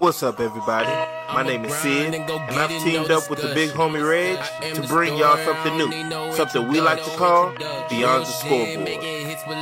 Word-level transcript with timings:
What's 0.00 0.22
up, 0.22 0.40
everybody? 0.40 0.88
My 1.30 1.42
name 1.42 1.62
is 1.66 1.74
Sid, 1.74 2.14
and 2.14 2.24
I've 2.30 2.70
teamed 2.82 3.10
up 3.10 3.28
with 3.28 3.42
the 3.42 3.52
big 3.52 3.68
homie 3.72 4.00
Reg 4.00 4.38
to 4.74 4.80
bring 4.88 5.14
y'all 5.18 5.36
something 5.44 5.76
new, 5.76 6.32
something 6.32 6.68
we 6.68 6.80
like 6.80 7.04
to 7.04 7.10
call 7.18 7.52
Beyond 7.90 8.24
the 8.24 8.30
Scoreboard. 8.30 8.88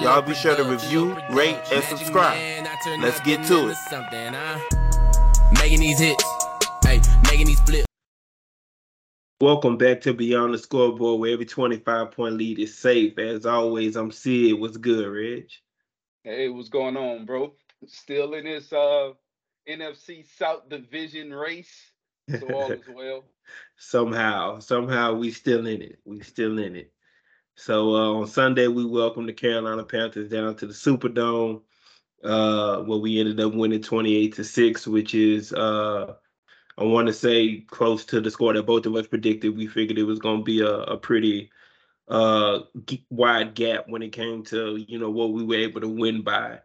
Y'all 0.01 0.23
be 0.23 0.35
sure 0.35 0.55
to 0.55 0.63
review, 0.63 1.17
rate, 1.31 1.59
and 1.73 1.83
subscribe. 1.83 2.39
Let's 3.01 3.19
get 3.23 3.45
to 3.49 3.71
it. 3.71 3.77
Making 5.61 5.81
these 5.81 5.99
hits, 5.99 6.25
hey, 6.85 7.01
making 7.25 7.47
these 7.47 7.61
flips. 7.63 7.87
Welcome 9.41 9.77
back 9.77 10.03
to 10.03 10.15
Beyond 10.15 10.55
the 10.55 10.59
Scoreboard, 10.59 11.19
where 11.19 11.33
every 11.33 11.47
25 11.47 12.13
point 12.13 12.37
lead 12.37 12.61
is 12.61 12.79
safe. 12.79 13.19
As 13.19 13.45
always, 13.45 13.97
I'm 13.97 14.13
Sid. 14.13 14.61
What's 14.61 14.77
good, 14.77 15.05
Reg? 15.09 15.49
Hey, 16.23 16.49
what's 16.49 16.69
going 16.69 16.97
on, 16.97 17.27
bro? 17.27 17.55
Still 17.89 18.35
in 18.35 18.45
this 18.45 18.73
uh 18.73 19.15
NFC 19.69 20.25
South 20.39 20.69
Division 20.69 21.33
race. 21.33 21.93
So 22.39 22.49
all 22.49 22.73
is 22.73 22.89
well. 22.95 23.25
somehow, 23.77 24.59
somehow 24.61 25.15
we 25.15 25.31
still 25.31 25.67
in 25.67 25.83
it. 25.83 25.99
We 26.05 26.21
still 26.21 26.59
in 26.59 26.77
it. 26.77 26.93
So 27.57 27.95
uh, 27.95 28.21
on 28.21 28.27
Sunday 28.27 28.69
we 28.69 28.85
welcomed 28.85 29.29
the 29.29 29.33
Carolina 29.33 29.85
Panthers 29.85 30.31
down 30.31 30.55
to 30.57 30.67
the 30.67 30.73
Superdome, 30.73 31.63
uh, 32.23 32.83
where 32.83 32.99
we 32.99 33.19
ended 33.19 33.41
up 33.41 33.55
winning 33.55 33.83
28 33.83 34.35
to 34.35 34.45
6, 34.45 34.87
which 34.87 35.15
is 35.15 35.53
uh, 35.53 36.15
I 36.79 36.85
want 36.85 37.09
to 37.09 37.13
say 37.13 37.61
close 37.63 38.05
to 38.07 38.21
the 38.21 38.31
score 38.31 38.55
that 38.55 38.67
both 38.67 38.87
of 38.87 38.95
us 38.95 39.09
predicted. 39.09 39.57
We 39.57 39.67
figured 39.67 39.99
it 39.99 40.05
was 40.05 40.21
going 40.21 40.39
to 40.39 40.45
be 40.45 40.61
a, 40.61 40.71
a 40.71 40.97
pretty 40.97 41.51
uh, 42.07 42.61
wide 43.11 43.55
gap 43.55 43.89
when 43.89 44.03
it 44.03 44.13
came 44.13 44.45
to 44.45 44.77
you 44.77 44.99
know 44.99 45.11
what 45.11 45.33
we 45.33 45.45
were 45.45 45.57
able 45.57 45.81
to 45.81 45.89
win 45.89 46.23
by. 46.23 46.61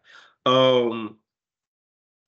Um, 0.45 1.17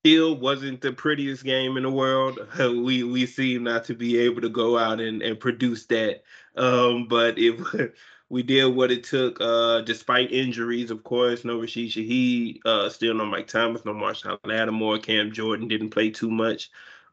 still 0.06 0.36
wasn't 0.36 0.80
the 0.80 0.92
prettiest 0.92 1.42
game 1.42 1.76
in 1.76 1.82
the 1.82 1.90
world. 1.90 2.38
we 2.58 3.02
we 3.02 3.26
seem 3.26 3.64
not 3.64 3.84
to 3.86 3.94
be 3.94 4.18
able 4.18 4.40
to 4.40 4.48
go 4.48 4.78
out 4.78 5.00
and, 5.00 5.20
and 5.20 5.40
produce 5.40 5.86
that. 5.86 6.22
Um, 6.56 7.08
but 7.08 7.36
if 7.38 7.60
we 8.28 8.44
did 8.44 8.66
what 8.66 8.92
it 8.92 9.02
took, 9.02 9.40
uh, 9.40 9.80
despite 9.80 10.30
injuries, 10.30 10.92
of 10.92 11.02
course, 11.02 11.44
no 11.44 11.60
Rashid 11.60 11.90
Shaheed, 11.90 12.60
uh, 12.64 12.88
still 12.88 13.14
no 13.14 13.26
Mike 13.26 13.48
Thomas, 13.48 13.84
no 13.84 13.94
Marshon 13.94 14.38
Lattimore, 14.44 14.98
Cam 14.98 15.32
Jordan 15.32 15.66
didn't 15.66 15.90
play 15.90 16.10
too 16.10 16.30
much. 16.30 16.70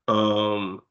Um, 0.07 0.83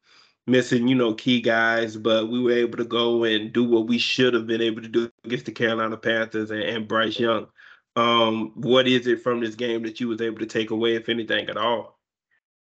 missing, 0.49 0.89
you 0.89 0.97
know, 0.97 1.15
key 1.15 1.41
guys, 1.41 1.97
but 1.97 2.29
we 2.29 2.43
were 2.43 2.51
able 2.51 2.79
to 2.79 2.85
go 2.85 3.23
and 3.23 3.53
do 3.53 3.63
what 3.63 3.87
we 3.87 3.99
should 3.99 4.35
have 4.35 4.49
been 4.49 4.61
able 4.61 4.83
to 4.83 4.89
do 4.89 5.09
against 5.25 5.45
the 5.47 5.53
Carolina 5.53 5.97
Panthers 5.97 6.51
and, 6.51 6.63
and 6.63 6.89
Bryce 6.89 7.21
Young. 7.21 7.47
Um, 7.95 8.53
what 8.55 8.89
is 8.89 9.07
it 9.07 9.23
from 9.23 9.41
this 9.41 9.55
game 9.55 9.83
that 9.83 10.01
you 10.01 10.09
was 10.09 10.21
able 10.21 10.39
to 10.39 10.47
take 10.47 10.71
away, 10.71 10.97
if 10.97 11.09
anything 11.09 11.49
at 11.49 11.57
all? 11.57 11.99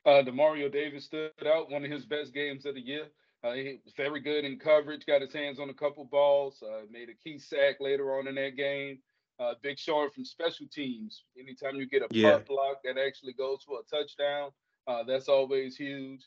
Uh, 0.05 0.21
Demario 0.23 0.71
Davis 0.71 1.05
stood 1.05 1.31
out, 1.45 1.71
one 1.71 1.83
of 1.83 1.91
his 1.91 2.05
best 2.05 2.33
games 2.33 2.65
of 2.65 2.75
the 2.75 2.81
year. 2.81 3.07
Uh, 3.43 3.53
he 3.53 3.79
was 3.83 3.93
very 3.95 4.19
good 4.19 4.45
in 4.45 4.57
coverage, 4.57 5.05
got 5.05 5.21
his 5.21 5.33
hands 5.33 5.59
on 5.59 5.69
a 5.69 5.73
couple 5.73 6.05
balls, 6.05 6.63
uh, 6.63 6.81
made 6.91 7.09
a 7.09 7.13
key 7.13 7.37
sack 7.37 7.77
later 7.79 8.17
on 8.17 8.27
in 8.27 8.35
that 8.35 8.55
game. 8.55 8.99
Uh, 9.39 9.53
big 9.61 9.77
showing 9.77 10.09
from 10.09 10.25
special 10.25 10.65
teams. 10.71 11.23
Anytime 11.39 11.75
you 11.75 11.87
get 11.87 12.01
a 12.01 12.07
yeah. 12.09 12.31
punt 12.31 12.47
block 12.47 12.77
that 12.83 12.97
actually 12.97 13.33
goes 13.33 13.59
for 13.65 13.79
a 13.79 13.95
touchdown, 13.95 14.49
uh, 14.87 15.03
that's 15.03 15.27
always 15.27 15.75
huge. 15.75 16.25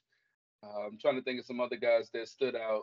Uh, 0.62 0.86
I'm 0.86 0.98
trying 0.98 1.16
to 1.16 1.22
think 1.22 1.40
of 1.40 1.46
some 1.46 1.60
other 1.60 1.76
guys 1.76 2.10
that 2.12 2.28
stood 2.28 2.54
out 2.54 2.82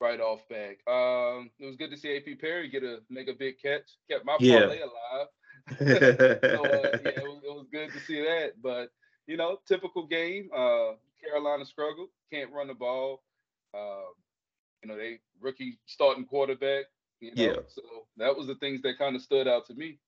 right 0.00 0.20
off 0.20 0.40
back. 0.48 0.78
Um, 0.86 1.50
it 1.58 1.66
was 1.66 1.76
good 1.76 1.90
to 1.90 1.96
see 1.96 2.16
AT 2.16 2.40
Perry 2.40 2.68
get 2.68 2.82
a 2.82 3.00
make 3.10 3.28
a 3.28 3.34
big 3.34 3.60
catch, 3.60 3.96
kept 4.10 4.24
my 4.24 4.36
yeah. 4.40 4.60
parlay 4.60 4.80
alive. 4.80 5.26
so 5.78 5.84
uh, 5.84 6.98
yeah, 7.04 7.10
it 7.10 7.22
was, 7.22 7.42
it 7.44 7.54
was, 7.54 7.66
good 7.72 7.92
to 7.92 8.00
see 8.00 8.20
that. 8.22 8.52
But 8.62 8.90
you 9.26 9.36
know, 9.36 9.58
typical 9.66 10.06
game. 10.06 10.50
Uh, 10.54 10.92
Carolina 11.22 11.64
struggled, 11.64 12.08
can't 12.32 12.52
run 12.52 12.68
the 12.68 12.74
ball. 12.74 13.22
Uh, 13.74 14.10
you 14.82 14.88
know, 14.88 14.96
they 14.96 15.18
rookie 15.40 15.78
starting 15.86 16.24
quarterback. 16.24 16.86
You 17.20 17.34
know, 17.34 17.42
yeah. 17.42 17.56
So 17.68 17.82
that 18.16 18.36
was 18.36 18.46
the 18.46 18.54
things 18.56 18.80
that 18.82 18.98
kind 18.98 19.16
of 19.16 19.22
stood 19.22 19.48
out 19.48 19.66
to 19.66 19.74
me. 19.74 19.98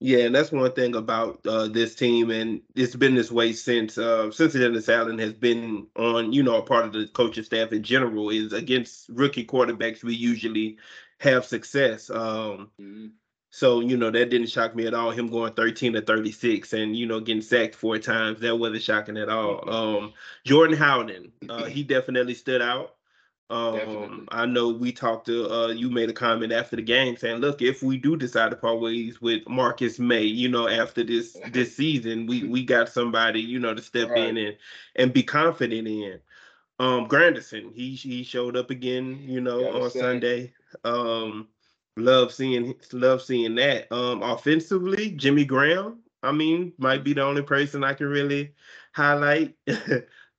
Yeah, 0.00 0.18
and 0.18 0.34
that's 0.34 0.52
one 0.52 0.70
thing 0.72 0.94
about 0.94 1.44
uh, 1.44 1.66
this 1.66 1.96
team, 1.96 2.30
and 2.30 2.60
it's 2.76 2.94
been 2.94 3.16
this 3.16 3.32
way 3.32 3.52
since 3.52 3.98
uh, 3.98 4.30
since 4.30 4.52
Dennis 4.52 4.88
Allen 4.88 5.18
has 5.18 5.32
been 5.32 5.88
on, 5.96 6.32
you 6.32 6.44
know, 6.44 6.58
a 6.58 6.62
part 6.62 6.84
of 6.84 6.92
the 6.92 7.08
coaching 7.08 7.42
staff 7.42 7.72
in 7.72 7.82
general. 7.82 8.30
Is 8.30 8.52
against 8.52 9.08
rookie 9.08 9.44
quarterbacks, 9.44 10.04
we 10.04 10.14
usually 10.14 10.78
have 11.18 11.44
success. 11.44 12.10
Um, 12.10 12.70
mm-hmm. 12.80 13.06
So 13.50 13.80
you 13.80 13.96
know 13.96 14.10
that 14.10 14.30
didn't 14.30 14.50
shock 14.50 14.76
me 14.76 14.86
at 14.86 14.94
all. 14.94 15.10
Him 15.10 15.28
going 15.28 15.54
13 15.54 15.94
to 15.94 16.02
36 16.02 16.72
and 16.74 16.94
you 16.94 17.06
know 17.06 17.18
getting 17.18 17.42
sacked 17.42 17.74
four 17.74 17.98
times 17.98 18.40
that 18.40 18.56
wasn't 18.56 18.82
shocking 18.82 19.16
at 19.16 19.28
all. 19.28 19.62
Mm-hmm. 19.62 19.68
Um, 19.70 20.12
Jordan 20.44 20.76
Howden, 20.76 21.32
uh, 21.48 21.64
he 21.64 21.82
definitely 21.82 22.34
stood 22.34 22.62
out. 22.62 22.94
Um, 23.50 24.28
I 24.30 24.44
know 24.44 24.68
we 24.68 24.92
talked 24.92 25.26
to 25.26 25.50
uh, 25.50 25.68
you 25.68 25.88
made 25.88 26.10
a 26.10 26.12
comment 26.12 26.52
after 26.52 26.76
the 26.76 26.82
game 26.82 27.16
saying, 27.16 27.38
look, 27.38 27.62
if 27.62 27.82
we 27.82 27.96
do 27.96 28.14
decide 28.14 28.50
to 28.50 28.56
part 28.56 28.78
ways 28.78 29.22
with 29.22 29.48
Marcus 29.48 29.98
Maye, 29.98 30.22
you 30.22 30.48
know, 30.48 30.68
after 30.68 31.02
this 31.02 31.36
this 31.52 31.74
season, 31.74 32.26
we 32.26 32.44
we 32.44 32.64
got 32.64 32.90
somebody, 32.90 33.40
you 33.40 33.58
know, 33.58 33.74
to 33.74 33.80
step 33.80 34.10
right. 34.10 34.28
in 34.28 34.36
and 34.36 34.56
and 34.96 35.12
be 35.12 35.22
confident 35.22 35.88
in. 35.88 36.20
Um, 36.78 37.08
Granderson, 37.08 37.74
he 37.74 37.94
he 37.94 38.22
showed 38.22 38.56
up 38.56 38.70
again, 38.70 39.18
you 39.22 39.40
know, 39.40 39.82
on 39.82 39.90
say. 39.90 40.00
Sunday. 40.00 40.52
Um, 40.84 41.48
love 41.96 42.32
seeing 42.32 42.74
love 42.92 43.22
seeing 43.22 43.54
that. 43.56 43.90
Um, 43.90 44.22
offensively, 44.22 45.12
Jimmy 45.12 45.46
Graham, 45.46 46.00
I 46.22 46.32
mean, 46.32 46.72
might 46.78 47.02
be 47.02 47.14
the 47.14 47.22
only 47.22 47.42
person 47.42 47.82
I 47.82 47.94
can 47.94 48.08
really 48.08 48.52
highlight. 48.92 49.54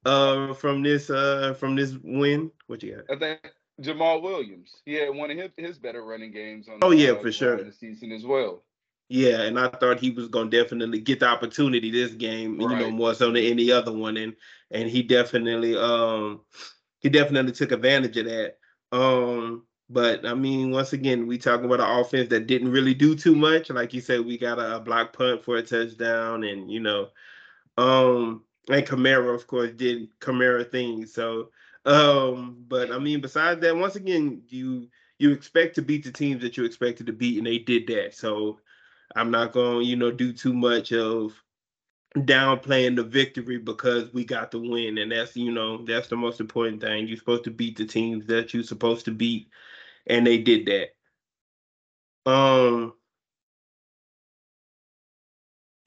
uh, 0.06 0.54
from 0.54 0.84
this 0.84 1.10
uh 1.10 1.56
from 1.60 1.76
this 1.76 1.96
win? 2.04 2.52
What 2.68 2.84
you 2.84 2.96
got? 2.96 3.16
I 3.16 3.20
think 3.20 3.54
Jamaal 3.82 4.22
Williams. 4.22 4.82
He 4.86 4.94
had 4.94 5.16
one 5.16 5.32
of 5.32 5.38
his, 5.38 5.52
his 5.58 5.78
better 5.78 6.04
running 6.04 6.32
games 6.32 6.68
on. 6.68 6.80
Oh 6.82 6.92
yeah, 6.92 7.12
uh, 7.12 7.22
for 7.22 7.32
sure. 7.32 7.64
The 7.64 7.72
season 7.72 8.12
as 8.12 8.26
well. 8.26 8.64
Yeah, 9.12 9.42
and 9.42 9.60
I 9.60 9.70
thought 9.70 10.00
he 10.00 10.12
was 10.12 10.28
gonna 10.28 10.52
definitely 10.52 11.00
get 11.00 11.20
the 11.20 11.28
opportunity 11.28 11.90
this 11.90 12.14
game, 12.14 12.60
right. 12.60 12.70
you 12.70 12.86
know, 12.86 12.92
more 12.92 13.16
so 13.16 13.28
than 13.32 13.44
any 13.44 13.72
other 13.72 13.92
one, 13.92 14.18
and 14.18 14.36
and 14.70 14.88
he 14.88 15.02
definitely 15.02 15.76
um 15.76 16.42
he 17.00 17.10
definitely 17.10 17.54
took 17.54 17.72
advantage 17.72 18.18
of 18.18 18.26
that. 18.26 18.58
Um, 18.92 19.64
but 19.90 20.28
I 20.28 20.36
mean, 20.36 20.70
once 20.70 20.94
again, 20.94 21.26
we 21.26 21.40
talking 21.40 21.66
about 21.66 21.80
an 21.80 22.00
offense 22.00 22.30
that 22.30 22.46
didn't 22.46 22.72
really 22.72 22.94
do 22.94 23.16
too 23.16 23.36
much. 23.36 23.72
Like 23.72 23.94
you 23.94 24.02
said, 24.02 24.26
we 24.26 24.38
got 24.38 24.60
a, 24.60 24.76
a 24.76 24.80
block 24.80 25.14
punt 25.14 25.44
for 25.44 25.58
a 25.58 25.64
touchdown, 25.64 26.44
and 26.44 26.70
you 26.72 26.80
know, 26.80 27.08
um, 27.78 28.44
and 28.70 28.86
Kamara, 28.86 29.34
of 29.36 29.48
course, 29.48 29.72
did 29.72 30.10
Kamara 30.20 30.70
things. 30.70 31.14
So, 31.14 31.52
um, 31.86 32.64
but 32.68 32.92
I 32.92 33.00
mean, 33.00 33.22
besides 33.22 33.62
that, 33.62 33.76
once 33.76 33.96
again, 33.96 34.44
you 34.50 34.90
you 35.20 35.32
expect 35.32 35.76
to 35.76 35.82
beat 35.82 36.04
the 36.06 36.12
teams 36.12 36.42
that 36.44 36.58
you 36.58 36.66
expected 36.66 37.08
to 37.08 37.14
beat, 37.14 37.38
and 37.38 37.48
they 37.48 37.60
did 37.60 37.88
that. 37.88 38.16
So, 38.16 38.60
I'm 39.16 39.32
not 39.32 39.52
going, 39.54 39.86
you 39.88 39.96
know, 39.96 40.12
do 40.12 40.34
too 40.34 40.54
much 40.54 40.94
of 40.94 41.34
downplaying 42.18 42.96
the 42.96 43.04
victory 43.04 43.58
because 43.58 44.14
we 44.14 44.26
got 44.26 44.52
the 44.52 44.60
win, 44.60 44.98
and 45.00 45.12
that's 45.12 45.36
you 45.36 45.52
know 45.52 45.86
that's 45.86 46.08
the 46.10 46.18
most 46.18 46.40
important 46.40 46.82
thing. 46.82 47.08
You're 47.08 47.18
supposed 47.18 47.46
to 47.46 47.52
beat 47.52 47.78
the 47.78 47.86
teams 47.86 48.26
that 48.28 48.54
you're 48.54 48.64
supposed 48.64 49.06
to 49.06 49.12
beat, 49.12 49.50
and 50.08 50.26
they 50.28 50.38
did 50.40 50.66
that. 50.68 50.90
Um. 52.32 52.94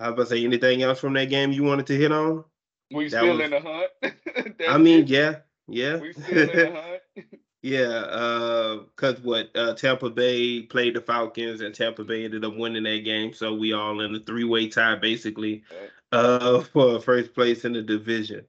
I 0.01 0.11
was 0.11 0.15
about 0.15 0.23
to 0.25 0.31
say 0.37 0.45
anything 0.45 0.83
else 0.83 0.99
from 1.01 1.13
that 1.15 1.31
game 1.31 1.53
you 1.53 1.63
wanted 1.63 1.87
to 1.87 1.97
hit 1.97 2.13
on? 2.13 2.45
We 2.93 3.09
still 3.09 3.37
was, 3.37 3.41
in 3.41 3.51
the 3.51 3.61
hunt. 3.61 4.61
I 4.69 4.79
mean, 4.79 5.07
yeah, 5.07 5.37
yeah. 5.69 5.97
We 5.97 6.13
still 6.13 6.39
in 6.39 6.57
the 6.57 7.01
hunt. 7.17 7.27
yeah, 7.63 7.83
uh, 7.83 8.79
cause 8.97 9.21
what 9.21 9.51
uh, 9.55 9.75
Tampa 9.75 10.11
Bay 10.11 10.63
played 10.63 10.95
the 10.95 11.01
Falcons 11.01 11.61
and 11.61 11.75
Tampa 11.75 12.05
Bay 12.05 12.25
ended 12.25 12.45
up 12.45 12.57
winning 12.57 12.85
that 12.85 13.05
game, 13.05 13.33
so 13.33 13.55
we 13.55 13.73
all 13.73 14.01
in 14.01 14.15
a 14.15 14.21
three 14.21 14.45
way 14.45 14.69
tie 14.69 14.97
basically, 14.97 15.65
uh, 16.13 16.61
for 16.73 17.01
first 17.01 17.35
place 17.35 17.65
in 17.65 17.73
the 17.73 17.83
division. 17.83 18.47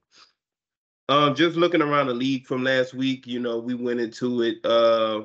Um, 1.10 1.36
just 1.36 1.58
looking 1.58 1.82
around 1.82 2.08
the 2.08 2.14
league 2.14 2.48
from 2.48 2.64
last 2.64 2.94
week, 2.94 3.28
you 3.28 3.40
know, 3.40 3.60
we 3.60 3.74
went 3.74 4.00
into 4.00 4.42
it 4.42 4.66
uh 4.66 5.24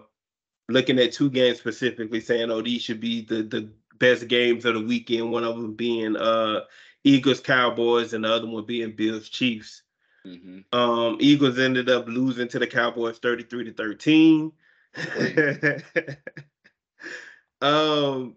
looking 0.68 0.98
at 0.98 1.12
two 1.12 1.30
games 1.30 1.58
specifically, 1.58 2.20
saying, 2.20 2.50
oh, 2.50 2.62
these 2.62 2.82
should 2.82 3.00
be 3.00 3.24
the 3.24 3.42
the 3.42 3.70
best 3.98 4.28
games 4.28 4.64
of 4.64 4.74
the 4.74 4.80
weekend. 4.80 5.32
One 5.32 5.44
of 5.44 5.56
them 5.56 5.74
being 5.74 6.16
uh 6.16 6.60
Eagles 7.08 7.40
Cowboys 7.40 8.12
and 8.12 8.24
the 8.24 8.32
other 8.32 8.46
one 8.46 8.66
being 8.66 8.92
Bills 8.92 9.30
Chiefs. 9.30 9.82
Mm-hmm. 10.26 10.78
Um, 10.78 11.16
Eagles 11.20 11.58
ended 11.58 11.88
up 11.88 12.06
losing 12.06 12.48
to 12.48 12.58
the 12.58 12.66
Cowboys 12.66 13.18
33 13.18 13.64
to 13.64 13.72
13. 13.72 14.52
um, 17.62 18.36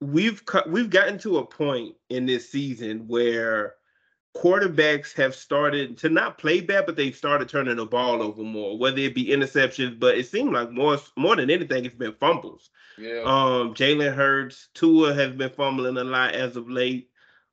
we've 0.00 0.42
we've 0.66 0.90
gotten 0.90 1.18
to 1.18 1.38
a 1.38 1.46
point 1.46 1.94
in 2.08 2.24
this 2.24 2.50
season 2.50 3.06
where 3.06 3.74
quarterbacks 4.36 5.14
have 5.14 5.34
started 5.34 5.96
to 5.98 6.08
not 6.08 6.38
play 6.38 6.60
bad, 6.60 6.86
but 6.86 6.96
they've 6.96 7.16
started 7.16 7.48
turning 7.48 7.76
the 7.76 7.86
ball 7.86 8.22
over 8.22 8.42
more, 8.42 8.76
whether 8.76 8.98
it 8.98 9.14
be 9.14 9.26
interceptions, 9.26 9.98
but 9.98 10.18
it 10.18 10.26
seemed 10.26 10.52
like 10.52 10.70
more 10.70 10.98
more 11.16 11.36
than 11.36 11.50
anything, 11.50 11.84
it's 11.84 11.94
been 11.94 12.14
fumbles. 12.14 12.70
Yeah. 12.98 13.22
Um, 13.24 13.74
Jalen 13.74 14.14
Hurts, 14.14 14.68
Tua 14.74 15.14
has 15.14 15.32
been 15.32 15.50
fumbling 15.50 15.96
a 15.96 16.04
lot 16.04 16.34
as 16.34 16.56
of 16.56 16.68
late. 16.68 17.10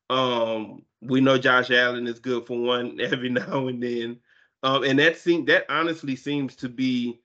Um, 0.10 0.83
we 1.01 1.22
know 1.22 1.38
Josh 1.38 1.72
Allen 1.72 2.07
is 2.07 2.19
good 2.19 2.45
for 2.45 2.60
one 2.60 3.00
every 3.01 3.30
now 3.30 3.68
and 3.68 3.81
then. 3.81 4.19
Um, 4.63 4.83
and 4.83 5.00
that 5.00 5.18
seems 5.18 5.48
that 5.48 5.66
honestly 5.69 6.16
seems 6.16 6.56
to 6.57 6.69
be 6.69 7.22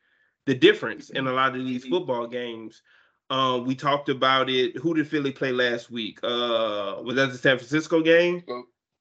the 0.46 0.54
difference 0.54 1.10
in 1.10 1.26
a 1.26 1.32
lot 1.32 1.56
of 1.56 1.64
these 1.64 1.84
football 1.84 2.26
games. 2.26 2.82
Um, 3.28 3.66
we 3.66 3.74
talked 3.74 4.08
about 4.08 4.48
it. 4.48 4.76
Who 4.76 4.94
did 4.94 5.08
Philly 5.08 5.32
play 5.32 5.52
last 5.52 5.90
week? 5.90 6.20
Uh, 6.22 6.96
was 7.02 7.16
that 7.16 7.32
the 7.32 7.38
San 7.38 7.58
Francisco 7.58 8.00
game? 8.00 8.44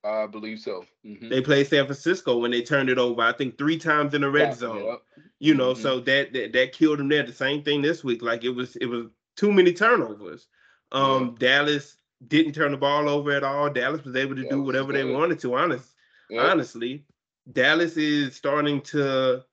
I 0.05 0.27
believe 0.27 0.59
so. 0.59 0.85
Mhm. 1.05 1.29
They 1.29 1.41
played 1.41 1.67
San 1.67 1.85
Francisco 1.85 2.37
when 2.37 2.51
they 2.51 2.61
turned 2.61 2.89
it 2.89 2.97
over. 2.99 3.21
I 3.21 3.31
think 3.31 3.57
three 3.57 3.77
times 3.77 4.13
in 4.13 4.21
the 4.21 4.29
red 4.29 4.49
Yeah, 4.49 4.53
zone. 4.55 4.85
yep. 4.85 5.01
You 5.39 5.55
know, 5.55 5.73
Mhm. 5.73 5.81
so 5.81 5.99
that, 6.01 6.31
that 6.33 6.53
that 6.53 6.71
killed 6.73 6.99
them 6.99 7.09
there. 7.09 7.23
The 7.23 7.33
same 7.33 7.63
thing 7.63 7.81
this 7.81 8.03
week. 8.03 8.21
Like 8.21 8.43
it 8.43 8.49
was 8.49 8.75
it 8.75 8.85
was 8.85 9.07
too 9.35 9.51
many 9.51 9.73
turnovers. 9.73 10.47
Um, 10.91 11.35
Dallas 11.39 11.97
didn't 12.27 12.53
turn 12.53 12.71
the 12.71 12.77
ball 12.77 13.09
over 13.09 13.31
at 13.31 13.43
all. 13.43 13.69
Dallas 13.69 14.03
was 14.05 14.15
able 14.15 14.35
to 14.35 14.47
do 14.47 14.61
whatever 14.61 14.93
they 14.93 15.03
wanted 15.03 15.39
to. 15.39 15.55
Honest, 15.55 15.93
honestly, 16.37 17.03
Dallas 17.51 17.97
is 17.97 18.35
starting 18.35 18.81
to. 18.81 19.43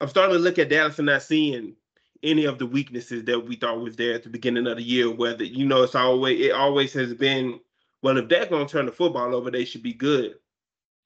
I'm 0.00 0.08
starting 0.08 0.34
to 0.36 0.40
look 0.42 0.58
at 0.58 0.68
Dallas 0.68 0.98
and 0.98 1.06
not 1.06 1.22
seeing 1.22 1.74
any 2.22 2.44
of 2.44 2.58
the 2.58 2.66
weaknesses 2.66 3.24
that 3.24 3.40
we 3.40 3.56
thought 3.56 3.80
was 3.80 3.96
there 3.96 4.14
at 4.14 4.22
the 4.22 4.28
beginning 4.28 4.66
of 4.66 4.76
the 4.76 4.82
year. 4.82 5.10
Whether 5.10 5.44
you 5.44 5.64
know, 5.66 5.82
it's 5.82 5.94
always 5.94 6.38
it 6.40 6.52
always 6.52 6.92
has 6.92 7.14
been. 7.14 7.60
Well, 8.04 8.18
if 8.18 8.28
they're 8.28 8.44
going 8.44 8.66
to 8.66 8.70
turn 8.70 8.84
the 8.84 8.92
football 8.92 9.34
over, 9.34 9.50
they 9.50 9.64
should 9.64 9.82
be 9.82 9.94
good. 9.94 10.34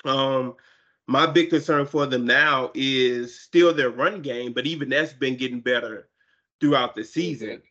Um, 0.04 0.56
my 1.06 1.26
big 1.26 1.48
concern 1.48 1.86
for 1.86 2.06
them 2.06 2.26
now 2.26 2.72
is 2.74 3.38
still 3.38 3.72
their 3.72 3.90
run 3.90 4.20
game, 4.20 4.52
but 4.52 4.66
even 4.66 4.88
that's 4.88 5.12
been 5.12 5.36
getting 5.36 5.60
better 5.60 6.08
throughout 6.60 6.96
the 6.96 7.04
season. 7.04 7.62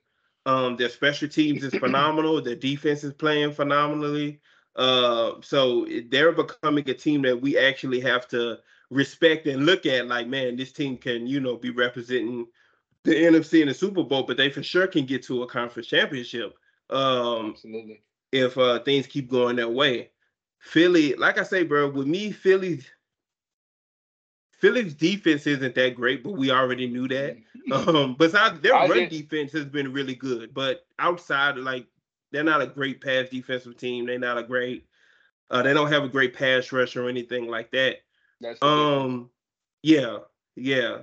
Um, 0.46 0.78
their 0.78 0.88
special 0.88 1.28
teams 1.28 1.62
is 1.66 1.76
phenomenal. 1.76 2.42
Their 2.42 2.56
defense 2.56 3.04
is 3.04 3.12
playing 3.12 3.52
phenomenally. 3.52 4.40
Uh, 4.78 5.34
so 5.42 5.86
they're 6.08 6.32
becoming 6.32 6.90
a 6.90 6.94
team 6.94 7.22
that 7.24 7.42
we 7.42 7.58
actually 7.58 8.00
have 8.00 8.30
to 8.30 8.60
respect 8.90 9.46
and 9.46 9.66
look 9.66 9.86
at. 9.86 10.08
Like, 10.08 10.28
man, 10.28 10.56
this 10.56 10.72
team 10.72 10.96
can, 10.96 11.28
you 11.28 11.42
know, 11.42 11.58
be 11.58 11.72
representing 11.72 12.48
the 13.04 13.12
NFC 13.14 13.62
in 13.62 13.68
the 13.68 13.74
Super 13.74 14.06
Bowl, 14.06 14.24
but 14.24 14.38
they 14.38 14.50
for 14.50 14.64
sure 14.64 14.88
can 14.88 15.06
get 15.06 15.22
to 15.24 15.44
a 15.44 15.48
conference 15.48 15.90
championship. 15.90 16.54
Um, 16.90 17.50
Absolutely. 17.50 18.04
If 18.32 18.58
uh 18.58 18.80
things 18.80 19.08
keep 19.08 19.30
going 19.30 19.56
that 19.58 19.72
way. 19.72 20.10
Philly, 20.60 21.14
like 21.16 21.38
I 21.38 21.44
say, 21.44 21.64
bro, 21.64 21.90
with 21.90 22.08
me, 22.08 22.32
Philly, 22.32 22.82
Philly's 24.52 24.94
defense 24.94 25.46
isn't 25.46 25.76
that 25.76 25.96
great, 25.96 26.24
but 26.24 26.34
we 26.34 26.52
already 26.52 26.88
knew 26.88 27.08
that. 27.10 27.38
Um, 27.70 28.16
besides 28.18 28.62
their 28.62 28.74
I 28.74 28.88
run 28.88 28.98
did- 28.98 29.10
defense 29.10 29.52
has 29.52 29.66
been 29.66 29.92
really 29.92 30.16
good, 30.16 30.54
but 30.54 30.86
outside, 31.00 31.58
like 31.58 31.86
they're 32.32 32.42
not 32.42 32.62
a 32.62 32.68
great 32.68 33.02
pass 33.02 33.28
defensive 33.28 33.76
team. 33.76 34.06
They're 34.06 34.18
not 34.18 34.38
a 34.38 34.44
great. 34.44 34.86
Uh, 35.50 35.64
they 35.64 35.74
don't 35.74 35.92
have 35.92 36.06
a 36.06 36.08
great 36.08 36.34
pass 36.34 36.72
rush 36.72 36.96
or 36.96 37.10
anything 37.10 37.48
like 37.48 37.72
that. 37.72 37.98
That's. 38.40 38.62
Um, 38.62 39.30
yeah, 39.84 40.20
yeah. 40.56 41.00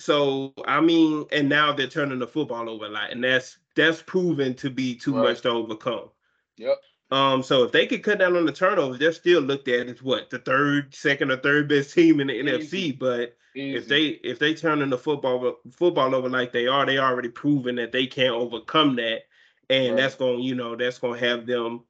So 0.00 0.54
I 0.66 0.80
mean, 0.80 1.26
and 1.30 1.48
now 1.48 1.72
they're 1.72 1.86
turning 1.86 2.18
the 2.18 2.26
football 2.26 2.68
over 2.68 2.86
a 2.86 2.88
lot, 2.88 3.10
and 3.10 3.22
that's 3.22 3.58
that's 3.76 4.02
proven 4.02 4.54
to 4.54 4.70
be 4.70 4.94
too 4.94 5.14
Right. 5.14 5.22
much 5.30 5.42
to 5.42 5.50
overcome. 5.50 6.10
Yep. 6.56 6.78
Um, 7.10 7.42
so 7.42 7.64
if 7.64 7.72
they 7.72 7.86
could 7.86 8.02
cut 8.04 8.18
down 8.20 8.36
on 8.36 8.46
the 8.46 8.52
turnovers, 8.52 8.98
they're 8.98 9.12
still 9.12 9.40
looked 9.40 9.68
at 9.68 9.88
as 9.88 10.02
what 10.02 10.30
the 10.30 10.38
third, 10.38 10.94
second, 10.94 11.30
or 11.32 11.36
third 11.36 11.68
best 11.68 11.92
team 11.92 12.20
in 12.20 12.28
the 12.28 12.34
Easy. 12.34 12.92
NFC. 12.92 12.98
But 12.98 13.36
if 13.54 13.88
they 13.88 14.06
if 14.06 14.38
they 14.38 14.54
turn 14.54 14.80
in 14.80 14.90
the 14.90 14.98
football 14.98 15.56
football 15.72 16.14
over 16.14 16.28
like 16.28 16.52
they 16.52 16.66
are, 16.66 16.86
they 16.86 16.98
already 16.98 17.28
proven 17.28 17.74
that 17.76 17.92
they 17.92 18.06
can't 18.06 18.34
overcome 18.34 18.96
that, 18.96 19.22
and 19.68 19.94
Right. 19.94 19.96
that's 20.02 20.14
going 20.14 20.40
you 20.40 20.54
know 20.54 20.76
that's 20.76 20.98
going 20.98 21.18
to 21.20 21.26
have 21.28 21.46
them 21.46 21.84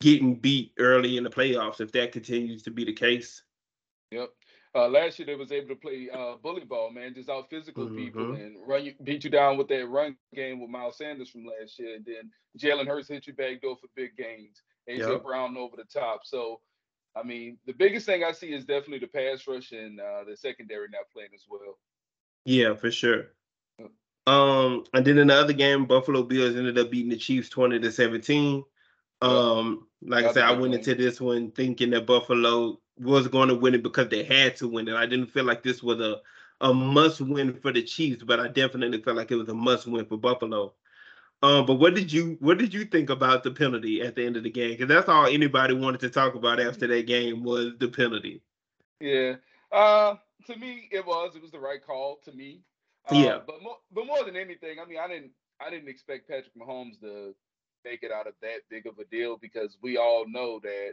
getting 0.00 0.36
beat 0.36 0.72
early 0.78 1.18
in 1.18 1.24
the 1.24 1.30
playoffs 1.30 1.80
if 1.80 1.92
that 1.92 2.12
continues 2.12 2.62
to 2.62 2.70
be 2.70 2.84
the 2.84 2.92
case. 2.92 3.42
Yep. 4.12 4.30
Uh, 4.72 4.88
last 4.88 5.18
year 5.18 5.26
they 5.26 5.34
was 5.34 5.50
able 5.50 5.68
to 5.68 5.74
play 5.74 6.08
uh, 6.14 6.34
bully 6.42 6.64
ball, 6.64 6.90
man, 6.92 7.12
just 7.12 7.28
out 7.28 7.50
physical 7.50 7.88
people 7.90 8.22
Mhm. 8.26 8.40
and 8.40 8.56
run 8.68 8.84
you, 8.84 8.94
beat 9.02 9.24
you 9.24 9.30
down 9.30 9.56
with 9.56 9.66
that 9.68 9.86
run 9.88 10.16
game 10.32 10.60
with 10.60 10.70
Miles 10.70 10.96
Sanders 10.96 11.28
from 11.28 11.44
last 11.44 11.76
year. 11.78 11.96
And 11.96 12.04
then 12.04 12.30
Jalen 12.56 12.86
Hurts 12.86 13.08
hit 13.08 13.26
you 13.26 13.32
back 13.32 13.60
door 13.60 13.76
for 13.76 13.88
big 13.96 14.16
gains. 14.16 14.62
AJ 14.88 14.98
Yep. 14.98 15.22
Brown 15.24 15.56
over 15.56 15.76
the 15.76 15.84
top. 15.84 16.24
So, 16.24 16.60
I 17.16 17.24
mean, 17.24 17.58
the 17.66 17.72
biggest 17.72 18.06
thing 18.06 18.22
I 18.22 18.30
see 18.30 18.52
is 18.52 18.64
definitely 18.64 19.00
the 19.00 19.08
pass 19.08 19.46
rush 19.48 19.72
and 19.72 20.00
uh, 20.00 20.22
the 20.24 20.36
secondary 20.36 20.88
not 20.88 21.10
playing 21.12 21.30
as 21.34 21.44
well. 21.48 21.78
Yeah, 22.44 22.74
for 22.74 22.90
sure. 22.92 23.34
Um, 24.26 24.84
and 24.94 25.04
then 25.04 25.18
in 25.18 25.26
the 25.28 25.34
other 25.34 25.52
game, 25.52 25.86
Buffalo 25.86 26.22
Bills 26.22 26.54
ended 26.54 26.78
up 26.78 26.90
beating 26.90 27.10
the 27.10 27.16
Chiefs 27.16 27.48
twenty 27.48 27.80
to 27.80 27.90
seventeen. 27.90 28.64
Um, 29.22 29.86
like 30.02 30.24
I 30.26 30.32
said, 30.32 30.44
I 30.44 30.52
went 30.52 30.74
into 30.74 30.94
this 30.94 31.20
one 31.20 31.50
thinking 31.52 31.90
that 31.90 32.06
Buffalo 32.06 32.80
was 32.98 33.28
going 33.28 33.48
to 33.48 33.54
win 33.54 33.74
it 33.74 33.82
because 33.82 34.08
they 34.08 34.24
had 34.24 34.56
to 34.56 34.68
win 34.68 34.88
it. 34.88 34.94
I 34.96 35.06
didn't 35.06 35.28
feel 35.28 35.44
like 35.44 35.62
this 35.62 35.82
was 35.82 36.00
a 36.00 36.20
a 36.62 36.74
must 36.74 37.20
win 37.22 37.54
for 37.60 37.72
the 37.72 37.82
Chiefs, 37.82 38.22
but 38.22 38.38
I 38.38 38.48
definitely 38.48 39.00
felt 39.02 39.16
like 39.16 39.30
it 39.30 39.36
was 39.36 39.48
a 39.48 39.54
must 39.54 39.86
win 39.86 40.04
for 40.06 40.18
Buffalo. 40.18 40.74
Um, 41.42 41.64
but 41.66 41.74
what 41.74 41.94
did 41.94 42.12
you 42.12 42.36
what 42.40 42.58
did 42.58 42.74
you 42.74 42.84
think 42.84 43.10
about 43.10 43.42
the 43.44 43.50
penalty 43.50 44.02
at 44.02 44.14
the 44.14 44.26
end 44.26 44.36
of 44.36 44.42
the 44.44 44.50
game? 44.50 44.70
Because 44.72 44.88
that's 44.88 45.08
all 45.08 45.26
anybody 45.26 45.74
wanted 45.74 46.00
to 46.00 46.10
talk 46.10 46.34
about 46.34 46.60
after 46.60 46.86
that 46.88 47.06
game 47.06 47.42
was 47.42 47.72
the 47.78 47.88
penalty. 47.88 48.42
Yeah. 49.00 49.36
Uh, 49.72 50.16
to 50.46 50.56
me, 50.56 50.88
it 50.92 51.06
was 51.06 51.34
it 51.36 51.42
was 51.42 51.50
the 51.50 51.60
right 51.60 51.84
call 51.84 52.18
to 52.24 52.32
me. 52.32 52.62
Uh, 53.10 53.14
Yeah. 53.14 53.38
But 53.46 53.62
more, 53.62 53.78
but 53.92 54.06
more 54.06 54.24
than 54.24 54.36
anything, 54.36 54.78
I 54.80 54.84
mean, 54.84 54.98
I 54.98 55.08
didn't 55.08 55.32
I 55.60 55.70
didn't 55.70 55.88
expect 55.88 56.28
Patrick 56.28 56.54
Mahomes 56.56 57.00
to 57.00 57.34
make 57.84 58.02
it 58.02 58.12
out 58.12 58.26
of 58.26 58.34
that 58.42 58.60
big 58.68 58.86
of 58.86 58.98
a 58.98 59.04
deal 59.04 59.36
because 59.40 59.76
we 59.82 59.96
all 59.96 60.24
know 60.28 60.60
that 60.62 60.92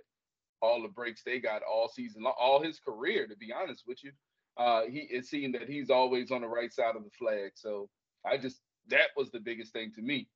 all 0.62 0.82
the 0.82 0.88
breaks 0.88 1.24
they 1.24 1.40
got 1.40 1.62
all 1.64 1.88
season 1.88 2.24
all 2.26 2.62
his 2.62 2.80
career, 2.80 3.28
to 3.28 3.36
be 3.36 3.54
honest 3.54 3.84
with 3.88 4.04
you, 4.04 4.12
uh, 4.58 4.84
he 4.90 5.00
it 5.12 5.26
seemed 5.26 5.56
that 5.56 5.70
he's 5.70 5.90
always 5.90 6.32
on 6.32 6.42
the 6.42 6.48
right 6.48 6.74
side 6.74 6.96
of 6.96 7.04
the 7.04 7.12
flag. 7.12 7.52
So 7.56 7.90
I 8.26 8.38
just 8.38 8.62
that 8.90 9.10
was 9.16 9.32
the 9.32 9.40
biggest 9.40 9.74
thing 9.74 9.92
to 9.96 10.02
me. 10.02 10.28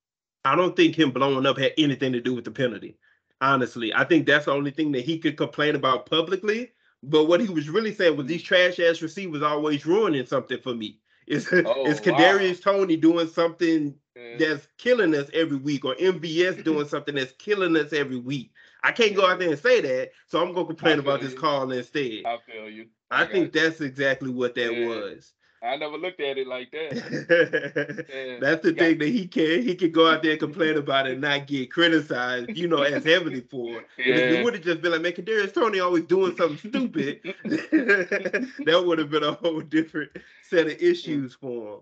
I 0.44 0.56
don't 0.56 0.76
think 0.76 0.98
him 0.98 1.10
blowing 1.10 1.46
up 1.46 1.58
had 1.58 1.72
anything 1.78 2.12
to 2.12 2.20
do 2.20 2.34
with 2.34 2.44
the 2.44 2.50
penalty. 2.50 2.96
Honestly, 3.40 3.92
I 3.94 4.04
think 4.04 4.26
that's 4.26 4.46
the 4.46 4.52
only 4.52 4.70
thing 4.70 4.92
that 4.92 5.04
he 5.04 5.18
could 5.18 5.36
complain 5.36 5.74
about 5.74 6.06
publicly. 6.06 6.72
But 7.02 7.24
what 7.24 7.40
he 7.40 7.48
was 7.48 7.68
really 7.68 7.92
saying 7.92 8.16
was 8.16 8.26
these 8.26 8.42
trash 8.42 8.78
ass 8.78 9.02
receivers 9.02 9.42
always 9.42 9.84
ruining 9.84 10.26
something 10.26 10.58
for 10.60 10.74
me. 10.74 11.00
Is 11.26 11.48
Oh, 11.52 11.86
is 11.86 12.00
wow. 12.00 12.04
Kadarius 12.04 12.62
Toney 12.62 12.96
doing 12.96 13.28
something 13.28 13.94
And 14.16 14.40
that's 14.40 14.68
killing 14.78 15.14
us 15.14 15.28
every 15.32 15.56
week, 15.56 15.84
or 15.84 15.94
MVS 15.94 16.52
mm-hmm. 16.52 16.62
doing 16.62 16.88
something 16.88 17.14
that's 17.14 17.32
killing 17.32 17.76
us 17.76 17.92
every 17.92 18.18
week? 18.18 18.52
I 18.82 18.92
can't 18.92 19.14
go 19.14 19.26
out 19.26 19.38
there 19.38 19.50
and 19.50 19.58
say 19.58 19.80
that, 19.80 20.10
so 20.26 20.40
I'm 20.42 20.52
gonna 20.52 20.66
complain 20.66 20.98
about 20.98 21.20
feel 21.20 21.30
this 21.30 21.38
call 21.38 21.70
instead. 21.70 22.24
I 22.26 22.38
feel 22.46 22.68
you. 22.68 22.86
I 23.10 23.24
got 23.24 23.32
think 23.32 23.54
you. 23.54 23.60
that's 23.60 23.80
exactly 23.80 24.30
what 24.30 24.54
that 24.56 24.74
Yeah. 24.74 24.86
was. 24.86 25.32
I 25.64 25.76
never 25.76 25.96
looked 25.96 26.20
at 26.20 26.38
it 26.38 26.48
like 26.48 26.72
that. 26.72 28.06
Yeah. 28.12 28.38
That's 28.40 28.62
the 28.62 28.72
thing 28.72 28.98
that 28.98 29.08
he 29.08 29.28
can 29.28 29.62
he 29.62 29.76
can 29.76 29.92
go 29.92 30.10
out 30.10 30.22
there 30.22 30.32
and 30.32 30.40
complain 30.40 30.76
about 30.76 31.06
it 31.06 31.12
and 31.12 31.20
not 31.20 31.46
get 31.46 31.70
criticized, 31.70 32.50
you 32.56 32.66
know, 32.66 32.82
as 32.82 33.04
heavily 33.04 33.42
for. 33.42 33.78
it. 33.78 33.86
And 33.98 34.06
if 34.18 34.30
Yeah. 34.30 34.38
he 34.38 34.42
would 34.42 34.54
have 34.54 34.64
just 34.64 34.82
been 34.82 34.90
like, 34.92 35.02
man, 35.02 35.12
Kadarius 35.12 35.54
Toney 35.54 35.78
always 35.78 36.04
doing 36.04 36.36
something 36.36 36.58
stupid, 36.70 37.20
that 37.44 38.82
would 38.84 38.98
have 38.98 39.10
been 39.10 39.22
a 39.22 39.32
whole 39.34 39.60
different 39.60 40.10
set 40.42 40.66
of 40.66 40.72
mm. 40.72 40.82
issues 40.82 41.34
for 41.34 41.74
him. 41.74 41.80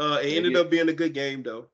Uh, 0.00 0.18
it 0.22 0.36
ended 0.36 0.52
he- 0.52 0.58
up 0.58 0.70
being 0.70 0.88
a 0.88 0.92
good 0.94 1.12
game 1.14 1.42
though. 1.42 1.66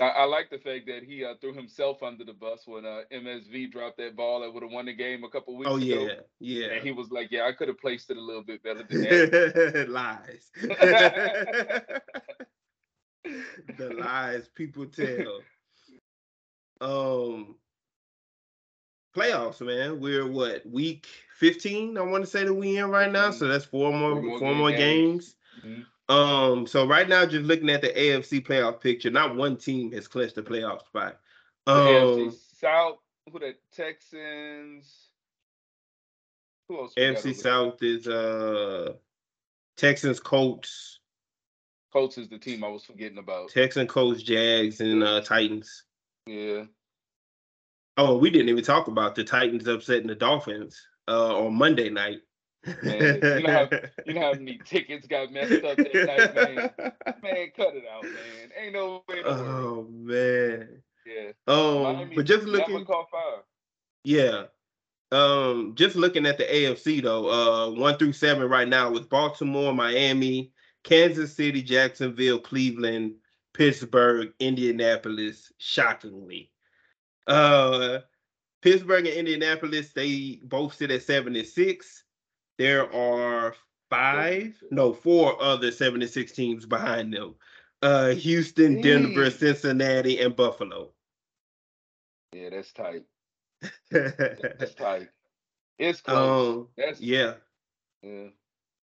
I, 0.00 0.06
I 0.08 0.24
like 0.24 0.48
the 0.50 0.56
fact 0.58 0.86
that 0.86 1.02
he 1.04 1.22
uh, 1.24 1.34
threw 1.40 1.52
himself 1.52 2.02
under 2.02 2.24
the 2.24 2.32
bus 2.32 2.62
when 2.66 2.86
uh, 2.86 3.02
MSV 3.12 3.70
dropped 3.72 3.98
that 3.98 4.16
ball 4.16 4.40
that 4.40 4.52
would 4.52 4.62
have 4.62 4.72
won 4.72 4.86
the 4.86 4.94
game 4.94 5.22
a 5.22 5.28
couple 5.28 5.54
weeks 5.56 5.70
Oh 5.70 5.76
ago. 5.76 5.84
yeah, 5.84 6.14
yeah. 6.40 6.68
And 6.72 6.82
he 6.82 6.92
was 6.92 7.10
like, 7.10 7.30
"Yeah, 7.30 7.44
I 7.46 7.52
could 7.52 7.68
have 7.68 7.78
placed 7.78 8.10
it 8.10 8.16
a 8.16 8.20
little 8.20 8.42
bit 8.42 8.62
better 8.62 8.82
than 8.88 9.02
that." 9.02 9.86
lies. 9.92 10.50
the 13.78 13.90
lies 13.90 14.48
people 14.48 14.86
tell. 14.86 15.40
Um 16.80 17.56
playoffs, 19.14 19.60
man. 19.60 20.00
We're 20.00 20.26
what 20.26 20.64
week 20.66 21.06
15? 21.38 21.98
I 21.98 22.02
want 22.02 22.24
to 22.24 22.30
say 22.30 22.44
that 22.44 22.54
we 22.54 22.78
in 22.78 22.88
right 22.90 23.12
now. 23.12 23.30
So 23.30 23.46
that's 23.46 23.64
four 23.66 23.92
more 23.92 24.14
Four 24.14 24.22
more 24.22 24.38
four 24.38 24.48
good 24.52 24.56
more 24.58 24.72
games. 24.72 25.36
games. 25.62 25.66
Mhm. 25.66 25.86
Um, 26.08 26.66
so 26.66 26.86
right 26.86 27.08
now, 27.08 27.24
just 27.24 27.44
looking 27.44 27.70
at 27.70 27.80
the 27.80 27.88
AFC 27.88 28.44
playoff 28.44 28.80
picture, 28.80 29.10
not 29.10 29.36
one 29.36 29.56
team 29.56 29.92
has 29.92 30.08
clinched 30.08 30.34
the 30.34 30.42
playoff 30.42 30.84
spot. 30.86 31.20
Um, 31.66 31.86
AFC 31.86 32.34
South, 32.60 32.98
who 33.30 33.38
the 33.38 33.54
Texans? 33.74 35.08
Who 36.68 36.80
else? 36.80 36.92
we 36.96 37.02
got 37.02 37.18
over 37.18 37.28
AFC? 37.28 37.34
South 37.34 37.82
is 37.82 38.08
uh 38.08 38.94
Texans, 39.76 40.20
Colts, 40.20 41.00
Colts 41.92 42.18
is 42.18 42.28
the 42.28 42.38
team 42.38 42.64
I 42.64 42.68
was 42.68 42.84
forgetting 42.84 43.18
about. 43.18 43.50
Texan, 43.50 43.86
Colts, 43.86 44.22
Jags, 44.22 44.80
and 44.80 45.02
uh 45.02 45.20
Titans. 45.20 45.84
Yeah. 46.26 46.64
Oh, 47.98 48.16
we 48.16 48.30
didn't 48.30 48.48
even 48.48 48.64
talk 48.64 48.88
about 48.88 49.14
the 49.14 49.24
Titans 49.24 49.66
upsetting 49.66 50.06
the 50.06 50.14
Dolphins 50.14 50.80
uh, 51.08 51.44
on 51.44 51.54
Monday 51.54 51.90
night. 51.90 52.20
Man, 52.82 53.18
you 53.22 53.42
know 53.42 53.52
how- 53.52 53.68
You 54.06 54.14
know 54.14 54.20
how 54.20 54.32
many 54.34 54.58
tickets 54.64 55.06
got 55.06 55.32
messed 55.32 55.64
up 55.64 55.76
that 55.76 55.94
night, 55.94 56.34
man. 56.34 56.92
Man, 57.22 57.48
cut 57.56 57.74
it 57.74 57.84
out, 57.92 58.02
man. 58.04 58.52
Ain't 58.60 58.72
no 58.74 59.02
way 59.08 59.18
in 59.18 59.24
the 59.24 59.30
world. 59.30 59.46
oh 59.48 59.86
man, 59.90 60.82
Yeah. 61.06 61.32
Um, 61.46 61.82
Miami 61.82 62.16
but 62.16 62.24
just 62.26 62.44
looking, 62.44 62.86
yeah. 64.04 64.44
Um, 65.10 65.74
just 65.74 65.94
looking 65.96 66.24
at 66.26 66.38
the 66.38 66.44
AFC 66.44 67.02
though, 67.02 67.28
uh, 67.30 67.70
one 67.70 67.98
through 67.98 68.12
seven 68.14 68.48
right 68.48 68.68
now 68.68 68.90
with 68.90 69.08
Baltimore, 69.10 69.74
Miami, 69.74 70.52
Kansas 70.84 71.34
City, 71.34 71.62
Jacksonville, 71.62 72.38
Cleveland, 72.38 73.16
Pittsburgh, 73.54 74.32
Indianapolis. 74.40 75.52
Shockingly, 75.58 76.50
uh, 77.26 77.98
Pittsburgh 78.62 79.06
and 79.06 79.16
Indianapolis 79.16 79.92
they 79.92 80.40
both 80.44 80.74
sit 80.74 80.90
at 80.90 81.02
seven 81.02 81.36
and 81.36 81.46
six. 81.46 82.01
There 82.58 82.92
are 82.94 83.54
five, 83.90 84.54
no, 84.70 84.92
four 84.92 85.40
other 85.42 85.70
seven 85.70 86.02
and 86.02 86.10
six 86.10 86.32
teams 86.32 86.66
behind 86.66 87.12
them. 87.12 87.34
Uh, 87.82 88.10
Houston, 88.10 88.80
Denver. 88.80 89.30
Cincinnati, 89.30 90.20
and 90.20 90.36
Buffalo. 90.36 90.92
Yeah, 92.32 92.50
that's 92.50 92.72
tight. 92.72 93.02
That's 93.90 94.74
tight. 94.74 95.08
It's 95.78 96.00
close. 96.00 96.56
um, 96.56 96.68
that's 96.76 97.00
yeah. 97.00 97.34
yeah. 98.02 98.28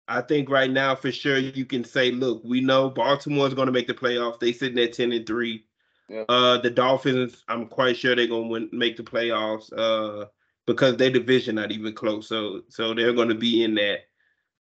I 0.08 0.22
think 0.22 0.50
right 0.50 0.70
now 0.70 0.96
for 0.96 1.12
sure 1.12 1.38
you 1.38 1.66
can 1.66 1.84
say, 1.84 2.12
look, 2.12 2.42
we 2.44 2.62
know 2.62 2.90
Baltimore's 2.90 3.54
going 3.54 3.68
to 3.68 3.72
make 3.72 3.88
the 3.88 3.94
playoffs. 3.94 4.40
They 4.40 4.52
sitting 4.52 4.80
at 4.80 4.94
ten 4.94 5.12
and 5.12 5.26
three. 5.26 5.66
Yep. 6.10 6.26
Uh, 6.28 6.58
the 6.58 6.70
Dolphins, 6.70 7.44
I'm 7.48 7.68
quite 7.68 7.98
sure 7.98 8.16
they're 8.16 8.28
going 8.28 8.44
to 8.44 8.50
win, 8.50 8.70
make 8.72 8.98
the 8.98 9.04
playoffs. 9.04 9.72
Uh, 9.72 10.26
because 10.68 10.98
their 10.98 11.10
division 11.10 11.56
not 11.56 11.72
even 11.72 11.94
close, 11.94 12.28
so 12.28 12.62
so 12.70 12.94
they're 12.94 13.14
going 13.14 13.30
to 13.30 13.36
be 13.36 13.64
in 13.64 13.76
that. 13.76 14.00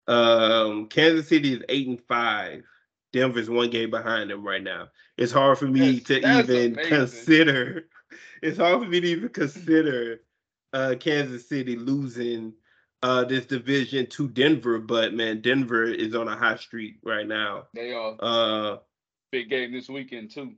Um, 0.09 0.87
Kansas 0.89 1.29
City 1.29 1.55
is 1.55 1.63
eight 1.69 1.87
and 1.89 2.01
five. 2.09 2.65
Denver's 3.13 3.51
one 3.51 3.71
game 3.71 3.91
behind 3.91 4.31
them 4.31 4.43
right 4.45 4.63
now. 4.63 4.89
It's 5.19 5.33
hard 5.33 5.59
for 5.59 5.67
me 5.67 5.99
That's- 5.99 6.03
to 6.05 6.21
that's 6.21 6.49
even 6.49 6.73
amazing. 6.73 6.89
consider. 6.91 7.89
It's 8.43 8.59
hard 8.59 8.83
for 8.83 8.89
me 8.89 9.01
to 9.01 9.07
even 9.07 9.29
consider 9.29 10.21
uh, 10.73 10.97
Kansas 10.99 11.49
City 11.49 11.77
losing 11.77 12.53
uh, 13.05 13.23
this 13.25 13.47
division 13.47 14.07
to 14.07 14.27
Denver, 14.29 14.81
but 14.81 15.15
man, 15.15 15.41
Denver 15.41 15.85
is 15.85 16.15
on 16.17 16.27
a 16.27 16.35
hot 16.37 16.59
streak 16.59 16.97
right 17.05 17.27
now. 17.27 17.69
They 17.73 17.93
are 17.93 18.17
Uh, 18.19 18.77
big 19.31 19.49
game 19.49 19.71
this 19.73 19.89
weekend 19.89 20.33
too. 20.33 20.55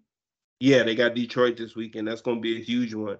yeah, 0.60 0.82
they 0.82 0.94
got 0.94 1.14
Detroit 1.14 1.58
this 1.58 1.76
weekend. 1.76 2.08
That's 2.08 2.22
going 2.22 2.38
to 2.38 2.42
be 2.42 2.56
a 2.58 2.64
huge 2.64 2.94
one. 2.94 3.18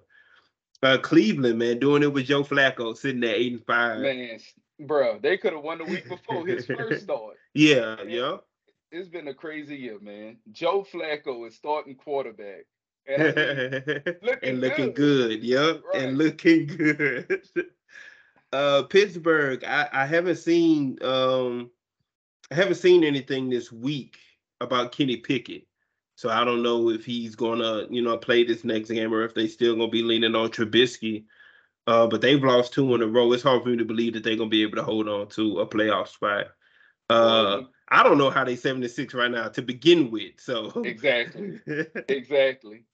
Uh, 0.83 0.97
Cleveland, 0.97 1.57
man, 1.59 1.79
doing 1.79 2.03
it 2.03 2.11
with 2.13 2.25
Joe 2.25 2.43
Flacco, 2.43 2.95
sitting 2.95 3.23
at 3.23 3.35
eight 3.35 3.53
and 3.53 3.65
five. 3.65 3.99
Man, 4.01 4.39
bro, 4.81 5.19
they 5.19 5.37
could 5.37 5.53
have 5.53 5.63
won 5.63 5.79
the 5.79 5.85
week 5.85 6.07
before 6.07 6.45
his 6.45 6.65
first 6.67 7.03
start. 7.03 7.35
Yeah, 7.53 7.97
yeah. 8.05 8.37
It's 8.91 9.09
been 9.09 9.27
a 9.27 9.33
crazy 9.33 9.75
year, 9.75 9.99
man. 9.99 10.37
Joe 10.51 10.85
Flacco 10.89 11.47
is 11.47 11.55
starting 11.55 11.95
quarterback. 11.95 12.65
And 13.07 13.21
I 13.21 13.25
mean, 13.25 14.01
looking 14.21 14.49
and 14.49 14.61
looking 14.61 14.93
good. 14.93 15.41
good, 15.41 15.43
yep, 15.43 15.81
Right. 15.93 16.03
and 16.03 16.17
looking 16.17 16.67
good. 16.67 17.41
uh, 18.53 18.83
Pittsburgh, 18.83 19.63
I, 19.63 19.87
I 19.91 20.05
haven't 20.05 20.37
seen 20.37 20.97
um, 21.01 21.71
I 22.51 22.55
haven't 22.55 22.75
seen 22.75 23.03
anything 23.03 23.49
this 23.49 23.71
week 23.71 24.17
about 24.61 24.91
Kenny 24.91 25.17
Pickett, 25.17 25.67
so 26.15 26.29
I 26.29 26.43
don't 26.43 26.63
know 26.63 26.89
if 26.89 27.05
he's 27.05 27.35
gonna 27.35 27.85
you 27.89 28.01
know 28.01 28.17
play 28.17 28.43
this 28.43 28.63
next 28.63 28.89
game 28.89 29.13
or 29.13 29.23
if 29.23 29.33
they 29.33 29.47
still 29.47 29.75
gonna 29.75 29.89
be 29.89 30.03
leaning 30.03 30.35
on 30.35 30.49
Trubisky. 30.49 31.25
Uh, 31.87 32.07
but 32.07 32.19
they've 32.19 32.43
lost 32.43 32.73
two 32.73 32.95
in 32.95 33.03
a 33.03 33.07
row. 33.07 33.31
It's 33.31 33.43
hard 33.43 33.61
for 33.61 33.69
me 33.69 33.77
to 33.77 33.85
believe 33.85 34.13
that 34.13 34.23
they're 34.23 34.35
gonna 34.35 34.49
be 34.49 34.63
able 34.63 34.77
to 34.77 34.83
hold 34.83 35.07
on 35.07 35.27
to 35.29 35.59
a 35.59 35.67
playoff 35.67 36.07
spot. 36.07 36.47
Uh. 37.09 37.61
I 37.87 38.03
don't 38.03 38.17
know 38.17 38.29
how 38.29 38.43
they 38.43 38.55
seven 38.55 38.81
to 38.81 38.89
six 38.89 39.13
right 39.13 39.29
now 39.29 39.47
to 39.49 39.61
begin 39.61 40.09
with. 40.09 40.39
So 40.39 40.69
exactly, 40.83 41.59
exactly. 42.09 42.85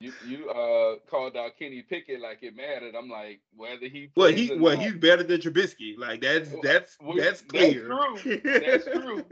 You 0.00 0.12
you 0.26 0.48
uh 0.50 0.96
called 1.10 1.36
out 1.36 1.58
Kenny 1.58 1.82
Pickett 1.82 2.20
like 2.20 2.42
it 2.42 2.54
mattered. 2.54 2.94
I'm 2.94 3.08
like, 3.08 3.40
whether 3.56 3.88
he 3.88 4.10
Well, 4.16 4.28
he 4.28 4.54
well 4.54 4.76
not, 4.76 4.84
he's 4.84 4.94
better 4.94 5.24
than 5.24 5.40
Trubisky. 5.40 5.98
Like 5.98 6.20
that's 6.20 6.50
that's 6.62 6.96
well, 7.00 7.16
that's 7.16 7.40
that's 7.40 7.42
clear. 7.42 7.86
true. 7.86 8.40
That's 8.44 8.84
true. 8.84 9.24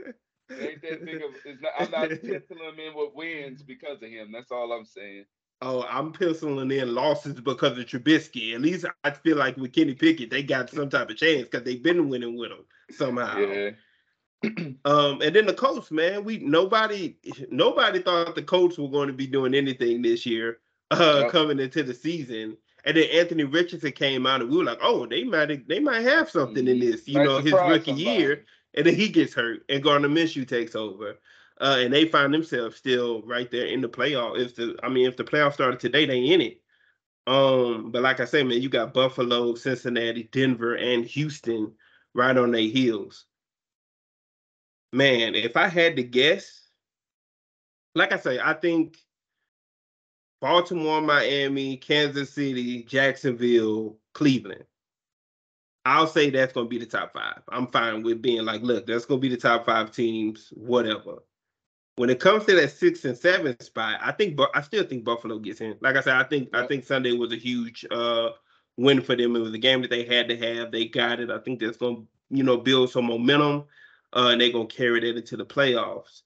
Ain't 0.51 0.83
that 0.83 1.05
big 1.05 1.17
of 1.17 1.31
it's 1.45 1.61
not, 1.63 1.73
I'm 1.79 1.91
not 1.91 2.09
penciling 2.09 2.75
him 2.75 2.79
in 2.81 2.95
with 2.95 3.15
wins 3.15 3.63
because 3.63 4.03
of 4.03 4.09
him. 4.09 4.31
That's 4.33 4.51
all 4.53 4.73
I'm 4.73 4.85
saying. 4.85 5.25
oh, 5.63 5.85
I'm 5.89 6.13
penciling 6.13 6.71
in 6.71 6.95
losses 6.95 7.41
because 7.41 7.79
of 7.79 7.85
Trubisky. 7.87 8.55
At 8.55 8.61
least 8.61 8.85
I 9.05 9.11
feel 9.11 9.37
like 9.37 9.57
with 9.57 9.73
Kenny 9.73 9.95
Pickett, 9.95 10.31
they 10.31 10.43
got 10.43 10.71
some 10.71 10.89
type 10.91 11.11
of 11.11 11.17
chance 11.17 11.45
because 11.49 11.65
they've 11.65 11.83
been 11.83 12.09
winning 12.09 12.37
with 12.39 12.51
him 12.53 12.65
somehow. 12.91 13.39
Yeah. 13.41 13.71
Um, 14.85 15.23
and 15.23 15.35
then 15.35 15.47
the 15.47 15.55
Colts, 15.55 15.91
man, 15.91 16.23
we 16.23 16.39
nobody 16.39 17.17
nobody 17.51 18.01
thought 18.01 18.35
the 18.37 18.43
Colts 18.43 18.79
were 18.79 18.89
going 18.91 19.09
to 19.09 19.13
be 19.15 19.27
doing 19.27 19.55
anything 19.55 20.03
this 20.03 20.25
year, 20.25 20.59
uh, 20.93 21.23
Yep. 21.23 21.31
coming 21.33 21.59
into 21.59 21.83
the 21.83 21.95
season. 21.95 22.57
And 22.85 22.97
then 22.97 23.09
Anthony 23.13 23.43
Richardson 23.43 23.91
came 23.91 24.27
out, 24.27 24.43
and 24.43 24.51
we 24.51 24.59
were 24.59 24.65
like, 24.65 24.79
"Oh, 24.81 25.07
they 25.07 25.25
might 25.25 25.67
they 25.67 25.81
might 25.81 26.03
have 26.03 26.31
something 26.31 26.69
in 26.69 26.77
Mhm. 26.77 26.81
this." 26.81 27.09
You 27.09 27.21
know, 27.25 27.39
his 27.39 27.53
rookie 27.53 27.87
somebody. 27.87 28.03
year. 28.03 28.45
And 28.77 28.87
then 28.87 28.95
he 28.95 29.09
gets 29.09 29.35
hurt, 29.35 29.65
and 29.69 29.83
Gardner 29.83 30.09
Minshew 30.09 30.47
takes 30.47 30.75
over, 30.75 31.19
uh, 31.61 31.77
and 31.81 31.93
they 31.93 32.07
find 32.07 32.33
themselves 32.33 32.77
still 32.77 33.23
right 33.23 33.51
there 33.51 33.67
in 33.67 33.81
the 33.81 33.89
playoff. 33.89 34.39
If 34.39 34.57
the, 34.57 34.77
I 34.83 34.89
mean, 34.89 35.07
if 35.07 35.17
the 35.17 35.25
playoffs 35.25 35.55
started 35.55 35.81
today, 35.81 36.07
they 36.07 36.19
in 36.19 36.41
it. 36.41 36.61
Um, 37.27 37.91
but 37.91 38.03
like 38.03 38.21
I 38.21 38.25
say, 38.25 38.43
man, 38.45 38.61
you 38.63 38.69
got 38.69 38.95
Buffalo, 38.95 39.55
Cincinnati, 39.55 40.29
Denver, 40.31 40.77
and 40.77 41.05
Houston 41.05 41.73
right 42.15 42.37
on 42.37 42.53
their 42.53 42.61
heels. 42.61 43.25
Man, 44.93 45.35
if 45.35 45.57
I 45.57 45.69
had 45.69 45.97
to 45.97 46.03
guess, 46.05 46.69
like 47.95 48.13
I 48.13 48.19
say, 48.19 48.39
I 48.39 48.53
think 48.53 48.99
Baltimore, 50.41 51.01
Miami, 51.01 51.77
Kansas 51.77 52.33
City, 52.33 52.85
Jacksonville, 52.85 53.99
Cleveland. 54.15 54.65
I'll 55.87 56.09
say 56.09 56.31
that's 56.31 56.53
going 56.53 56.67
to 56.67 56.69
be 56.69 56.79
the 56.79 56.85
top 56.85 57.13
five. 57.15 57.43
I'm 57.49 57.69
fine 57.69 58.03
with 58.03 58.21
being 58.21 58.45
like, 58.45 58.61
look, 58.61 58.89
that's 58.89 59.05
going 59.05 59.21
to 59.21 59.23
be 59.23 59.33
the 59.33 59.41
top 59.41 59.65
five 59.65 59.93
teams, 59.93 60.53
whatever. 60.57 61.23
When 61.95 62.11
it 62.11 62.19
comes 62.19 62.45
to 62.47 62.57
that 62.57 62.73
six 62.73 63.05
and 63.05 63.17
seven 63.17 63.59
spot, 63.61 64.01
I 64.03 64.11
think, 64.11 64.37
I 64.53 64.63
still 64.63 64.83
think 64.83 65.05
Buffalo 65.05 65.39
gets 65.39 65.61
in. 65.61 65.77
Like 65.81 65.95
I 65.95 66.01
said, 66.01 66.17
I 66.17 66.25
think, 66.25 66.49
I 66.53 66.67
think 66.67 66.85
Sunday 66.85 67.13
was 67.13 67.33
a 67.33 67.37
huge 67.37 67.87
uh, 67.93 68.31
win 68.77 69.01
for 69.01 69.15
them. 69.15 69.37
It 69.37 69.39
was 69.39 69.55
a 69.55 69.59
game 69.59 69.81
that 69.83 69.91
they 69.91 70.05
had 70.05 70.29
to 70.29 70.37
have. 70.37 70.73
They 70.73 70.87
got 70.87 71.21
it. 71.21 71.31
I 71.31 71.39
think 71.39 71.61
that's 71.61 71.77
going 71.77 71.97
to, 71.97 72.07
you 72.31 72.43
know, 72.43 72.57
build 72.57 72.91
some 72.91 73.05
momentum, 73.05 73.67
uh, 74.13 74.31
and 74.33 74.41
they're 74.41 74.51
going 74.51 74.67
to 74.67 74.77
carry 74.77 74.99
that 74.99 75.17
into 75.17 75.37
the 75.37 75.47
playoffs. 75.47 76.23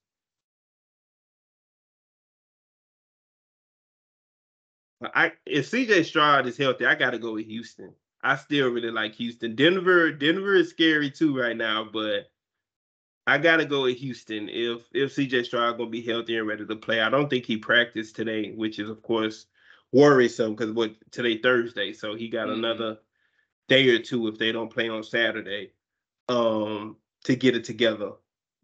I 5.03 5.33
if 5.45 5.71
CJ 5.71 6.07
Stroud 6.07 6.47
is 6.47 6.57
healthy, 6.57 6.87
I 6.87 6.95
got 6.95 7.11
to 7.11 7.19
go 7.19 7.35
with 7.35 7.47
Houston. 7.47 7.95
I 8.23 8.37
still 8.37 8.69
really 8.71 8.91
like 8.91 9.15
Houston. 9.15 9.55
Denver, 9.55 10.13
Denver 10.13 10.55
is 10.55 10.71
scary 10.71 11.11
too 11.11 11.39
right 11.39 11.57
now, 11.57 11.85
but 11.85 12.31
I 13.27 13.39
gotta 13.39 13.65
go 13.65 13.83
with 13.83 13.97
Houston. 13.99 14.49
If 14.49 14.83
if 14.93 15.15
CJ 15.15 15.45
Stroud 15.45 15.79
gonna 15.79 15.91
be 15.91 16.03
healthy 16.03 16.37
and 16.37 16.47
ready 16.47 16.67
to 16.67 16.77
play, 16.77 17.01
I 17.01 17.09
don't 17.11 17.31
think 17.31 17.47
he 17.47 17.57
practiced 17.57 18.17
today, 18.17 18.53
which 18.53 18.79
is 18.79 18.91
of 18.91 19.03
course 19.03 19.47
worrisome 19.93 20.55
because 20.55 20.73
what 20.73 20.95
today 21.11 21.39
Thursday, 21.39 21.93
so 21.93 22.15
he 22.15 22.29
got 22.29 22.49
Mhm. 22.49 22.55
another 22.55 22.99
day 23.69 23.89
or 23.91 23.99
two 23.99 24.27
if 24.29 24.39
they 24.39 24.53
don't 24.53 24.73
play 24.73 24.89
on 24.89 25.03
Saturday, 25.03 25.73
um, 26.29 26.97
to 27.25 27.37
get 27.37 27.57
it 27.57 27.65
together. 27.65 28.13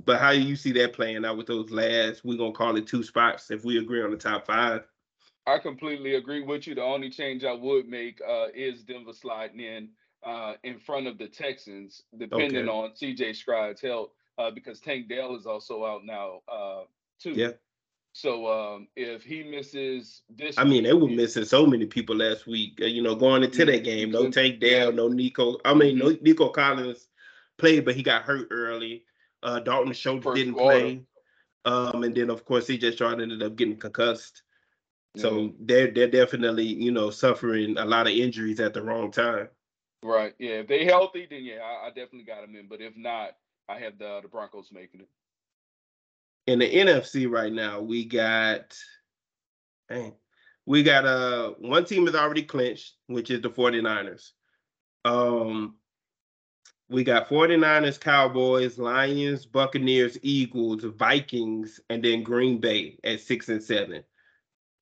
But 0.04 0.20
how 0.20 0.32
do 0.32 0.40
you 0.40 0.56
see 0.56 0.72
that 0.72 0.92
playing 0.92 1.24
out 1.24 1.36
with 1.36 1.46
those 1.46 1.70
last? 1.70 2.24
We're 2.24 2.36
gonna 2.38 2.52
call 2.52 2.76
it 2.76 2.86
two 2.86 3.02
spots 3.02 3.50
if 3.50 3.64
we 3.64 3.78
agree 3.78 4.02
on 4.02 4.10
the 4.10 4.16
top 4.16 4.46
five. 4.46 4.86
I 5.46 5.58
completely 5.58 6.14
agree 6.16 6.42
with 6.42 6.66
you. 6.66 6.74
The 6.74 6.82
only 6.82 7.10
change 7.10 7.44
I 7.44 7.52
would 7.52 7.88
make 7.88 8.20
uh, 8.26 8.46
is 8.54 8.82
Denver 8.82 9.12
sliding 9.12 9.60
in 9.60 9.88
uh, 10.24 10.54
in 10.64 10.78
front 10.78 11.06
of 11.06 11.18
the 11.18 11.28
Texans, 11.28 12.02
depending 12.18 12.68
Okay. 12.68 12.68
on 12.68 12.90
CJ 12.92 13.36
Stroud's 13.36 13.80
health, 13.80 14.10
uh, 14.38 14.50
because 14.50 14.80
Tank 14.80 15.08
Dell 15.08 15.36
is 15.36 15.46
also 15.46 15.84
out 15.84 16.04
now 16.04 16.40
uh, 16.50 16.82
too. 17.20 17.32
Yeah. 17.32 17.52
So 18.12 18.46
um, 18.50 18.88
if 18.96 19.22
he 19.22 19.44
misses 19.44 20.22
this, 20.30 20.56
I 20.58 20.64
mean, 20.64 20.84
they 20.84 20.94
were 20.94 21.06
missing 21.06 21.44
so 21.44 21.66
many 21.66 21.84
people 21.86 22.16
last 22.16 22.46
week. 22.46 22.80
uh, 22.80 22.86
You 22.86 23.02
know, 23.02 23.14
going 23.14 23.44
into 23.44 23.64
that 23.66 23.84
game, 23.84 24.10
no. 24.10 24.30
Tank 24.30 24.58
Dell, 24.58 24.90
no 24.90 25.08
Nico. 25.08 25.58
I 25.64 25.74
mean, 25.74 25.98
no 25.98 26.16
Nico 26.22 26.48
Collins 26.48 27.08
played, 27.58 27.84
but 27.84 27.94
he 27.94 28.02
got 28.02 28.22
hurt 28.22 28.48
early. 28.50 29.04
Uh, 29.42 29.60
Dalton 29.60 29.92
Schultz 29.92 30.26
didn't 30.34 30.54
play. 30.54 31.02
Um, 31.66 32.04
and 32.04 32.14
then 32.14 32.30
of 32.30 32.44
course 32.44 32.68
CJ 32.68 32.94
Stroud 32.94 33.20
ended 33.20 33.42
up 33.42 33.54
getting 33.54 33.76
concussed. 33.76 34.42
So 35.16 35.52
Mhm. 35.52 35.56
they're 35.60 35.90
they're 35.90 36.08
definitely 36.10 36.66
you 36.66 36.92
know 36.92 37.10
suffering 37.10 37.78
a 37.78 37.84
lot 37.86 38.06
of 38.06 38.12
injuries 38.14 38.60
at 38.60 38.74
the 38.74 38.82
wrong 38.82 39.10
time. 39.10 39.48
right? 40.02 40.34
Yeah, 40.38 40.60
if 40.60 40.68
they 40.68 40.84
healthy, 40.84 41.26
then 41.28 41.44
yeah, 41.44 41.60
I, 41.62 41.86
I 41.86 41.88
definitely 41.88 42.24
got 42.24 42.42
them 42.42 42.56
in. 42.56 42.68
But 42.68 42.80
if 42.80 42.96
not, 42.96 43.32
I 43.68 43.78
have 43.80 43.98
the 43.98 44.20
the 44.22 44.28
Broncos 44.28 44.70
making 44.72 45.00
it. 45.00 45.08
In 46.46 46.58
the 46.60 46.66
NFC 46.66 47.26
right 47.26 47.52
now, 47.52 47.80
we 47.82 48.04
got, 48.04 48.76
dang, 49.88 50.14
we 50.66 50.82
got 50.82 51.04
uh 51.06 51.50
one 51.58 51.84
team 51.84 52.06
is 52.08 52.14
already 52.14 52.42
clinched, 52.42 52.94
which 53.06 53.30
is 53.30 53.40
the 53.42 53.50
49ers. 53.50 54.32
Um, 55.04 55.76
we 56.88 57.04
got 57.04 57.28
49ers, 57.28 57.98
Cowboys, 57.98 58.78
Lions, 58.78 59.46
Buccaneers, 59.46 60.18
Eagles, 60.22 60.84
Vikings, 60.84 61.80
and 61.90 62.02
then 62.04 62.22
Green 62.22 62.58
Bay 62.60 62.98
at 63.04 63.20
six 63.20 63.48
and 63.48 63.62
seven. 63.62 64.04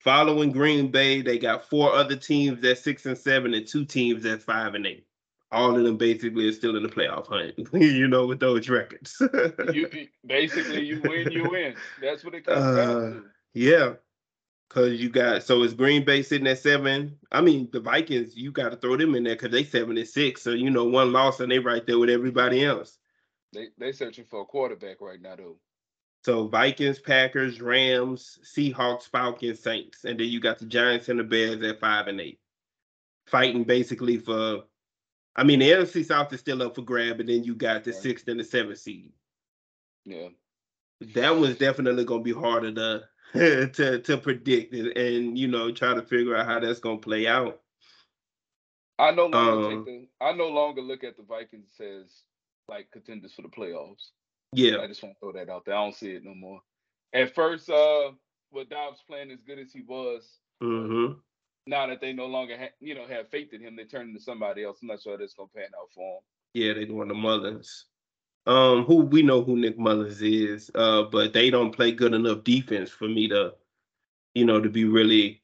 Following 0.05 0.53
Green 0.53 0.91
Bay, 0.91 1.23
they 1.23 1.39
got 1.39 1.65
four 1.65 1.91
other 1.95 2.15
teams 2.15 2.61
that's 2.61 2.83
six 2.83 3.07
and 3.07 3.17
seven, 3.17 3.55
and 3.55 3.67
two 3.67 3.87
teams 3.87 4.23
that's 4.23 4.45
five 4.45 4.75
and 4.75 4.87
eight. 4.87 5.07
All 5.51 5.75
of 5.75 5.83
them 5.83 5.97
basically 5.97 6.47
are 6.47 6.53
still 6.53 6.77
in 6.77 6.83
the 6.83 6.91
playoff 6.91 7.27
hunt. 7.27 7.55
you 7.73 8.07
know, 8.07 8.27
with 8.27 8.39
those 8.39 8.69
records. 8.69 9.17
you 9.73 9.89
basically 10.27 10.85
you 10.85 11.01
win, 11.03 11.33
you 11.33 11.49
win. 11.49 11.75
That's 12.03 12.23
what 12.23 12.35
it 12.35 12.45
comes 12.45 12.59
uh, 12.59 12.77
down 12.77 13.01
to. 13.01 13.25
Yeah. 13.55 13.93
Cause 14.69 14.93
you 14.93 15.09
got 15.09 15.43
so 15.45 15.63
it's 15.63 15.73
Green 15.73 16.05
Bay 16.05 16.23
sitting 16.23 16.49
at 16.49 16.59
seven. 16.59 17.17
I 17.33 17.41
mean, 17.41 17.69
the 17.73 17.81
Vikings, 17.81 18.37
you 18.37 18.51
got 18.51 18.71
to 18.71 18.77
throw 18.77 18.97
them 18.97 19.15
in 19.15 19.23
there 19.23 19.37
because 19.37 19.53
they 19.53 19.63
seven 19.63 19.97
and 19.97 20.09
six. 20.09 20.43
So 20.43 20.51
you 20.51 20.69
know, 20.69 20.85
one 20.85 21.13
loss 21.13 21.41
and 21.41 21.51
they 21.51 21.61
right 21.61 21.87
there 21.87 21.99
with 21.99 22.11
everybody 22.11 22.65
else. 22.65 22.99
They 23.53 23.69
they 23.79 23.93
searching 23.93 24.25
for 24.25 24.43
a 24.43 24.45
quarterback 24.45 25.01
right 25.01 25.21
now 25.21 25.37
though. 25.37 25.57
So 26.25 26.49
Vikings, 26.49 26.99
Packers, 26.99 27.61
Rams, 27.61 28.39
Seahawks, 28.43 29.09
Falcons, 29.09 29.61
Saints, 29.61 30.05
and 30.05 30.19
then 30.19 30.29
you 30.29 30.41
got 30.41 30.59
the 30.59 30.65
Giants 30.65 31.11
and 31.11 31.21
the 31.21 31.25
Bears 31.25 31.63
at 31.63 31.81
five 31.81 32.09
and 32.09 32.21
eight, 32.21 32.41
fighting 33.27 33.65
basically 33.65 34.17
for. 34.17 34.65
I 35.37 35.43
mean, 35.43 35.59
the 35.59 35.71
NFC 35.71 36.05
South 36.05 36.33
is 36.33 36.41
still 36.41 36.63
up 36.63 36.77
for 36.77 36.83
grab, 36.83 37.21
and 37.21 37.29
then 37.29 37.45
you 37.45 37.55
got 37.55 37.85
the 37.85 37.91
right. 37.91 38.01
sixth 38.01 38.29
and 38.29 38.41
the 38.41 38.45
seventh 38.45 38.79
seed. 38.79 39.13
Yeah, 40.05 40.29
that 41.15 41.37
was 41.37 41.59
definitely 41.59 42.05
gonna 42.05 42.23
be 42.23 42.33
harder 42.33 42.73
to 42.73 43.05
to 43.75 43.99
to 43.99 44.17
predict 44.17 44.73
and, 44.73 44.97
and 44.97 45.39
you 45.39 45.49
know 45.49 45.73
try 45.73 45.93
to 45.93 46.03
figure 46.03 46.37
out 46.37 46.47
how 46.47 46.59
that's 46.59 46.81
gonna 46.81 46.99
play 46.99 47.27
out. 47.27 47.61
I 48.99 49.11
no 49.11 49.27
longer 49.27 49.67
um, 49.67 49.85
take 49.85 49.85
the, 49.85 50.09
I 50.25 50.33
no 50.33 50.49
longer 50.49 50.81
look 50.81 51.05
at 51.05 51.19
the 51.19 51.25
Vikings 51.25 51.75
as 51.81 52.23
like 52.67 52.91
contenders 52.93 53.35
for 53.35 53.43
the 53.43 53.49
playoffs. 53.49 54.11
Yeah. 54.55 54.79
I 54.79 54.87
just 54.87 55.03
want 55.03 55.15
to 55.17 55.21
throw 55.21 55.33
that 55.33 55.51
out 55.51 55.65
there. 55.65 55.75
I 55.75 55.83
don't 55.83 55.95
see 55.95 56.13
it 56.13 56.25
no 56.25 56.35
more. 56.35 56.61
At 57.13 57.35
first, 57.35 57.71
uh, 57.71 58.11
with 58.51 58.71
Dobbs 58.71 59.03
playing 59.07 59.31
as 59.31 59.43
good 59.43 59.59
as 59.59 59.73
he 59.73 59.83
was, 59.83 60.39
mm-hmm. 60.63 61.15
now 61.67 61.87
that 61.87 62.01
they 62.01 62.13
no 62.13 62.27
longer 62.27 62.57
ha- 62.59 62.75
you 62.81 62.95
know 62.95 63.07
have 63.07 63.29
faith 63.31 63.53
in 63.53 63.61
him, 63.61 63.77
they 63.77 63.85
turn 63.85 64.09
into 64.09 64.21
somebody 64.21 64.65
else. 64.65 64.79
I'm 64.83 64.89
not 64.89 65.03
sure 65.03 65.17
that's 65.17 65.35
gonna 65.35 65.49
pan 65.55 65.67
out 65.79 65.91
for 65.95 66.17
him. 66.17 66.23
Yeah, 66.55 66.75
they're 66.75 66.87
doing 66.87 67.09
the 67.09 67.15
Mullens. 67.15 67.85
Um, 68.47 68.85
who 68.85 68.97
we 68.97 69.23
know 69.23 69.43
who 69.43 69.57
Nick 69.57 69.79
Mullens 69.79 70.23
is, 70.23 70.71
uh, 70.75 71.05
but 71.05 71.33
they 71.33 71.51
don't 71.51 71.75
play 71.75 71.93
good 71.93 72.15
enough 72.15 72.45
defense 72.45 72.91
for 72.91 73.09
me 73.09 73.29
to, 73.29 73.55
you 74.35 74.45
know, 74.45 74.61
to 74.61 74.69
be 74.69 74.85
really 74.85 75.43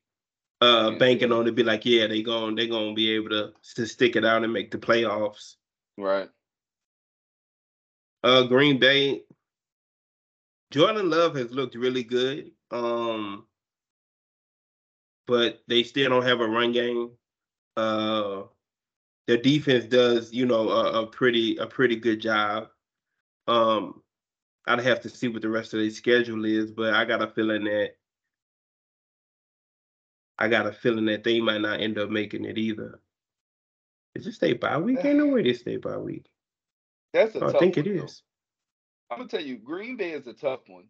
uh 0.60 0.90
banking 0.98 1.32
on 1.32 1.46
to 1.46 1.52
be 1.52 1.62
like, 1.62 1.86
yeah, 1.86 2.06
they 2.06 2.22
going 2.22 2.54
they're 2.54 2.66
gonna 2.66 2.94
be 2.94 3.10
able 3.12 3.30
to 3.30 3.52
to 3.76 3.86
stick 3.86 4.16
it 4.16 4.24
out 4.24 4.44
and 4.44 4.52
make 4.52 4.70
the 4.70 4.78
playoffs. 4.78 5.54
Right. 5.96 6.28
Uh, 8.22 8.44
Green 8.44 8.78
Bay. 8.78 9.22
Jordan 10.70 11.10
Love 11.10 11.34
has 11.34 11.50
looked 11.50 11.74
really 11.74 12.04
good. 12.04 12.52
Um, 12.70 13.46
but 15.26 15.62
they 15.68 15.84
still 15.84 16.10
don't 16.10 16.26
have 16.26 16.40
a 16.40 16.48
run 16.48 16.72
game. 16.72 17.10
Uh, 17.76 18.42
their 19.26 19.36
defense 19.36 19.84
does, 19.84 20.32
you 20.32 20.44
know, 20.44 20.68
a, 20.68 21.02
a 21.02 21.06
pretty 21.06 21.56
a 21.58 21.66
pretty 21.66 21.94
good 21.94 22.20
job. 22.20 22.66
Um, 23.46 24.02
I'd 24.66 24.80
have 24.80 25.00
to 25.02 25.08
see 25.08 25.28
what 25.28 25.42
the 25.42 25.48
rest 25.48 25.72
of 25.72 25.80
their 25.80 25.90
schedule 25.90 26.44
is, 26.44 26.72
but 26.72 26.94
I 26.94 27.04
got 27.04 27.22
a 27.22 27.28
feeling 27.28 27.64
that 27.64 27.90
I 30.36 30.48
got 30.48 30.66
a 30.66 30.72
feeling 30.72 31.04
that 31.06 31.22
they 31.22 31.40
might 31.40 31.60
not 31.60 31.80
end 31.80 31.98
up 31.98 32.10
making 32.10 32.44
it 32.44 32.58
either. 32.58 33.00
Is 34.16 34.26
it 34.26 34.32
stay 34.32 34.54
by 34.54 34.78
week? 34.78 35.04
Ain't 35.04 35.18
no 35.18 35.28
way 35.28 35.42
they 35.44 35.52
stay 35.52 35.76
by 35.76 35.96
week. 35.96 36.26
That's 37.12 37.34
a 37.36 37.44
I 37.44 37.58
think 37.58 37.76
it 37.76 37.86
one, 37.86 38.04
is. 38.04 38.22
I'm 39.10 39.18
gonna 39.18 39.28
tell 39.28 39.42
you, 39.42 39.58
Green 39.58 39.96
Bay 39.96 40.12
is 40.12 40.26
a 40.26 40.32
tough 40.32 40.60
one 40.68 40.84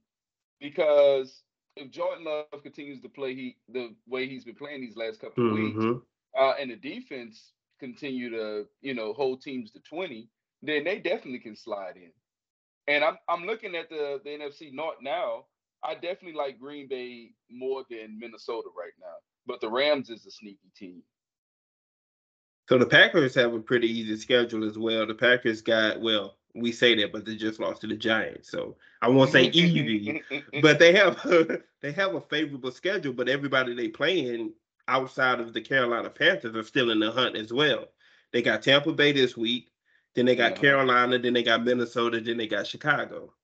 because 0.61 1.43
if 1.77 1.91
Jordan 1.91 2.25
Love 2.25 2.63
continues 2.63 3.01
to 3.01 3.09
play 3.09 3.35
he 3.35 3.57
the 3.69 3.95
way 4.07 4.29
he's 4.29 4.45
been 4.45 4.55
playing 4.55 4.81
these 4.83 4.97
last 4.97 5.21
couple 5.21 5.47
of 5.47 5.57
mm-hmm. 5.57 5.89
weeks, 5.89 6.01
uh, 6.39 6.53
and 6.61 6.71
the 6.71 6.77
defense 6.77 7.53
continue 7.79 8.31
to 8.31 8.67
you 8.83 8.95
know 8.95 9.13
hold 9.13 9.41
teams 9.41 9.71
to 9.73 9.81
20, 9.81 10.29
then 10.63 10.85
they 10.85 10.99
definitely 10.99 11.39
can 11.39 11.57
slide 11.57 11.97
in. 11.97 12.13
And 12.87 13.05
I'm 13.05 13.17
I'm 13.29 13.45
looking 13.45 13.75
at 13.75 13.89
the 13.89 14.21
the 14.23 14.31
NFC 14.31 14.73
North 14.73 14.99
now. 15.01 15.47
I 15.83 15.95
definitely 15.95 16.35
like 16.35 16.59
Green 16.59 16.89
Bay 16.89 17.31
more 17.51 17.85
than 17.89 18.19
Minnesota 18.19 18.69
right 18.77 18.93
now, 19.01 19.15
but 19.47 19.63
the 19.63 19.71
Rams 19.71 20.11
is 20.11 20.27
a 20.27 20.31
sneaky 20.31 20.71
team. 20.77 21.03
So 22.71 22.79
the 22.79 22.87
Packers 22.87 23.35
have 23.35 23.53
a 23.53 23.59
pretty 23.59 23.89
easy 23.89 24.17
schedule 24.17 24.63
as 24.63 24.79
well. 24.79 25.05
The 25.05 25.13
Packers 25.13 25.61
got 25.61 26.01
well, 26.01 26.37
we 26.55 26.71
say 26.71 26.95
that, 26.95 27.11
but 27.11 27.25
they 27.25 27.35
just 27.35 27.59
lost 27.59 27.81
to 27.81 27.89
the 27.89 27.97
Giants. 27.97 28.49
So 28.49 28.77
I 29.03 29.09
won't 29.09 29.33
say 29.33 29.47
easy, 29.53 30.23
but 30.63 30.79
they 30.79 30.93
have 30.93 31.21
they 31.81 31.91
have 31.91 32.15
a 32.15 32.21
favorable 32.21 32.71
schedule. 32.71 33.13
But 33.13 33.29
everybody 33.29 33.75
they 33.75 33.89
playing 33.89 34.53
outside 34.87 35.41
of 35.41 35.53
the 35.53 35.61
Carolina 35.61 36.11
Panthers 36.11 36.55
are 36.55 36.63
still 36.63 36.93
in 36.93 37.01
the 37.01 37.11
hunt 37.11 37.35
as 37.35 37.53
well. 37.53 37.87
They 38.33 38.41
got 38.41 38.63
Tampa 38.63 38.93
Bay 38.93 39.11
this 39.11 39.37
week, 39.37 39.73
then 40.15 40.27
they 40.27 40.37
got 40.37 40.55
Carolina, 40.55 41.19
then 41.19 41.33
they 41.33 41.43
got 41.43 41.65
Minnesota, 41.65 42.21
then 42.21 42.37
they 42.37 42.47
got 42.47 42.69
Chicago. 42.69 43.35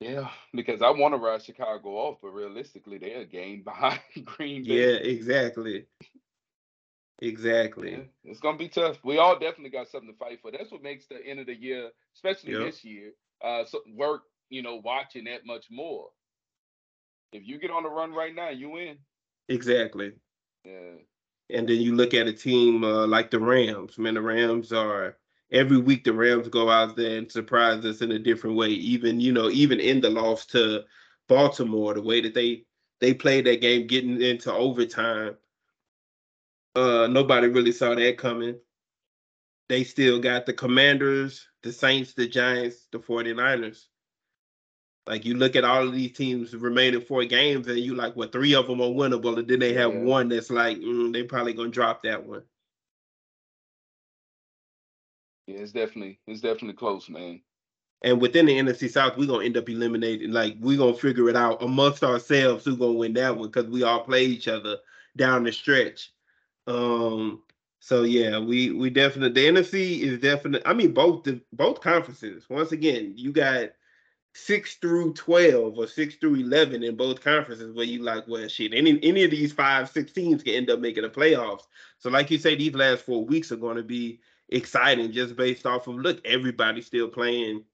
Yeah, 0.00 0.28
because 0.54 0.80
I 0.80 0.90
want 0.90 1.14
to 1.14 1.18
ride 1.18 1.42
Chicago 1.42 1.88
off, 1.90 2.18
but 2.22 2.28
realistically, 2.28 2.98
they're 2.98 3.22
a 3.22 3.26
game 3.26 3.62
behind 3.64 4.00
Green 4.24 4.62
Bay. 4.62 4.92
Yeah, 4.92 4.96
exactly. 4.98 5.86
Exactly. 7.20 7.90
Yeah, 7.92 8.02
it's 8.24 8.38
gonna 8.38 8.56
be 8.58 8.68
tough. 8.68 8.98
We 9.02 9.18
all 9.18 9.36
definitely 9.38 9.70
got 9.70 9.88
something 9.88 10.12
to 10.12 10.16
fight 10.16 10.40
for. 10.40 10.52
That's 10.52 10.70
what 10.70 10.84
makes 10.84 11.06
the 11.06 11.24
end 11.26 11.40
of 11.40 11.46
the 11.46 11.54
year, 11.54 11.90
especially 12.14 12.52
yep. 12.52 12.62
this 12.62 12.84
year, 12.84 13.10
uh, 13.42 13.64
so 13.64 13.80
work. 13.94 14.22
You 14.50 14.62
know, 14.62 14.80
watching 14.82 15.24
that 15.24 15.44
much 15.44 15.66
more. 15.70 16.06
If 17.32 17.46
you 17.46 17.58
get 17.58 17.70
on 17.70 17.82
the 17.82 17.90
run 17.90 18.14
right 18.14 18.34
now, 18.34 18.48
you 18.48 18.70
win. 18.70 18.96
Exactly. 19.48 20.12
Yeah. 20.64 21.02
And 21.50 21.68
then 21.68 21.80
you 21.80 21.94
look 21.94 22.14
at 22.14 22.26
a 22.26 22.32
team 22.32 22.84
uh, 22.84 23.06
like 23.06 23.30
the 23.30 23.40
Rams. 23.40 23.98
Man, 23.98 24.14
the 24.14 24.22
Rams 24.22 24.72
are 24.72 25.16
every 25.50 25.78
week 25.78 26.04
the 26.04 26.12
Rams 26.12 26.48
go 26.48 26.70
out 26.70 26.96
there 26.96 27.18
and 27.18 27.30
surprise 27.30 27.84
us 27.84 28.02
in 28.02 28.12
a 28.12 28.18
different 28.18 28.56
way. 28.56 28.68
Even 28.68 29.20
you 29.20 29.32
know, 29.32 29.50
even 29.50 29.80
in 29.80 30.00
the 30.00 30.10
loss 30.10 30.46
to 30.46 30.84
Baltimore, 31.28 31.94
the 31.94 32.02
way 32.02 32.20
that 32.20 32.34
they 32.34 32.64
they 33.00 33.14
played 33.14 33.46
that 33.46 33.60
game, 33.60 33.86
getting 33.86 34.20
into 34.20 34.52
overtime 34.52 35.36
uh, 36.78 37.06
nobody 37.08 37.48
really 37.48 37.72
saw 37.72 37.94
that 37.94 38.18
coming. 38.18 38.56
They 39.68 39.84
still 39.84 40.20
got 40.20 40.46
the 40.46 40.52
Commanders, 40.52 41.46
the 41.62 41.72
Saints, 41.72 42.14
the 42.14 42.26
Giants, 42.26 42.86
the 42.92 42.98
49ers. 42.98 43.86
Like 45.06 45.24
you 45.24 45.34
look 45.34 45.56
at 45.56 45.64
all 45.64 45.86
of 45.86 45.94
these 45.94 46.12
teams 46.12 46.54
remaining 46.54 47.00
four 47.00 47.24
games, 47.24 47.66
and 47.66 47.78
you 47.78 47.94
like, 47.94 48.14
well, 48.14 48.28
three 48.28 48.54
of 48.54 48.66
them 48.66 48.80
are 48.80 48.88
winnable, 48.88 49.38
and 49.38 49.48
then 49.48 49.58
they 49.58 49.72
have 49.72 49.92
yeah. 49.92 50.00
one 50.00 50.28
that's 50.28 50.50
like, 50.50 50.78
mm, 50.78 51.12
they 51.12 51.22
probably 51.22 51.54
gonna 51.54 51.70
drop 51.70 52.02
that 52.02 52.24
one. 52.26 52.42
Yeah, 55.48 55.60
it's 55.60 55.72
definitely 55.72 56.20
it's 56.26 56.42
definitely 56.42 56.74
close, 56.74 57.08
man. 57.08 57.40
And 58.04 58.20
within 58.20 58.44
the 58.44 58.52
NFC 58.52 58.90
South, 58.90 59.16
we're 59.16 59.26
gonna 59.26 59.46
end 59.46 59.56
up 59.56 59.68
eliminating. 59.70 60.30
Like 60.30 60.56
we're 60.60 60.76
gonna 60.76 60.92
figure 60.92 61.30
it 61.30 61.36
out 61.36 61.62
amongst 61.62 62.04
ourselves 62.04 62.66
who's 62.66 62.76
gonna 62.76 62.92
win 62.92 63.14
that 63.14 63.34
one 63.34 63.48
because 63.48 63.70
we 63.70 63.82
all 63.82 64.04
play 64.04 64.24
each 64.24 64.46
other 64.46 64.76
down 65.16 65.44
the 65.44 65.52
stretch. 65.52 66.12
Um, 66.66 67.42
so 67.80 68.02
yeah, 68.02 68.38
we 68.38 68.72
we 68.72 68.90
definitely 68.90 69.40
the 69.40 69.60
NFC 69.60 70.00
is 70.02 70.20
definitely. 70.20 70.60
I 70.66 70.74
mean, 70.74 70.92
both 70.92 71.24
the 71.24 71.40
both 71.54 71.80
conferences. 71.80 72.44
Once 72.50 72.72
again, 72.72 73.14
you 73.16 73.32
got 73.32 73.70
six 74.34 74.74
through 74.74 75.14
twelve 75.14 75.78
or 75.78 75.86
six 75.86 76.16
through 76.16 76.34
eleven 76.34 76.82
in 76.82 76.94
both 76.94 77.24
conferences 77.24 77.74
where 77.74 77.86
you 77.86 78.02
like, 78.02 78.28
well, 78.28 78.48
shit, 78.48 78.74
any 78.74 79.02
any 79.02 79.24
of 79.24 79.30
these 79.30 79.54
five, 79.54 79.88
six 79.88 80.12
teams 80.12 80.42
can 80.42 80.52
end 80.52 80.68
up 80.68 80.80
making 80.80 81.04
the 81.04 81.08
playoffs. 81.08 81.62
So, 82.00 82.10
like 82.10 82.30
you 82.30 82.36
say, 82.36 82.54
these 82.54 82.74
last 82.74 83.06
four 83.06 83.24
weeks 83.24 83.50
are 83.50 83.56
going 83.56 83.78
to 83.78 83.82
be 83.82 84.20
exciting 84.48 85.12
just 85.12 85.36
based 85.36 85.66
off 85.66 85.86
of 85.86 85.96
look, 85.96 86.24
everybody's 86.26 86.86
still 86.86 87.08
playing. 87.08 87.64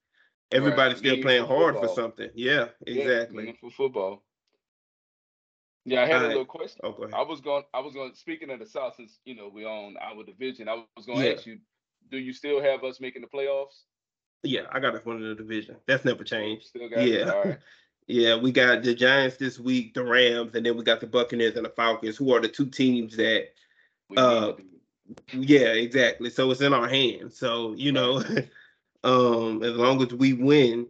Everybody's 0.52 0.94
right. 0.94 0.98
still 0.98 1.22
playing 1.22 1.46
hard 1.46 1.74
football. 1.74 1.94
for 1.94 2.00
something. 2.00 2.30
Yeah, 2.34 2.68
exactly. 2.86 3.46
Yeah, 3.46 3.52
for 3.60 3.70
football. 3.70 4.22
Yeah, 5.84 6.02
I 6.02 6.06
had 6.06 6.22
a 6.22 6.28
little 6.28 6.44
question. 6.44 6.80
Oh, 6.82 6.92
go 6.92 7.02
ahead. 7.04 7.14
I 7.14 7.22
was 7.22 7.40
going. 7.40 7.64
I 7.74 7.80
was 7.80 7.92
going. 7.94 8.14
Speaking 8.14 8.50
of 8.50 8.58
the 8.58 8.66
South, 8.66 8.94
since 8.96 9.18
you 9.24 9.34
know 9.34 9.50
we 9.52 9.64
own 9.66 9.96
our 10.00 10.22
division, 10.24 10.68
I 10.68 10.82
was 10.96 11.06
going 11.06 11.18
to 11.20 11.26
Yeah. 11.26 11.32
ask 11.32 11.46
you: 11.46 11.58
Do 12.10 12.18
you 12.18 12.32
still 12.32 12.62
have 12.62 12.84
us 12.84 13.00
making 13.00 13.22
the 13.22 13.28
playoffs? 13.28 13.82
Yeah, 14.42 14.62
I 14.70 14.80
got 14.80 14.94
us 14.94 15.04
winning 15.04 15.28
the 15.28 15.34
division. 15.34 15.76
That's 15.86 16.04
never 16.04 16.24
changed. 16.24 16.66
Still 16.66 16.88
got? 16.88 17.06
Yeah. 17.06 17.30
Right. 17.30 17.58
Yeah, 18.06 18.36
we 18.36 18.52
got 18.52 18.82
the 18.82 18.94
Giants 18.94 19.38
this 19.38 19.58
week, 19.58 19.94
the 19.94 20.04
Rams, 20.04 20.54
and 20.54 20.66
then 20.66 20.76
we 20.76 20.84
got 20.84 21.00
the 21.00 21.06
Buccaneers 21.06 21.56
and 21.56 21.64
the 21.64 21.70
Falcons, 21.70 22.18
who 22.18 22.34
are 22.34 22.40
the 22.42 22.48
two 22.48 22.66
teams 22.66 23.16
that 23.16 23.46
Uh, 24.14 24.48
need 24.48 24.56
to 24.58 24.62
do- 24.62 24.68
yeah, 25.32 25.72
exactly. 25.72 26.30
So 26.30 26.50
it's 26.50 26.60
in 26.60 26.72
our 26.72 26.88
hands. 26.88 27.36
So, 27.36 27.74
you 27.74 27.92
know, 27.92 28.18
um, 29.04 29.62
as 29.62 29.74
long 29.74 30.02
as 30.02 30.12
we 30.12 30.32
win, 30.32 30.86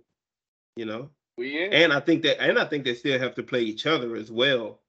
you 0.76 0.84
know. 0.84 1.10
we 1.38 1.64
in. 1.64 1.72
And 1.72 1.92
I 1.92 2.00
think 2.00 2.22
that 2.22 2.42
and 2.42 2.58
I 2.58 2.64
think 2.64 2.84
they 2.84 2.94
still 2.94 3.18
have 3.18 3.34
to 3.36 3.42
play 3.42 3.62
each 3.62 3.86
other 3.86 4.16
as 4.16 4.30
well. 4.30 4.80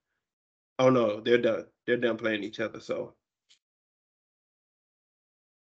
Oh 0.80 0.89
no, 0.89 1.19
they're 1.21 1.38
done. 1.38 1.65
They're 1.86 1.98
done 1.98 2.17
playing 2.17 2.43
each 2.43 2.60
other. 2.60 2.80
So 2.80 3.13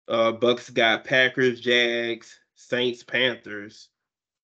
uh 0.08 0.32
Bucs 0.34 0.74
got 0.74 1.04
Packers, 1.04 1.60
Jags, 1.60 2.39
Saints, 2.56 3.04
Panthers. 3.04 3.89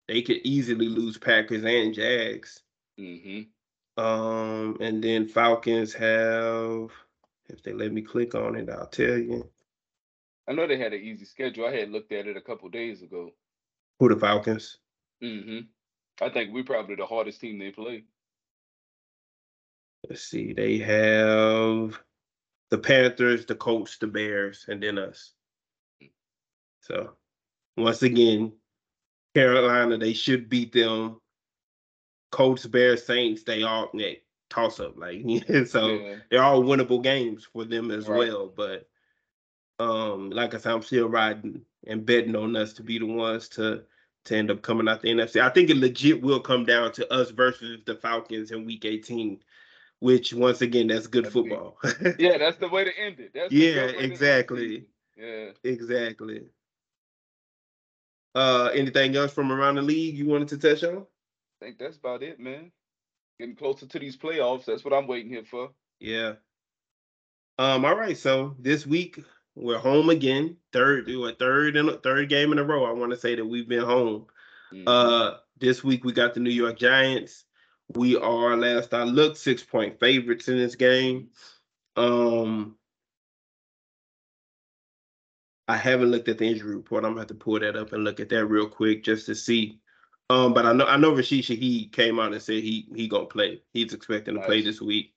They 0.08 0.22
could 0.22 0.42
easily 0.44 0.90
lose 0.90 1.18
Packers 1.18 1.64
and 1.64 1.94
Jags. 1.94 2.62
Mm-hmm. 3.00 3.44
Um, 3.98 4.78
and 4.82 5.04
then 5.04 5.28
Falcons 5.28 5.94
have, 5.94 6.92
if 7.50 7.64
they 7.64 7.74
let 7.74 7.92
me 7.92 8.02
click 8.02 8.36
on 8.36 8.56
it, 8.56 8.70
I'll 8.70 8.88
tell 8.88 9.18
you 9.18 9.50
I 10.48 10.54
know 10.54 10.68
they 10.68 10.78
had 10.78 10.94
an 10.94 11.02
easy 11.02 11.26
schedule. 11.26 11.66
I 11.66 11.76
had 11.76 11.90
looked 11.90 12.12
at 12.12 12.28
it 12.28 12.36
a 12.38 12.42
couple 12.42 12.70
days 12.70 13.02
ago. 13.02 13.32
who 14.00 14.10
the 14.10 14.20
Falcons. 14.20 14.78
Mm-hmm. 15.24 15.60
I 16.24 16.30
think 16.30 16.54
we're 16.54 16.64
probably 16.64 16.96
the 16.96 17.06
hardest 17.06 17.40
team 17.40 17.60
they 17.60 17.72
play. 17.72 18.04
Let's 20.10 20.24
see, 20.24 20.52
they 20.52 20.80
have 20.80 21.98
the 22.70 22.78
Panthers, 22.78 23.46
the 23.46 23.56
Colts, 23.56 23.98
the 23.98 24.08
Bears, 24.08 24.66
and 24.68 24.84
then 24.84 24.98
us. 24.98 25.32
So 26.82 27.14
once 27.78 28.04
again, 28.04 28.52
Carolina, 29.34 29.98
they 29.98 30.14
should 30.14 30.50
beat 30.50 30.74
them. 30.74 31.22
Colts, 32.32 32.66
Bears, 32.66 33.06
Saints, 33.06 33.44
they 33.44 33.64
all 33.64 33.90
they 33.94 34.23
toss 34.54 34.80
up. 34.80 34.98
Like 34.98 35.22
so 35.68 35.88
Yeah. 35.90 36.16
they're 36.30 36.44
all 36.44 36.64
winnable 36.64 37.02
games 37.04 37.48
for 37.52 37.66
them 37.66 37.92
as 37.92 38.08
Right. 38.08 38.20
well. 38.20 38.48
But 38.56 38.88
um, 39.80 40.30
like 40.30 40.54
I 40.54 40.58
said, 40.58 40.74
I'm 40.74 40.82
still 40.84 41.10
riding 41.10 41.62
and 41.88 42.06
betting 42.06 42.36
on 42.36 42.56
us 42.56 42.74
to 42.74 42.84
be 42.84 43.00
the 43.00 43.06
ones 43.06 43.50
to 43.50 43.84
to 44.26 44.36
end 44.38 44.50
up 44.52 44.62
coming 44.62 44.88
out 44.88 45.02
the 45.02 45.10
NFC. 45.10 45.42
I 45.42 45.50
think 45.50 45.70
it 45.70 45.76
legit 45.78 46.22
will 46.22 46.40
come 46.40 46.64
down 46.66 46.94
to 46.94 47.12
us 47.12 47.32
versus 47.32 47.82
the 47.86 47.96
Falcons 47.96 48.52
in 48.52 48.66
Week 48.66 48.86
18, 48.86 49.44
which 50.00 50.34
once 50.34 50.62
again, 50.62 50.88
that's 50.88 51.08
good 51.08 51.26
That'd 51.26 51.44
be- 51.44 51.50
football. 51.50 51.78
Yeah, 52.20 52.38
that's 52.38 52.56
the 52.58 52.70
way 52.70 52.86
to 52.86 52.98
end 52.98 53.20
it. 53.20 53.32
That's 53.34 53.52
Yeah, 53.52 53.74
good 53.74 53.76
way 53.76 53.92
to 53.92 53.98
end 53.98 54.00
the 54.00 54.06
exactly. 54.14 54.86
Yeah. 55.18 55.50
exactly. 55.66 56.44
Uh, 58.36 58.70
anything 58.74 59.16
else 59.16 59.34
from 59.34 59.52
around 59.52 59.76
the 59.76 59.82
league 59.82 60.18
you 60.18 60.26
wanted 60.26 60.48
to 60.50 60.58
touch 60.58 60.84
on? 60.84 61.00
I 61.62 61.66
think 61.66 61.78
that's 61.78 61.98
about 61.98 62.24
it, 62.24 62.40
man. 62.40 62.72
Getting 63.40 63.56
closer 63.56 63.86
to 63.88 64.00
these 64.00 64.18
playoffs. 64.18 64.66
That's 64.66 64.84
what 64.86 64.94
I'm 64.94 65.08
waiting 65.08 65.32
here 65.32 65.44
for. 65.44 65.72
Yeah. 66.00 66.34
Um. 67.58 67.86
All 67.86 67.96
right. 67.96 68.18
So 68.18 68.56
this 68.60 68.86
week 68.86 69.24
we're 69.56 69.78
home 69.78 70.10
again. 70.10 70.58
Third, 70.72 71.08
what 71.16 71.40
third 71.40 71.76
and 71.76 72.02
third 72.04 72.30
game 72.30 72.52
in 72.52 72.60
a 72.60 72.64
row. 72.64 72.86
I 72.86 72.92
want 72.92 73.12
to 73.12 73.18
say 73.18 73.36
that 73.36 73.46
we've 73.46 73.68
been 73.68 73.84
home. 73.84 74.28
Mhm. 74.72 74.84
Uh, 74.88 75.38
this 75.60 75.84
week 75.84 76.04
we 76.04 76.12
got 76.12 76.34
the 76.34 76.40
New 76.40 76.50
York 76.50 76.78
Giants. 76.78 77.46
We 77.90 78.18
are 78.18 78.58
last 78.58 78.94
I 78.94 79.04
looked 79.04 79.38
six 79.38 79.64
point 79.64 80.00
favorites 80.00 80.48
in 80.48 80.58
this 80.58 80.76
game. 80.76 81.30
Um, 81.96 82.78
I 85.68 85.78
haven't 85.78 86.12
looked 86.12 86.28
at 86.28 86.40
the 86.40 86.46
injury 86.46 86.76
report. 86.76 87.06
I'm 87.06 87.12
gonna 87.12 87.22
have 87.22 87.28
to 87.28 87.36
pull 87.36 87.60
that 87.60 87.76
up 87.76 87.94
and 87.94 88.04
look 88.04 88.20
at 88.20 88.30
that 88.30 88.46
real 88.48 88.68
quick 88.68 89.04
just 89.04 89.28
to 89.28 89.36
see. 89.36 89.80
Um, 90.30 90.54
but 90.54 90.66
I 90.66 90.74
know 90.74 90.86
I 90.86 90.98
know 90.98 91.16
Rashid 91.16 91.46
he 91.46 91.88
came 91.88 92.20
out 92.20 92.34
and 92.34 92.42
said 92.42 92.64
he 92.64 92.88
he 92.96 93.08
gonna 93.08 93.26
play. 93.26 93.62
He's 93.74 93.94
expecting 93.94 94.36
to 94.36 94.42
play 94.42 94.62
this 94.62 94.82
week. 94.82 95.14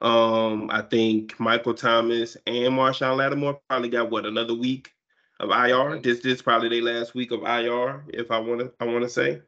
Um, 0.00 0.68
I 0.70 0.82
think 0.82 1.38
Michael 1.38 1.74
Thomas 1.74 2.36
and 2.46 2.74
Marshon 2.74 3.16
Lattimore 3.16 3.60
probably 3.68 3.88
got 3.88 4.10
what 4.10 4.26
another 4.26 4.54
week 4.54 4.92
of 5.40 5.50
IR. 5.50 6.00
This 6.00 6.20
this 6.20 6.42
probably 6.42 6.68
their 6.68 6.82
last 6.82 7.14
week 7.14 7.30
of 7.30 7.42
IR, 7.42 8.04
if 8.08 8.30
I 8.30 8.38
wanna 8.38 8.70
I 8.80 8.86
wanna 8.86 9.08
say. 9.08 9.42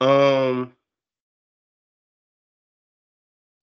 Um 0.00 0.74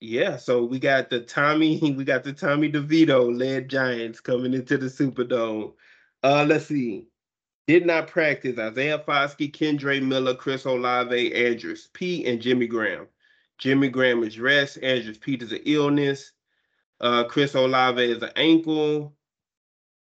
yeah, 0.02 0.38
so 0.38 0.64
we 0.64 0.80
got 0.80 1.10
the 1.10 1.20
Tommy, 1.22 1.80
we 1.98 2.04
got 2.06 2.24
the 2.24 2.34
Tommy 2.34 2.72
DeVito 2.72 3.38
led 3.38 3.70
Giants 3.70 4.22
coming 4.22 4.54
into 4.54 4.78
the 4.78 4.88
Superdome. 4.88 5.74
Uh 6.24 6.46
let's 6.48 6.68
see. 6.68 7.08
Did 7.70 7.86
not 7.86 8.08
practice 8.08 8.58
Isaiah 8.58 8.98
Foskey, 8.98 9.52
Kendre 9.52 10.02
Miller, 10.02 10.34
Chris 10.34 10.66
Olave, 10.66 11.36
Andrus 11.36 11.88
Peat, 11.94 12.26
and 12.26 12.42
Jimmy 12.42 12.66
Graham. 12.66 13.06
Jimmy 13.60 13.90
Graham 13.90 14.24
is 14.24 14.40
rest. 14.40 14.80
Andrus 14.82 15.20
Peat 15.20 15.44
is 15.44 15.52
an 15.52 15.62
illness. 15.66 16.32
Uh, 17.00 17.26
Chris 17.26 17.54
Olave 17.54 18.02
is 18.02 18.24
an 18.24 18.32
ankle. 18.36 19.14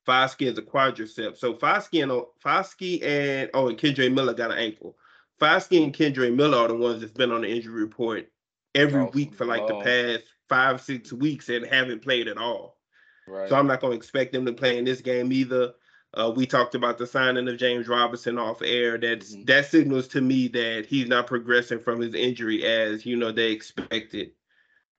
Foskey 0.08 0.48
is 0.48 0.58
a 0.58 0.64
quadricep. 0.64 1.38
So 1.38 1.54
Foskey 1.54 2.02
and 2.02 2.12
Foskey 2.44 3.04
and 3.04 3.52
oh, 3.54 3.68
and 3.68 3.78
Kendre 3.78 4.12
Miller 4.12 4.34
got 4.34 4.50
an 4.50 4.58
ankle. 4.58 4.98
Foskey 5.40 5.84
and 5.84 5.94
Kendre 5.94 6.36
Miller 6.36 6.58
are 6.58 6.70
the 6.70 6.76
ones 6.76 7.02
that's 7.02 7.14
been 7.14 7.32
on 7.32 7.42
the 7.42 7.50
injury 7.50 7.84
report 7.84 8.32
every 8.74 9.00
Awesome. 9.02 9.12
week 9.14 9.36
for 9.36 9.46
like 9.46 9.68
the 9.68 9.80
past 9.82 10.24
five, 10.48 10.82
six 10.82 11.14
weeks 11.14 11.50
and 11.50 11.68
haven't 11.68 12.02
played 12.02 12.30
at 12.30 12.40
all. 12.40 12.80
Right. 13.28 13.48
So 13.48 13.56
I'm 13.56 13.68
not 13.68 13.80
going 13.80 13.92
to 13.92 13.98
expect 13.98 14.34
them 14.34 14.48
to 14.48 14.54
play 14.54 14.80
in 14.80 14.86
this 14.86 15.02
game 15.02 15.32
either. 15.32 15.74
Uh, 16.16 16.32
we 16.36 16.46
talked 16.46 16.74
about 16.76 16.98
the 16.98 17.06
signing 17.06 17.48
of 17.48 17.58
James 17.58 17.88
Robinson 17.88 18.38
off 18.40 18.62
air. 18.64 18.98
That's 18.98 19.36
Mhm. 19.36 19.46
that 19.46 19.66
signals 19.68 20.08
to 20.10 20.22
me 20.22 20.48
that 20.50 20.86
he's 20.88 21.08
not 21.08 21.28
progressing 21.28 21.80
from 21.80 22.02
his 22.02 22.16
injury 22.16 22.64
as 22.66 23.06
you 23.06 23.16
know 23.16 23.32
they 23.32 23.52
expected, 23.52 24.32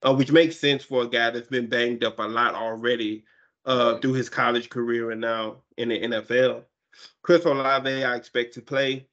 uh, 0.02 0.14
which 0.14 0.30
makes 0.30 0.56
sense 0.56 0.84
for 0.84 1.02
a 1.02 1.08
guy 1.08 1.30
that's 1.30 1.48
been 1.48 1.66
banged 1.68 2.04
up 2.04 2.18
a 2.20 2.22
lot 2.22 2.54
already 2.54 3.24
uh, 3.66 3.98
through 3.98 4.14
his 4.14 4.28
college 4.30 4.70
career 4.70 5.10
and 5.10 5.20
now 5.20 5.62
in 5.76 5.88
the 5.90 6.00
NFL. 6.00 6.64
Chris 7.22 7.44
Olave, 7.44 8.04
I 8.04 8.16
expect 8.16 8.54
to 8.54 8.62
play. 8.62 9.06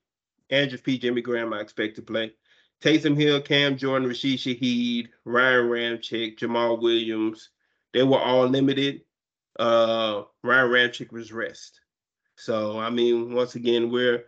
Andrus 0.50 0.82
Peat. 0.82 1.02
Jimmy 1.02 1.22
Graham, 1.22 1.52
I 1.54 1.60
expect 1.60 1.96
to 1.98 2.02
play. 2.02 2.34
Taysom 2.82 3.20
Hill, 3.20 3.42
Cam 3.42 3.76
Jordan, 3.76 4.08
Rashid 4.08 4.40
Shaheed, 4.40 5.10
Ryan 5.26 5.68
Ramczyk, 5.68 6.38
Jamaal 6.38 6.80
Williams, 6.82 7.50
they 7.92 8.04
were 8.04 8.20
all 8.20 8.46
limited. 8.48 9.02
Uh, 9.60 10.24
Ryan 10.44 10.70
Ramczyk 10.70 11.12
was 11.12 11.34
rest. 11.34 11.82
So 12.38 12.80
I 12.80 12.90
mean, 12.90 13.34
once 13.34 13.56
again, 13.56 13.92
we're 13.92 14.26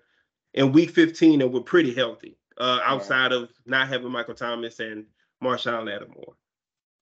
in 0.54 0.72
week 0.72 0.90
15 0.90 1.42
and 1.42 1.54
we're 1.54 1.62
pretty 1.62 1.94
healthy. 1.94 2.38
Uh, 2.58 2.80
outside 2.84 3.32
of 3.32 3.50
not 3.66 3.88
having 3.88 4.12
Michael 4.12 4.34
Thomas 4.34 4.80
and 4.82 5.06
Marshon 5.42 5.86
Lattimore. 5.86 6.34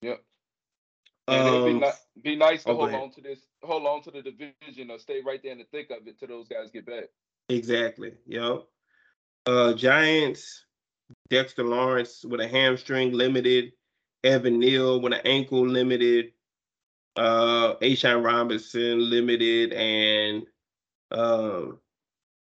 Yep. 0.04 0.22
And 1.28 1.48
it'd 1.48 1.66
be, 1.66 1.72
Um, 1.72 1.80
ni- 1.80 2.22
be 2.22 2.36
nice 2.36 2.64
to 2.66 2.70
oh, 2.70 2.76
hold 2.76 2.94
on 2.94 3.12
to 3.12 3.22
this, 3.22 3.40
hold 3.64 3.86
on 3.88 4.04
to 4.04 4.12
the 4.12 4.22
division, 4.22 4.92
or 4.92 5.00
stay 5.00 5.22
right 5.26 5.42
there 5.42 5.54
in 5.54 5.58
the 5.58 5.64
thick 5.66 5.90
of 5.90 6.08
it 6.08 6.20
till 6.20 6.28
those 6.28 6.48
guys 6.48 6.70
get 6.70 6.86
back. 6.86 7.06
Exactly. 7.50 8.14
Yep. 8.28 8.66
Uh 9.48 9.74
Giants, 9.74 10.66
Dexter 11.30 11.64
Lawrence 11.64 12.24
with 12.24 12.42
a 12.42 12.48
hamstring 12.48 13.14
limited, 13.14 13.72
Evan 14.24 14.60
Neal 14.60 15.02
with 15.02 15.14
an 15.14 15.22
ankle 15.26 15.66
limited, 15.66 16.34
uh 17.16 17.76
A'Shawn 17.82 18.24
Robinson 18.24 19.10
limited, 19.10 19.74
and 19.74 20.44
um 21.12 21.80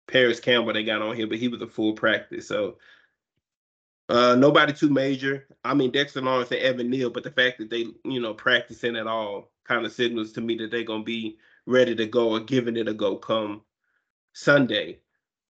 Parris 0.06 0.40
Campbell 0.40 0.72
they 0.72 0.84
got 0.84 1.02
on 1.02 1.14
here, 1.14 1.26
but 1.26 1.38
he 1.38 1.48
was 1.48 1.60
a 1.60 1.66
full 1.66 1.92
practice. 1.92 2.48
So 2.48 2.76
uh 4.08 4.34
nobody 4.36 4.72
too 4.72 4.88
major. 4.88 5.46
I 5.64 5.74
mean 5.74 5.90
Dexter 5.90 6.20
Lawrence 6.20 6.50
and 6.50 6.60
Evan 6.60 6.90
Neal, 6.90 7.10
but 7.10 7.24
the 7.24 7.30
fact 7.30 7.58
that 7.58 7.70
they, 7.70 7.86
you 8.04 8.20
know, 8.20 8.34
practicing 8.34 8.96
at 8.96 9.06
all 9.06 9.50
kind 9.64 9.84
of 9.84 9.92
signals 9.92 10.32
to 10.32 10.40
me 10.40 10.56
that 10.56 10.70
they're 10.70 10.84
gonna 10.84 11.04
be 11.04 11.38
ready 11.66 11.94
to 11.94 12.06
go 12.06 12.30
or 12.30 12.40
giving 12.40 12.76
it 12.76 12.88
a 12.88 12.94
go 12.94 13.16
come 13.16 13.62
Sunday. 14.32 15.00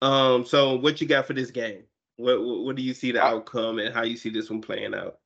Um, 0.02 0.44
so 0.44 0.76
what 0.76 1.00
you 1.00 1.06
got 1.06 1.26
for 1.26 1.32
this 1.32 1.50
game? 1.50 1.84
What 2.16 2.42
what, 2.44 2.64
what 2.64 2.76
do 2.76 2.82
you 2.82 2.94
see 2.94 3.12
the 3.12 3.22
outcome 3.22 3.78
and 3.78 3.94
how 3.94 4.02
you 4.02 4.16
see 4.16 4.30
this 4.30 4.50
one 4.50 4.60
playing 4.60 4.94
out? 4.94 5.18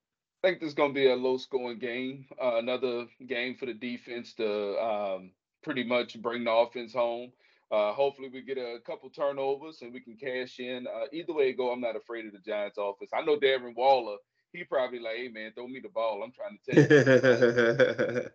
I 0.43 0.49
think 0.49 0.61
this 0.61 0.69
is 0.69 0.75
going 0.75 0.91
to 0.91 0.95
be 0.95 1.09
a 1.09 1.17
low 1.17 1.37
scoring 1.37 1.81
game. 1.81 2.27
Uh, 2.41 2.59
another 2.59 3.07
game 3.27 3.57
for 3.57 3.67
the 3.67 3.75
defense 3.75 4.35
to 4.35 4.79
um, 4.79 5.33
pretty 5.65 5.83
much 5.83 6.21
bring 6.23 6.45
the 6.45 6.53
offense 6.53 6.93
home. 6.93 7.33
Uh, 7.71 7.93
hopefully, 7.93 8.31
we 8.33 8.41
get 8.41 8.57
a 8.57 8.79
couple 8.85 9.11
turnovers 9.11 9.83
and 9.83 9.93
we 9.93 10.01
can 10.01 10.17
cash 10.17 10.59
in. 10.59 10.87
Uh, 10.87 11.05
either 11.13 11.35
way 11.35 11.51
it 11.51 11.59
go, 11.59 11.71
I'm 11.71 11.81
not 11.81 11.97
afraid 11.97 12.27
of 12.27 12.33
the 12.33 12.39
Giants' 12.39 12.79
offense. 12.79 13.11
I 13.13 13.23
know 13.23 13.39
Darren 13.39 13.75
Waller. 13.75 14.17
He 14.53 14.65
probably 14.65 14.99
like, 14.99 15.17
hey 15.17 15.29
man, 15.29 15.53
throw 15.55 15.69
me 15.69 15.81
the 15.81 15.91
ball. 15.91 16.23
I'm 16.23 16.33
trying 16.33 16.59
to 16.65 16.73
take 16.73 18.31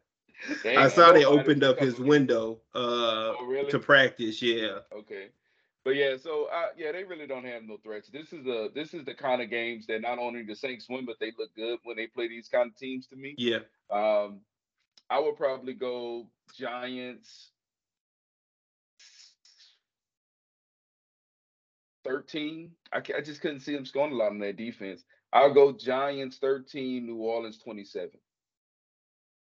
ain't 0.65 0.78
I 0.78 0.88
saw 0.88 1.12
they 1.12 1.26
opened 1.26 1.63
up 1.63 1.80
his 1.80 2.00
window 2.00 2.60
uh 2.76 3.34
Oh, 3.39 3.46
really? 3.48 3.72
to 3.72 3.80
practice, 3.80 4.41
yeah. 4.41 4.80
Okay. 4.96 5.30
But 5.84 5.96
yeah, 5.96 6.15
so 6.17 6.46
uh, 6.54 6.67
yeah, 6.78 6.91
they 6.91 7.04
really 7.04 7.28
don't 7.28 7.46
have 7.46 7.63
no 7.63 7.78
threats. 7.84 8.10
This 8.10 8.32
is 8.32 8.46
the 8.46 8.72
this 8.74 8.93
is 8.93 9.04
the 9.04 9.13
kind 9.13 9.41
of 9.41 9.50
games 9.50 9.86
that 9.88 10.02
not 10.02 10.17
only 10.17 10.43
the 10.43 10.56
Saints 10.56 10.88
win, 10.89 11.06
but 11.06 11.17
they 11.19 11.34
look 11.38 11.54
good 11.56 11.80
when 11.84 11.98
they 11.98 12.08
play 12.08 12.30
these 12.30 12.48
kind 12.48 12.69
of 12.69 12.78
teams 12.78 13.08
to 13.08 13.15
me. 13.15 13.36
Yeah. 13.38 13.60
Um, 13.89 14.41
I 15.10 15.19
would 15.19 15.36
probably 15.36 15.74
go 15.74 16.28
Giants. 16.58 17.50
13. 22.03 22.71
I, 22.91 22.97
I 22.97 23.21
just 23.21 23.41
couldn't 23.41 23.61
see 23.61 23.73
them 23.73 23.85
scoring 23.85 24.13
a 24.13 24.15
lot 24.15 24.31
on 24.31 24.39
their 24.39 24.53
defense. 24.53 25.03
I'll 25.31 25.53
go 25.53 25.71
Giants 25.71 26.37
13, 26.37 27.05
New 27.05 27.17
Orleans 27.17 27.57
27. 27.57 28.11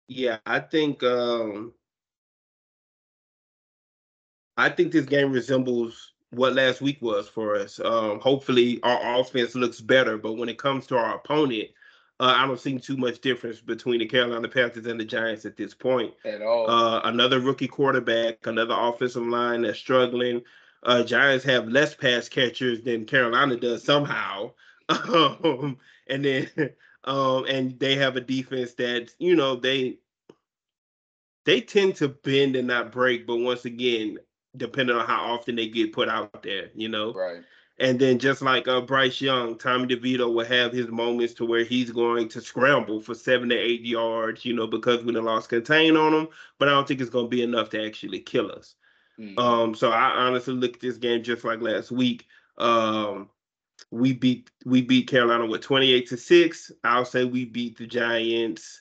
Yeah, 0.08 0.38
I 0.44 0.60
think 0.60 1.02
um 1.02 1.72
I 4.56 4.68
think 4.68 4.92
this 4.92 5.06
game 5.06 5.32
resembles 5.32 6.12
what 6.30 6.54
last 6.54 6.80
week 6.80 6.98
was 7.00 7.28
for 7.28 7.56
us. 7.56 7.80
Um 7.82 8.18
hopefully 8.20 8.80
our 8.82 9.20
offense 9.20 9.54
looks 9.54 9.80
better, 9.80 10.18
but 10.18 10.34
when 10.34 10.48
it 10.48 10.58
comes 10.58 10.86
to 10.88 10.96
our 10.98 11.14
opponent, 11.14 11.68
uh, 12.18 12.34
I 12.36 12.46
don't 12.46 12.60
see 12.60 12.78
too 12.78 12.98
much 12.98 13.20
difference 13.20 13.60
between 13.60 14.00
the 14.00 14.06
Carolina 14.06 14.48
Panthers 14.48 14.84
and 14.84 15.00
the 15.00 15.04
Giants 15.04 15.46
at 15.46 15.56
this 15.56 15.72
point. 15.72 16.12
At 16.24 16.42
all. 16.42 16.68
Uh 16.68 17.00
another 17.04 17.40
rookie 17.40 17.68
quarterback, 17.68 18.46
another 18.46 18.74
offensive 18.76 19.26
line 19.26 19.62
that's 19.62 19.78
struggling. 19.78 20.42
Uh 20.82 21.02
Giants 21.02 21.44
have 21.44 21.68
less 21.68 21.94
pass 21.94 22.28
catchers 22.28 22.82
than 22.82 23.04
Carolina 23.06 23.56
does 23.56 23.84
somehow. 23.84 24.52
Um, 24.90 25.78
and 26.08 26.24
then 26.24 26.50
um 27.04 27.44
and 27.44 27.78
they 27.78 27.94
have 27.94 28.16
a 28.16 28.20
defense 28.20 28.74
that 28.74 29.14
you 29.20 29.36
know 29.36 29.54
they 29.54 29.98
they 31.44 31.60
tend 31.60 31.96
to 31.96 32.08
bend 32.08 32.56
and 32.56 32.68
not 32.68 32.92
break, 32.92 33.26
but 33.26 33.36
once 33.36 33.64
again, 33.64 34.18
depending 34.56 34.96
on 34.96 35.06
how 35.06 35.32
often 35.32 35.56
they 35.56 35.68
get 35.68 35.92
put 35.92 36.08
out 36.08 36.42
there, 36.42 36.70
you 36.74 36.88
know. 36.88 37.12
Right. 37.12 37.42
And 37.78 37.98
then 37.98 38.18
just 38.18 38.42
like 38.42 38.68
uh, 38.68 38.82
Bryce 38.82 39.22
Young, 39.22 39.56
Tommy 39.56 39.86
DeVito 39.86 40.32
will 40.32 40.44
have 40.44 40.70
his 40.70 40.88
moments 40.88 41.32
to 41.34 41.46
where 41.46 41.64
he's 41.64 41.90
going 41.90 42.28
to 42.28 42.40
scramble 42.42 43.00
for 43.00 43.14
seven 43.14 43.48
to 43.48 43.56
eight 43.56 43.86
yards, 43.86 44.44
you 44.44 44.52
know, 44.54 44.66
because 44.66 45.02
we 45.02 45.12
done 45.14 45.24
lost 45.24 45.48
contain 45.48 45.96
on 45.96 46.12
him. 46.12 46.28
But 46.58 46.68
I 46.68 46.72
don't 46.72 46.86
think 46.86 47.00
it's 47.00 47.08
going 47.08 47.24
to 47.26 47.30
be 47.30 47.42
enough 47.42 47.70
to 47.70 47.84
actually 47.84 48.20
kill 48.20 48.52
us. 48.52 48.74
Mm-hmm. 49.20 49.38
Um, 49.38 49.74
so 49.74 49.90
I 49.90 50.10
honestly 50.10 50.54
look 50.54 50.74
at 50.74 50.80
this 50.80 50.96
game 50.96 51.22
just 51.22 51.44
like 51.44 51.60
last 51.60 51.90
week. 51.90 52.26
Um, 52.58 53.28
we 53.90 54.12
beat 54.12 54.50
we 54.64 54.82
beat 54.82 55.08
Carolina 55.08 55.46
with 55.46 55.62
28 55.62 56.08
to 56.08 56.16
6. 56.16 56.72
I'll 56.84 57.04
say 57.04 57.24
we 57.24 57.44
beat 57.44 57.76
the 57.76 57.86
Giants. 57.86 58.80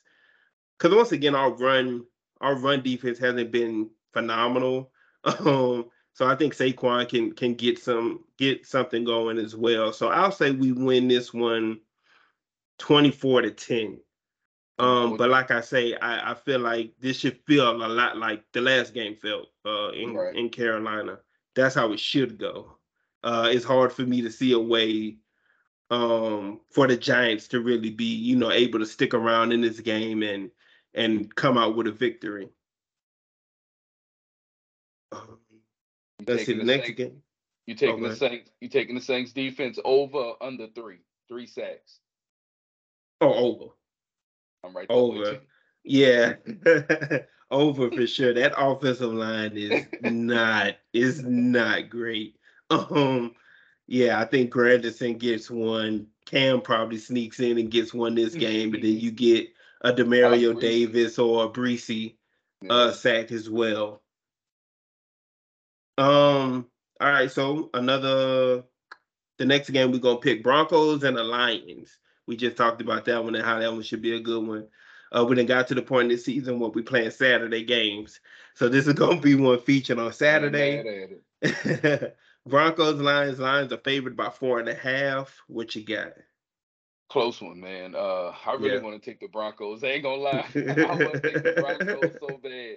Because 0.77 0.95
once 0.95 1.11
again, 1.11 1.35
our 1.35 1.51
run, 1.51 2.05
our 2.39 2.55
run 2.55 2.81
defense 2.81 3.19
hasn't 3.19 3.51
been 3.51 3.89
phenomenal. 4.13 4.91
Um, 5.25 5.89
so 6.13 6.25
I 6.25 6.35
think 6.35 6.55
Saquon 6.55 7.07
can 7.09 7.33
can 7.33 7.53
get 7.53 7.77
some 7.77 8.23
get 8.37 8.65
something 8.65 9.03
going 9.03 9.37
as 9.37 9.53
well. 9.53 9.91
So 9.91 10.07
I'll 10.07 10.31
say 10.31 10.51
we 10.51 10.71
win 10.71 11.09
this 11.09 11.33
one 11.33 11.81
24 12.77 13.41
to 13.41 13.51
10. 13.51 13.99
Um, 14.79 15.17
but 15.17 15.29
like 15.29 15.51
I 15.51 15.59
say, 15.59 15.95
I, 15.95 16.31
I 16.31 16.33
feel 16.33 16.59
like 16.59 16.93
this 17.01 17.19
should 17.19 17.37
feel 17.45 17.69
a 17.69 17.87
lot 17.87 18.17
like 18.17 18.43
the 18.53 18.61
last 18.61 18.93
game 18.93 19.15
felt 19.15 19.49
uh, 19.65 19.89
in 19.91 20.13
right. 20.13 20.33
in 20.35 20.49
Carolina. 20.49 21.19
That's 21.53 21.75
how 21.75 21.91
it 21.91 21.99
should 21.99 22.37
go. 22.37 22.77
Uh, 23.21 23.49
it's 23.51 23.65
hard 23.65 23.91
for 23.91 24.03
me 24.03 24.21
to 24.21 24.31
see 24.31 24.53
a 24.53 24.59
way 24.59 25.17
um, 25.91 26.61
for 26.69 26.87
the 26.87 26.95
Giants 26.95 27.49
to 27.49 27.59
really 27.59 27.89
be, 27.89 28.05
you 28.05 28.37
know, 28.37 28.51
able 28.51 28.79
to 28.79 28.85
stick 28.85 29.13
around 29.13 29.51
in 29.51 29.59
this 29.59 29.81
game 29.81 30.23
and 30.23 30.49
and 30.93 31.33
come 31.35 31.57
out 31.57 31.75
with 31.75 31.87
a 31.87 31.91
victory. 31.91 32.47
Um, 35.11 35.39
Let's 36.25 36.45
see 36.45 36.53
the, 36.53 36.63
next 36.63 36.85
Saints, 36.85 36.97
game. 36.97 37.21
You 37.65 37.75
taking 37.75 37.95
okay. 37.95 38.07
the 38.07 38.15
Saints? 38.15 38.51
You 38.61 38.69
taking 38.69 38.95
the 38.95 39.01
Saints 39.01 39.33
defense 39.33 39.77
over 39.83 40.33
under 40.39 40.67
three, 40.67 40.99
three 41.27 41.47
sacks? 41.47 41.99
Oh, 43.19 43.33
over. 43.33 43.73
I'm 44.63 44.75
right. 44.75 44.87
Over. 44.89 45.39
Yeah, 45.83 46.33
over 47.51 47.89
for 47.89 48.07
sure. 48.07 48.33
That 48.33 48.53
offensive 48.57 49.13
line 49.13 49.53
is 49.55 49.85
not 50.01 50.75
is 50.93 51.23
not 51.23 51.89
great. 51.89 52.35
Um, 52.69 53.35
yeah, 53.87 54.19
I 54.19 54.25
think 54.25 54.53
Granderson 54.53 55.17
gets 55.17 55.49
one. 55.49 56.07
Cam 56.25 56.61
probably 56.61 56.97
sneaks 56.97 57.39
in 57.39 57.57
and 57.57 57.71
gets 57.71 57.93
one 57.93 58.13
this 58.13 58.35
game, 58.35 58.69
but 58.71 58.81
then 58.81 58.99
you 58.99 59.09
get 59.09 59.47
a 59.81 59.91
Demario 59.91 60.59
Davis 60.59 61.17
or 61.17 61.45
a 61.45 61.49
Bresee 61.49 62.15
uh, 62.69 62.91
sacked 62.91 63.31
as 63.31 63.49
well. 63.49 64.01
Um. 65.97 66.67
All 66.99 67.09
right. 67.09 67.31
So 67.31 67.69
another. 67.73 68.63
The 69.37 69.45
next 69.45 69.69
game 69.69 69.91
we're 69.91 69.99
gonna 69.99 70.19
pick 70.19 70.43
Broncos 70.43 71.03
and 71.03 71.15
the 71.15 71.23
Lions. 71.23 71.97
We 72.29 72.37
just 72.37 72.57
talked 72.57 72.79
about 72.79 73.05
that 73.05 73.23
one 73.23 73.33
and 73.33 73.43
how 73.43 73.57
that 73.57 73.73
one 73.73 73.81
should 73.81 74.03
be 74.03 74.15
a 74.15 74.19
good 74.19 74.45
one. 74.45 74.67
Uh, 75.11 75.25
we 75.27 75.35
then 75.35 75.47
got 75.47 75.67
to 75.67 75.73
the 75.73 75.81
point 75.81 76.11
in 76.11 76.15
the 76.15 76.17
season 76.21 76.59
where 76.59 76.69
we 76.69 76.83
playing 76.83 77.09
Saturday 77.09 77.63
games. 77.63 78.19
So 78.53 78.69
this 78.69 78.85
is 78.85 78.93
gonna 78.93 79.19
be 79.19 79.33
one 79.33 79.59
featured 79.59 79.97
on 79.97 80.13
Saturday. 80.13 81.07
Broncos, 82.45 83.01
Lions, 83.01 83.39
Lions 83.39 83.73
are 83.73 83.77
favored 83.77 84.15
by 84.15 84.29
four 84.29 84.59
and 84.59 84.69
a 84.69 84.75
half. 84.75 85.41
What 85.47 85.75
you 85.75 85.83
got? 85.83 86.13
Close 87.09 87.41
one, 87.41 87.59
man. 87.59 87.95
Uh, 87.95 88.31
I 88.45 88.53
really 88.53 88.75
yeah. 88.75 88.81
want 88.81 89.01
to 89.01 89.09
take 89.09 89.19
the 89.19 89.27
Broncos. 89.27 89.83
I 89.83 89.87
ain't 89.87 90.03
gonna 90.03 90.21
lie, 90.21 90.45
I 90.55 90.85
want 90.85 91.13
to 91.13 91.19
take 91.19 91.43
the 91.43 91.53
Broncos 91.57 92.15
so 92.19 92.37
bad. 92.43 92.75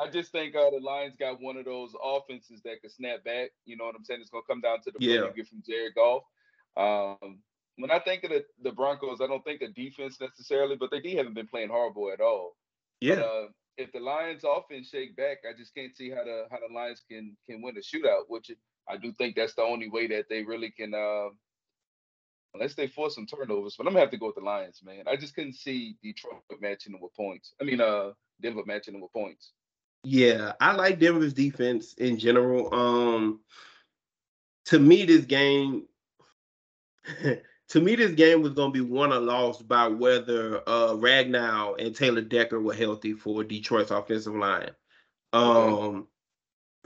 I 0.00 0.08
just 0.12 0.30
think 0.30 0.54
uh, 0.54 0.70
the 0.70 0.78
Lions 0.80 1.16
got 1.18 1.42
one 1.42 1.56
of 1.56 1.64
those 1.64 1.92
offenses 2.00 2.60
that 2.64 2.80
could 2.80 2.92
snap 2.92 3.24
back. 3.24 3.50
You 3.64 3.76
know 3.76 3.86
what 3.86 3.96
I'm 3.96 4.04
saying? 4.04 4.20
It's 4.20 4.30
gonna 4.30 4.44
come 4.48 4.60
down 4.60 4.80
to 4.82 4.92
the 4.92 5.00
play 5.00 5.08
yeah. 5.08 5.24
you 5.24 5.32
get 5.34 5.48
from 5.48 5.64
Jared 5.66 5.96
Goff. 5.96 6.22
Um, 6.76 7.40
when 7.76 7.90
I 7.90 7.98
think 7.98 8.24
of 8.24 8.30
the, 8.30 8.44
the 8.62 8.72
Broncos, 8.72 9.20
I 9.20 9.26
don't 9.26 9.44
think 9.44 9.60
the 9.60 9.68
defense 9.68 10.18
necessarily, 10.20 10.76
but 10.76 10.90
they 10.90 11.14
haven't 11.14 11.34
been 11.34 11.48
playing 11.48 11.68
horrible 11.68 12.10
at 12.12 12.20
all. 12.20 12.56
Yeah. 13.00 13.16
But, 13.16 13.24
uh, 13.24 13.46
if 13.78 13.90
the 13.92 14.00
Lions 14.00 14.44
offense 14.44 14.90
shake 14.90 15.16
back, 15.16 15.38
I 15.48 15.56
just 15.56 15.74
can't 15.74 15.96
see 15.96 16.10
how 16.10 16.24
the 16.24 16.44
how 16.50 16.58
the 16.58 16.72
Lions 16.74 17.02
can 17.10 17.36
can 17.48 17.62
win 17.62 17.76
a 17.76 17.80
shootout. 17.80 18.24
Which 18.28 18.50
I 18.88 18.98
do 18.98 19.12
think 19.12 19.34
that's 19.34 19.54
the 19.54 19.62
only 19.62 19.88
way 19.88 20.06
that 20.08 20.26
they 20.28 20.42
really 20.42 20.70
can. 20.70 20.92
Uh, 20.94 21.30
unless 22.54 22.74
they 22.74 22.86
force 22.86 23.14
some 23.14 23.26
turnovers. 23.26 23.76
But 23.76 23.86
I'm 23.86 23.92
gonna 23.92 24.00
have 24.00 24.10
to 24.10 24.18
go 24.18 24.26
with 24.26 24.36
the 24.36 24.42
Lions, 24.42 24.80
man. 24.84 25.04
I 25.06 25.16
just 25.16 25.34
couldn't 25.34 25.54
see 25.54 25.96
Detroit 26.02 26.42
matching 26.60 26.92
them 26.92 27.00
with 27.00 27.14
points. 27.14 27.54
I 27.60 27.64
mean, 27.64 27.80
uh, 27.80 28.10
Denver 28.40 28.62
matching 28.66 28.92
them 28.92 29.02
with 29.02 29.12
points. 29.12 29.52
Yeah, 30.04 30.52
I 30.60 30.72
like 30.72 30.98
Denver's 30.98 31.32
defense 31.32 31.94
in 31.94 32.18
general. 32.18 32.74
Um, 32.74 33.40
to 34.66 34.78
me, 34.78 35.04
this 35.04 35.24
game, 35.24 35.86
to 37.70 37.80
me, 37.80 37.94
this 37.96 38.12
game 38.12 38.42
was 38.42 38.52
gonna 38.52 38.72
be 38.72 38.80
won 38.80 39.12
or 39.12 39.20
lost 39.20 39.66
by 39.66 39.86
whether 39.88 40.58
uh 40.66 40.94
Ragnow 40.94 41.80
and 41.84 41.94
Taylor 41.94 42.22
Decker 42.22 42.60
were 42.60 42.74
healthy 42.74 43.14
for 43.14 43.44
Detroit's 43.44 43.90
offensive 43.90 44.34
line. 44.34 44.70
Um. 45.32 46.08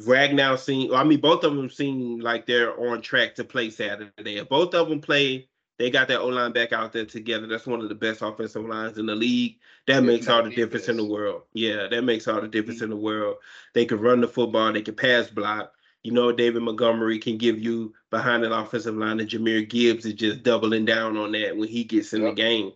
Ragnow 0.03 0.59
seem, 0.59 0.93
I 0.95 1.05
mean, 1.05 1.21
both 1.21 1.43
of 1.43 1.57
them 1.57 1.71
seem 1.71 2.21
like 2.21 2.45
they're 2.45 2.79
on 2.79 3.01
track 3.01 3.35
to 3.37 3.45
play 3.45 3.71
Saturday. 3.71 4.37
If 4.37 4.49
both 4.51 4.75
of 4.75 4.91
them 4.91 5.01
play 5.01 5.49
they 5.79 5.91
got 5.91 6.09
that 6.09 6.21
O 6.21 6.29
line 6.29 6.53
back 6.53 6.73
out 6.73 6.93
there 6.93 7.05
together. 7.05 7.47
That's 7.47 7.67
one 7.67 7.81
of 7.81 7.89
the 7.89 7.95
best 7.95 8.23
offensive 8.23 8.65
lines 8.65 8.99
in 8.99 9.07
the 9.07 9.15
league. 9.15 9.59
That 9.87 10.05
makes 10.05 10.29
all 10.29 10.43
the 10.43 10.51
difference 10.51 10.89
in 10.89 10.97
the 10.97 11.05
world. 11.05 11.43
Yeah, 11.53 11.89
that 11.89 12.03
makes 12.03 12.27
all 12.27 12.41
the 12.41 12.49
difference 12.49 12.81
in 12.81 12.91
the 12.91 12.97
world. 12.97 13.37
They 13.75 13.85
can 13.85 14.01
run 14.01 14.21
the 14.21 14.29
football, 14.29 14.73
they 14.73 14.83
can 14.83 14.95
pass 14.95 15.29
block. 15.29 15.73
You 16.07 16.13
know, 16.13 16.31
David 16.31 16.63
Montgomery 16.63 17.19
can 17.19 17.37
give 17.37 17.59
you 17.59 17.93
behind 18.11 18.45
an 18.45 18.53
offensive 18.53 18.95
line, 18.95 19.19
and 19.19 19.29
Jahmyr 19.29 19.69
Gibbs 19.69 20.07
is 20.07 20.15
just 20.15 20.45
doubling 20.45 20.85
down 20.85 21.17
on 21.17 21.33
that 21.33 21.57
when 21.57 21.69
he 21.69 21.83
gets 21.83 22.13
in 22.13 22.23
yep. 22.23 22.31
the 22.31 22.41
game. 22.41 22.73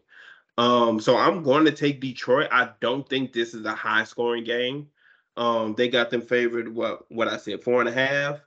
Um, 0.58 0.98
so 0.98 1.16
I'm 1.16 1.44
going 1.44 1.64
to 1.64 1.70
take 1.70 2.00
Detroit. 2.00 2.48
I 2.50 2.70
don't 2.80 3.08
think 3.08 3.32
this 3.32 3.54
is 3.54 3.64
a 3.64 3.72
high 3.72 4.02
scoring 4.02 4.42
game. 4.42 4.88
Um, 5.36 5.76
they 5.76 5.88
got 5.88 6.10
them 6.10 6.22
favored 6.22 6.74
what 6.74 7.04
what 7.08 7.28
I 7.28 7.36
said, 7.36 7.62
four 7.62 7.78
and 7.78 7.88
a 7.88 7.92
half. 7.92 8.40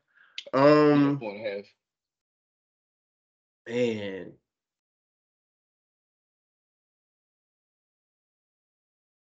Um 0.52 1.18
four 1.18 1.34
and 1.34 1.48
a 1.48 1.50
half. 1.50 1.66
Man, 3.70 4.34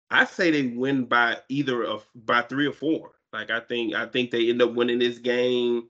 I 0.10 0.26
say 0.26 0.50
they 0.50 0.76
win 0.76 1.06
by 1.06 1.38
either 1.50 1.84
of 1.84 2.04
by 2.16 2.42
three 2.42 2.66
or 2.66 2.74
four. 2.74 3.12
Like 3.34 3.50
I 3.50 3.60
think 3.62 3.96
I 3.96 4.06
think 4.06 4.32
they 4.32 4.50
end 4.50 4.62
up 4.62 4.74
winning 4.74 5.00
this 5.00 5.18
game 5.18 5.88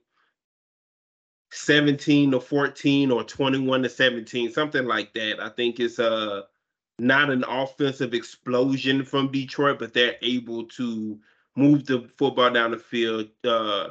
17 1.51 2.31
to 2.31 2.39
14 2.39 3.11
or 3.11 3.23
21 3.23 3.83
to 3.83 3.89
17, 3.89 4.51
something 4.53 4.85
like 4.85 5.13
that. 5.13 5.41
I 5.41 5.49
think 5.49 5.79
it's 5.79 5.99
uh 5.99 6.43
not 6.99 7.29
an 7.29 7.43
offensive 7.47 8.13
explosion 8.13 9.03
from 9.03 9.31
Detroit, 9.31 9.79
but 9.79 9.93
they're 9.93 10.17
able 10.21 10.65
to 10.65 11.19
move 11.55 11.85
the 11.85 12.07
football 12.17 12.51
down 12.51 12.71
the 12.71 12.77
field. 12.77 13.29
Uh 13.43 13.89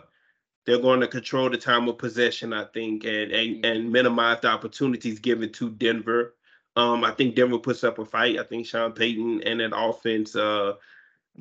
they're 0.66 0.78
going 0.78 1.00
to 1.00 1.08
control 1.08 1.50
the 1.50 1.56
time 1.56 1.88
of 1.88 1.98
possession, 1.98 2.52
I 2.52 2.64
think, 2.64 3.04
and 3.04 3.32
and, 3.32 3.64
and 3.64 3.92
minimize 3.92 4.40
the 4.40 4.48
opportunities 4.48 5.18
given 5.18 5.50
to 5.52 5.70
Denver. 5.70 6.34
Um, 6.76 7.04
I 7.04 7.10
think 7.10 7.34
Denver 7.34 7.58
puts 7.58 7.82
up 7.82 7.98
a 7.98 8.04
fight. 8.04 8.38
I 8.38 8.44
think 8.44 8.66
Sean 8.66 8.92
Payton 8.92 9.42
and 9.42 9.60
that 9.60 9.76
offense 9.76 10.36
uh, 10.36 10.74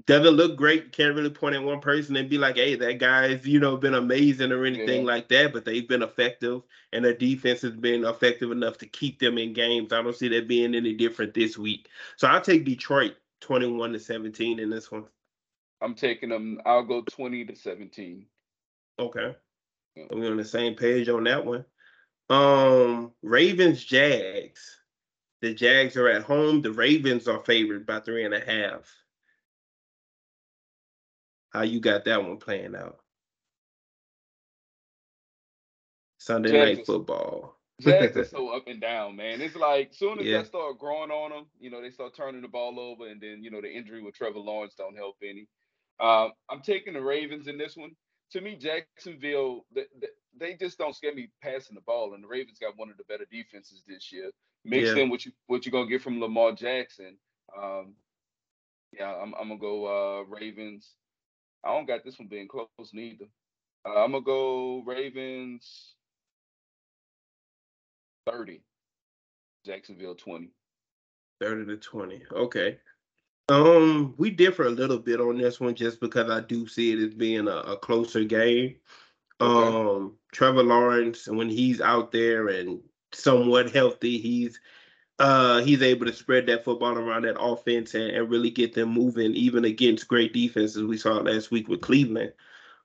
doesn't 0.06 0.36
look 0.36 0.56
great. 0.56 0.92
Can't 0.92 1.16
really 1.16 1.30
point 1.30 1.56
at 1.56 1.64
one 1.64 1.80
person 1.80 2.16
and 2.16 2.30
be 2.30 2.38
like, 2.38 2.56
"Hey, 2.56 2.76
that 2.76 3.00
guy's 3.00 3.46
you 3.46 3.60
know 3.60 3.78
been 3.78 3.96
amazing" 3.96 4.52
or 4.52 4.66
anything 4.66 5.02
yeah. 5.02 5.08
like 5.08 5.28
that. 5.30 5.54
But 5.54 5.66
they've 5.66 5.88
been 5.88 6.04
effective, 6.04 6.62
and 6.94 7.04
their 7.04 7.14
defense 7.14 7.62
has 7.62 7.76
been 7.76 8.06
effective 8.06 8.52
enough 8.52 8.78
to 8.80 8.86
keep 8.86 9.20
them 9.20 9.38
in 9.38 9.54
games. 9.54 9.92
I 9.92 10.02
don't 10.02 10.16
see 10.16 10.28
that 10.30 10.48
being 10.48 10.76
any 10.76 10.94
different 10.94 11.34
this 11.34 11.58
week. 11.58 11.90
So 12.18 12.28
I'll 12.28 12.42
take 12.42 12.66
Detroit 12.66 13.16
twenty-one 13.42 13.94
to 13.94 14.00
seventeen 14.00 14.60
in 14.60 14.70
this 14.70 14.92
one. 14.92 15.06
I'm 15.82 15.96
taking 15.96 16.30
them. 16.30 16.62
I'll 16.66 16.86
go 16.86 17.02
twenty 17.02 17.46
to 17.46 17.56
seventeen. 17.56 18.26
Okay, 19.00 19.36
yeah. 19.96 20.06
we're 20.12 20.32
on 20.32 20.38
the 20.38 20.46
same 20.46 20.76
page 20.76 21.10
on 21.10 21.24
that 21.24 21.46
one. 21.46 21.66
Um, 22.30 23.12
Ravens 23.24 23.84
Jags. 23.84 24.78
The 25.42 25.54
Jags 25.54 25.96
are 25.96 26.10
at 26.10 26.24
home. 26.24 26.62
The 26.62 26.74
Ravens 26.74 27.28
are 27.28 27.40
favored 27.40 27.86
by 27.86 28.02
three 28.02 28.26
and 28.26 28.34
a 28.34 28.42
half. 28.42 28.94
How 31.52 31.64
you 31.64 31.80
got 31.80 32.06
that 32.06 32.24
one 32.24 32.38
playing 32.38 32.76
out? 32.76 33.00
Sunday 36.20 36.52
night 36.52 36.86
football. 36.86 37.58
Jags 37.82 38.18
are 38.18 38.26
so 38.26 38.50
up 38.50 38.68
and 38.68 38.82
down, 38.82 39.16
man. 39.16 39.42
It's 39.42 39.56
like 39.56 39.94
soon 39.94 40.20
as 40.20 40.26
yeah. 40.26 40.40
that 40.40 40.48
start 40.48 40.78
growing 40.80 41.12
on 41.12 41.32
them, 41.32 41.46
you 41.60 41.70
know, 41.70 41.82
they 41.82 41.92
start 41.92 42.14
turning 42.16 42.42
the 42.42 42.48
ball 42.48 42.80
over, 42.80 43.08
and 43.08 43.22
then 43.22 43.42
you 43.42 43.50
know 43.50 43.62
the 43.62 43.72
injury 43.72 44.02
with 44.04 44.16
Trevor 44.16 44.40
Lawrence 44.40 44.76
don't 44.78 44.98
help 44.98 45.16
any. 45.24 45.48
Um, 46.00 46.32
I'm 46.50 46.62
taking 46.62 46.94
the 46.94 47.02
Ravens 47.02 47.48
in 47.48 47.58
this 47.58 47.76
one. 47.76 47.92
To 48.32 48.42
me, 48.42 48.56
Jacksonville, 48.56 49.66
they, 49.74 49.86
they 50.38 50.54
just 50.54 50.78
don't 50.78 50.96
scare 50.96 51.16
me 51.16 51.30
passing 51.42 51.76
the 51.76 51.82
ball, 51.82 52.14
and 52.14 52.24
the 52.24 52.28
Ravens 52.28 52.60
got 52.60 52.78
one 52.78 52.90
of 52.92 52.98
the 52.98 53.04
better 53.06 53.26
defenses 53.32 53.84
this 53.88 54.12
year. 54.12 54.30
mixed 54.66 54.96
Yeah. 54.96 55.04
in 55.04 55.10
what 55.10 55.26
you 55.26 55.32
what 55.48 55.66
you're 55.66 55.72
gonna 55.72 55.90
get 55.90 56.02
from 56.02 56.20
Lamar 56.20 56.52
Jackson. 56.52 57.18
Um, 57.58 57.96
yeah, 58.92 59.16
I'm 59.16 59.34
I'm 59.36 59.48
gonna 59.48 59.60
go 59.60 59.86
uh, 59.86 60.24
Ravens. 60.26 60.96
I 61.64 61.74
don't 61.74 61.88
got 61.88 62.04
this 62.04 62.18
one 62.18 62.28
being 62.28 62.48
close 62.48 62.68
neither. 62.94 63.26
Uh, 63.86 64.04
I'm 64.04 64.12
gonna 64.12 64.24
go 64.24 64.84
Ravens 64.86 65.94
30, 68.30 68.62
Jacksonville 69.66 70.16
20. 70.16 70.50
30 71.42 71.66
to 71.66 71.78
20. 71.78 72.24
Okay. 72.32 72.78
Um, 73.50 74.14
we 74.18 74.30
differ 74.30 74.66
a 74.66 74.72
little 74.72 75.00
bit 75.00 75.20
on 75.20 75.38
this 75.38 75.60
one 75.60 75.74
just 75.74 76.00
because 76.00 76.30
I 76.30 76.42
do 76.42 76.68
see 76.68 76.92
it 76.92 77.00
as 77.00 77.14
being 77.14 77.48
a, 77.48 77.58
a 77.58 77.78
closer 77.78 78.24
game. 78.24 78.76
Okay. 79.42 79.78
Um, 79.78 80.18
Trevor 80.32 80.64
Lawrence, 80.64 81.28
when 81.28 81.50
he's 81.50 81.82
out 81.82 82.12
there 82.12 82.50
and 82.50 82.82
somewhat 83.12 83.72
healthy, 83.72 84.20
he's 84.20 84.60
uh 85.20 85.60
he's 85.62 85.82
able 85.82 86.06
to 86.06 86.14
spread 86.14 86.48
that 86.48 86.64
football 86.64 86.98
around 86.98 87.24
that 87.24 87.40
offense 87.40 87.94
and, 87.94 88.10
and 88.12 88.30
really 88.30 88.50
get 88.50 88.74
them 88.74 88.90
moving, 88.90 89.34
even 89.34 89.66
against 89.66 90.08
great 90.08 90.34
defenses 90.34 90.84
we 90.84 90.98
saw 90.98 91.14
last 91.18 91.52
week 91.52 91.68
with 91.68 91.82
Cleveland. 91.82 92.34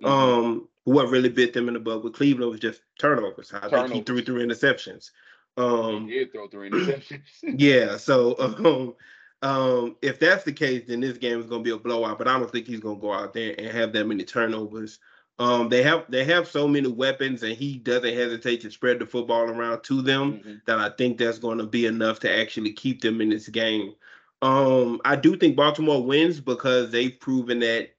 Mhm. 0.02 0.08
Um, 0.08 0.68
what 0.84 1.08
really 1.08 1.28
bit 1.30 1.52
them 1.52 1.68
in 1.68 1.74
the 1.74 1.80
butt 1.80 2.04
with 2.04 2.14
Cleveland 2.14 2.50
was 2.50 2.60
just 2.60 2.82
turnovers. 2.98 3.52
I 3.52 3.68
think 3.68 3.92
he 3.92 4.02
threw 4.02 4.22
three 4.22 4.44
interceptions. 4.44 5.10
Um, 5.56 6.08
he 6.08 6.14
did 6.18 6.32
throw 6.32 6.48
three 6.48 6.70
interceptions. 6.70 7.20
yeah, 7.42 7.96
so 7.96 8.36
um, 8.38 8.94
um, 9.42 9.96
if 10.02 10.18
that's 10.18 10.44
the 10.44 10.52
case, 10.52 10.84
then 10.86 11.00
this 11.00 11.18
game 11.18 11.40
is 11.40 11.46
going 11.46 11.62
to 11.62 11.64
be 11.64 11.74
a 11.74 11.78
blowout. 11.78 12.18
But 12.18 12.28
I 12.28 12.38
don't 12.38 12.50
think 12.50 12.66
he's 12.66 12.80
going 12.80 12.96
to 12.96 13.00
go 13.00 13.12
out 13.12 13.32
there 13.32 13.54
and 13.56 13.68
have 13.68 13.92
that 13.92 14.06
many 14.06 14.24
turnovers. 14.24 14.98
Um, 15.38 15.68
they 15.68 15.82
have 15.82 16.04
they 16.08 16.24
have 16.24 16.46
so 16.48 16.68
many 16.68 16.88
weapons, 16.88 17.42
and 17.42 17.54
he 17.56 17.78
doesn't 17.78 18.14
hesitate 18.14 18.60
to 18.62 18.70
spread 18.70 19.00
the 19.00 19.06
football 19.06 19.42
around 19.42 19.82
to 19.84 20.00
them. 20.02 20.40
Mhm. 20.40 20.60
That 20.66 20.78
I 20.78 20.90
think 20.90 21.18
that's 21.18 21.38
going 21.38 21.58
to 21.58 21.66
be 21.66 21.86
enough 21.86 22.20
to 22.20 22.32
actually 22.32 22.72
keep 22.72 23.00
them 23.00 23.20
in 23.20 23.30
this 23.30 23.48
game. 23.48 23.94
Um, 24.42 25.00
I 25.04 25.16
do 25.16 25.36
think 25.36 25.56
Baltimore 25.56 26.04
wins 26.04 26.40
because 26.40 26.90
they've 26.90 27.18
proven 27.18 27.60
that 27.60 27.90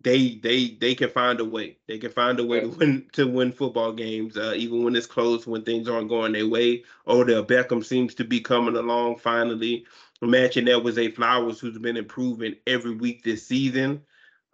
they 0.00 0.36
they 0.36 0.70
they 0.80 0.94
can 0.94 1.10
find 1.10 1.40
a 1.40 1.44
way. 1.44 1.76
They 1.86 1.98
can 1.98 2.10
find 2.12 2.38
a 2.38 2.44
way 2.44 2.60
to 2.60 2.68
win 2.68 3.06
to 3.12 3.26
win 3.26 3.52
football 3.52 3.92
games, 3.92 4.36
uh, 4.36 4.54
even 4.56 4.84
when 4.84 4.94
it's 4.96 5.06
close, 5.06 5.46
when 5.46 5.62
things 5.64 5.88
aren't 5.88 6.08
going 6.08 6.32
their 6.32 6.46
way. 6.46 6.84
Odell 7.06 7.44
Beckham 7.44 7.84
seems 7.84 8.14
to 8.14 8.24
be 8.24 8.40
coming 8.40 8.76
along 8.76 9.18
finally, 9.18 9.84
matching 10.22 10.66
that 10.66 10.82
with 10.84 10.94
Zay 10.94 11.10
Flowers, 11.10 11.58
who's 11.58 11.78
been 11.78 11.96
improving 11.96 12.54
every 12.66 12.94
week 12.94 13.24
this 13.24 13.46
season. 13.46 14.00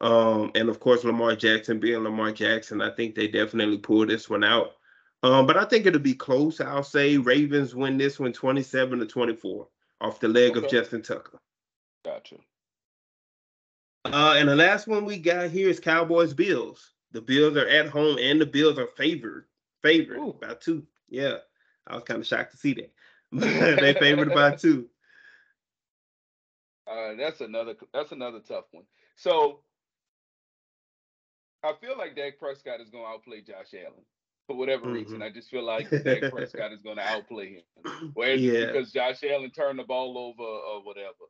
Um, 0.01 0.51
and 0.55 0.69
of 0.69 0.81
course, 0.81 1.05
Lamar 1.05 1.37
Jackson 1.37 1.79
being 1.79 2.03
Lamar 2.03 2.33
Jackson, 2.33 2.81
I 2.83 2.91
think 2.91 3.15
they 3.15 3.29
definitely 3.29 3.79
pull 3.79 4.07
this 4.07 4.29
one 4.29 4.45
out. 4.45 4.73
Um, 5.23 5.47
but 5.47 5.57
I 5.57 5.65
think 5.65 5.87
it'll 5.87 6.01
be 6.01 6.15
close. 6.15 6.61
I'll 6.61 6.83
say 6.83 7.17
Ravens 7.17 7.75
win 7.75 7.97
this 7.97 8.21
one 8.21 8.33
27 8.33 8.99
to 8.99 9.07
24 9.07 9.69
off 10.01 10.21
the 10.21 10.29
leg 10.29 10.57
of 10.57 10.65
Okay. 10.65 10.77
Justin 10.77 11.03
Tucker. 11.03 11.41
Gotcha. 12.05 12.37
Uh, 14.05 14.35
and 14.37 14.49
the 14.49 14.55
last 14.57 14.87
one 14.87 15.07
we 15.07 15.17
got 15.17 15.51
here 15.51 15.71
is 15.71 15.81
Cowboys 15.81 16.35
Bills. 16.35 16.91
The 17.13 17.23
Bills 17.23 17.57
are 17.57 17.67
at 17.69 17.89
home 17.89 18.19
and 18.21 18.39
the 18.39 18.45
Bills 18.47 18.79
are 18.79 18.89
favored, 18.89 19.47
favored 19.83 20.19
Ooh. 20.19 20.37
by 20.41 20.55
two. 20.55 20.87
Yeah, 21.09 21.37
I 21.87 21.95
was 21.95 22.05
kind 22.05 22.21
of 22.21 22.27
shocked 22.27 22.51
to 22.51 22.59
see 22.59 22.75
that. 22.75 22.93
they 23.81 23.95
favored 23.95 24.35
by 24.35 24.51
two. 24.57 24.89
Uh, 26.87 27.15
that's 27.15 27.41
another 27.41 27.77
that's 27.95 28.13
another 28.13 28.41
tough 28.41 28.67
one. 28.73 28.85
So 29.17 29.61
I 31.65 31.73
feel 31.81 31.97
like 31.97 32.15
Dak 32.15 32.39
Prescott 32.39 32.81
is 32.81 32.91
going 32.91 33.05
to 33.05 33.09
outplay 33.11 33.41
Josh 33.41 33.73
Allen 33.75 34.05
for 34.47 34.55
whatever 34.57 34.93
reason. 34.93 35.21
Mhm. 35.21 35.23
I 35.25 35.31
just 35.31 35.51
feel 35.51 35.65
like 35.65 35.89
Dak 35.91 36.31
Prescott 36.33 36.73
is 36.73 36.83
going 36.83 36.97
to 36.97 37.03
outplay 37.03 37.55
him. 37.55 38.11
Whereas 38.15 38.41
Yeah. 38.43 38.67
because 38.67 38.93
Josh 38.93 39.25
Allen 39.25 39.51
turned 39.51 39.79
the 39.79 39.85
ball 39.85 40.19
over 40.19 40.43
or 40.43 40.83
whatever. 40.85 41.25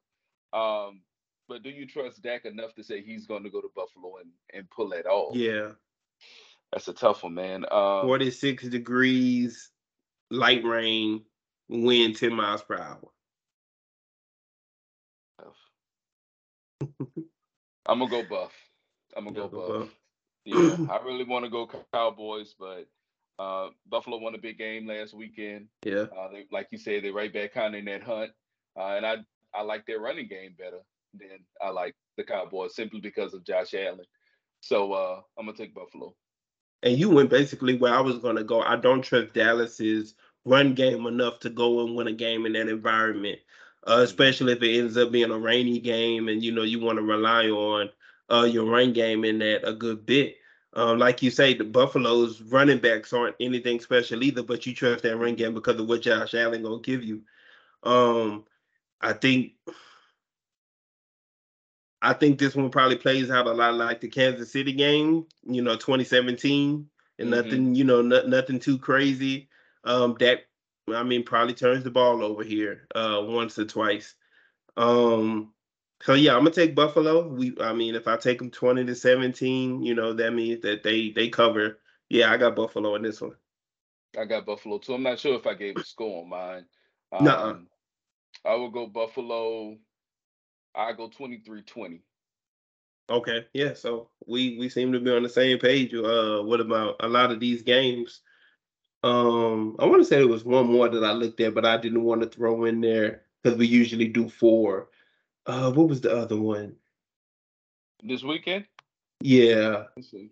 Um, 0.53 1.03
but 1.49 1.63
do 1.63 1.71
you 1.71 1.87
trust 1.87 2.23
Dak 2.23 2.45
enough 2.47 2.75
to 2.75 2.83
say 2.83 3.01
he's 3.01 3.27
going 3.27 3.45
to 3.45 3.51
go 3.51 3.61
to 3.61 3.71
Buffalo 3.77 4.17
and, 4.17 4.31
and 4.53 4.69
pull 4.71 4.89
that 4.91 5.07
off? 5.07 5.37
Yeah, 5.37 5.73
That's 6.73 6.89
a 6.89 6.93
tough 6.93 7.23
one, 7.23 7.35
man. 7.35 7.65
Um, 7.71 8.03
46 8.03 8.65
degrees, 8.69 9.71
light 10.31 10.65
rain, 10.65 11.25
wind 11.69 12.17
10 12.17 12.33
miles 12.35 12.63
per 12.63 12.77
hour. 12.77 13.11
I'm 17.87 17.99
gonna 17.99 18.11
go 18.11 18.23
Buff. 18.29 18.53
I'm 19.17 19.25
gonna 19.25 19.37
go 19.37 19.49
go 19.49 19.59
Buff. 19.59 19.69
Buff. 19.89 19.95
Yeah, 20.45 20.77
I 20.91 21.01
really 21.05 21.25
want 21.25 21.45
to 21.45 21.51
go 21.51 21.69
Cowboys, 21.93 22.55
but 22.59 22.87
uh, 23.39 23.69
Buffalo 23.89 24.19
won 24.19 24.35
a 24.35 24.39
big 24.39 24.59
game 24.59 24.87
last 24.87 25.15
weekend. 25.15 25.69
Yeah, 25.85 26.07
Uh, 26.17 26.29
they, 26.33 26.47
like 26.53 26.69
you 26.71 26.79
said, 26.79 27.05
they're 27.05 27.13
right 27.13 27.33
back 27.33 27.55
kind 27.55 27.75
of 27.75 27.79
in 27.81 27.87
that 27.87 28.03
hunt, 28.03 28.31
uh, 28.79 28.95
and 28.97 29.07
I 29.07 29.17
I 29.55 29.63
like 29.63 29.87
their 29.87 30.01
running 30.01 30.29
game 30.29 30.55
better 30.59 30.81
than 31.15 31.39
I 31.63 31.71
like 31.71 31.95
the 32.17 32.25
Cowboys 32.25 32.75
simply 32.75 33.01
because 33.01 33.35
of 33.35 33.45
Josh 33.45 33.75
Allen. 33.75 34.05
So 34.61 34.93
uh, 34.93 35.21
I'm 35.39 35.47
gonna 35.47 35.57
take 35.57 35.75
Buffalo. 35.75 36.15
and 36.83 36.99
you 36.99 37.11
went 37.11 37.31
basically 37.31 37.77
where 37.77 37.95
I 37.95 38.01
was 38.01 38.19
going 38.19 38.37
to 38.37 38.45
go. 38.45 38.61
I 38.63 38.77
don't 38.77 39.03
trust 39.03 39.33
Dallas's 39.35 40.15
run 40.45 40.75
game 40.75 41.07
enough 41.07 41.41
to 41.41 41.51
go 41.51 41.85
and 41.87 41.97
win 41.97 42.09
a 42.09 42.13
game 42.13 42.47
in 42.47 42.53
that 42.55 42.69
environment, 42.69 43.39
uh, 43.87 44.01
especially 44.03 44.53
if 44.53 44.63
it 44.63 44.79
ends 44.79 44.97
up 44.97 45.11
being 45.13 45.31
a 45.31 45.39
rainy 45.39 45.81
game 45.81 46.29
and 46.29 46.43
you 46.43 46.53
know 46.53 46.63
you 46.63 46.81
want 46.81 46.99
to 46.99 47.03
rely 47.03 47.47
on 47.47 47.89
uh, 48.31 48.45
your 48.51 48.65
run 48.67 48.93
game 48.93 49.25
in 49.25 49.39
that 49.41 49.69
a 49.69 49.73
good 49.75 50.07
bit. 50.07 50.37
Um, 50.75 50.99
like 50.99 51.23
you 51.23 51.31
say, 51.31 51.55
the 51.55 51.65
Buffalo's 51.65 52.43
running 52.43 52.79
backs 52.79 53.13
aren't 53.13 53.37
anything 53.41 53.81
special 53.81 54.23
either, 54.25 54.43
but 54.43 54.67
you 54.67 54.75
trust 54.75 55.05
that 55.05 55.17
run 55.17 55.37
game 55.37 55.55
because 55.55 55.79
of 55.81 55.87
what 55.89 56.03
Josh 56.03 56.35
Allen 56.35 56.63
gonna 56.63 56.81
give 56.81 57.03
you. 57.05 57.23
Um, 57.85 58.47
I 59.01 59.13
think 59.13 59.55
I 62.03 62.13
think 62.13 62.39
this 62.39 62.55
one 62.55 62.71
probably 62.71 62.97
plays 62.97 63.31
out 63.31 63.47
a 63.47 63.53
lot 63.53 63.75
like 63.75 64.01
the 64.01 64.09
Kansas 64.09 64.53
City 64.53 64.73
game, 64.73 65.27
you 65.45 65.63
know, 65.63 65.77
2017, 65.77 66.91
and 67.19 67.29
Mhm. 67.29 67.31
nothing, 67.31 67.75
you 67.75 67.85
know, 67.85 68.03
no, 68.03 68.23
nothing 68.27 68.59
too 68.61 68.79
crazy. 68.79 69.49
Um, 69.85 70.15
that 70.21 70.47
I 70.93 71.03
mean, 71.03 71.25
probably 71.25 71.55
turns 71.55 71.83
the 71.85 71.91
ball 71.91 72.23
over 72.23 72.43
here 72.45 72.87
uh 72.95 73.23
once 73.27 73.59
or 73.59 73.65
twice. 73.65 74.15
Um, 74.77 75.54
so 76.03 76.15
yeah, 76.15 76.33
I'm 76.33 76.41
gonna 76.41 76.51
take 76.51 76.75
Buffalo. 76.75 77.29
We, 77.29 77.57
I 77.61 77.73
mean, 77.73 77.95
if 77.95 78.09
I 78.09 78.17
take 78.17 78.39
them 78.39 78.51
20 78.51 78.85
to 78.85 78.95
17, 78.95 79.83
you 79.83 79.95
know, 79.95 80.13
that 80.13 80.33
means 80.33 80.63
that 80.63 80.83
they 80.83 81.11
they 81.11 81.29
cover. 81.29 81.79
Yeah, 82.09 82.33
I 82.33 82.37
got 82.37 82.57
Buffalo 82.57 82.95
in 82.97 83.03
this 83.03 83.21
one. 83.21 83.35
I 84.19 84.25
got 84.25 84.47
Buffalo 84.47 84.79
too. 84.79 84.95
I'm 84.95 85.03
not 85.03 85.19
sure 85.19 85.35
if 85.35 85.47
I 85.47 85.55
gave 85.55 85.77
a 85.77 85.85
score 85.85 86.23
on 86.23 86.29
mine. 86.29 86.67
Nuh-uh. 87.21 87.51
Um, 87.51 87.67
I 88.45 88.55
will 88.55 88.71
go 88.71 88.87
Buffalo. 88.87 89.77
I 90.75 90.93
go 90.93 91.09
23-20. 91.09 92.01
Okay, 93.11 93.47
yeah. 93.53 93.75
So 93.75 94.09
we 94.27 94.59
we 94.59 94.69
seem 94.69 94.93
to 94.93 95.01
be 95.01 95.11
on 95.11 95.23
the 95.23 95.29
same 95.29 95.59
page. 95.59 95.95
Uh, 95.95 96.41
what 96.43 96.61
about 96.61 96.97
a 97.01 97.09
lot 97.09 97.31
of 97.31 97.41
these 97.41 97.63
games? 97.63 98.21
Um, 99.03 99.77
I 99.79 99.85
want 99.85 100.01
to 100.01 100.05
say 100.05 100.17
there 100.17 100.27
was 100.27 100.45
one 100.45 100.67
more 100.67 100.89
that 100.89 101.05
I 101.05 101.13
looked 101.13 101.41
at, 101.41 101.55
but 101.55 101.67
I 101.67 101.77
didn't 101.77 102.03
want 102.03 102.23
to 102.23 102.29
throw 102.29 102.65
in 102.65 102.81
there 102.81 103.23
because 103.43 103.59
we 103.59 103.67
usually 103.67 104.09
do 104.09 104.29
four. 104.29 104.89
Uh, 105.47 105.71
what 105.73 105.89
was 105.89 106.01
the 106.01 106.15
other 106.17 106.41
one? 106.41 106.77
This 108.03 108.23
weekend? 108.23 108.67
Yeah, 109.21 109.85
Let's 109.97 110.11
see. 110.11 110.31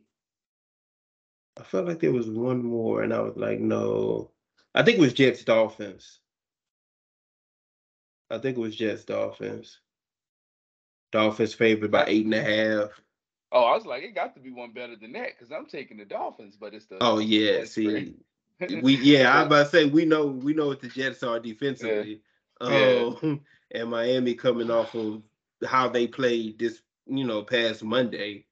I 1.59 1.63
felt 1.63 1.87
like 1.87 2.01
there 2.01 2.13
was 2.13 2.29
one 2.29 2.63
more, 2.63 3.03
and 3.03 3.13
I 3.13 3.21
was 3.21 3.37
like, 3.37 3.61
no. 3.61 4.31
I 4.75 4.83
think 4.83 4.99
it 4.99 5.03
was 5.03 5.13
Jets 5.13 5.45
Dolphins. 5.45 6.21
I 8.31 8.39
think 8.39 8.57
it 8.57 8.61
was 8.61 8.75
Jets 8.75 9.05
Dolphins. 9.05 9.79
Dolphins 11.11 11.53
favored 11.53 11.91
by 11.91 12.07
eight 12.07 12.25
and 12.25 12.35
a 12.35 12.43
half. 12.43 12.91
Oh, 13.53 13.65
I 13.65 13.75
was 13.75 13.85
like, 13.85 14.03
it 14.03 14.15
got 14.15 14.35
to 14.35 14.41
be 14.41 14.51
one 14.51 14.73
better 14.73 14.97
than 14.97 15.13
that 15.13 15.29
because 15.39 15.53
I'm 15.53 15.67
taking 15.67 15.99
the 15.99 16.07
Dolphins, 16.07 16.57
but 16.59 16.73
it's 16.73 16.87
the 16.87 16.97
Oh 17.03 17.19
yeah, 17.19 17.65
see, 17.65 18.15
we 18.81 18.95
yeah, 18.95 19.31
I 19.31 19.39
was 19.43 19.47
about 19.47 19.65
to 19.65 19.69
say 19.71 19.85
we 19.85 20.07
know 20.07 20.27
we 20.27 20.55
know 20.55 20.69
what 20.69 20.81
the 20.81 20.89
Jets 20.89 21.23
are 21.23 21.39
defensively. 21.39 22.23
Yeah. 22.63 23.11
Um, 23.23 23.41
and 23.73 23.91
Miami 23.91 24.35
coming 24.35 24.71
off 24.71 24.95
of 24.95 25.23
how 25.67 25.89
they 25.89 26.07
played 26.07 26.59
this, 26.59 26.83
you 27.07 27.25
know, 27.25 27.43
past 27.43 27.83
Monday. 27.83 28.47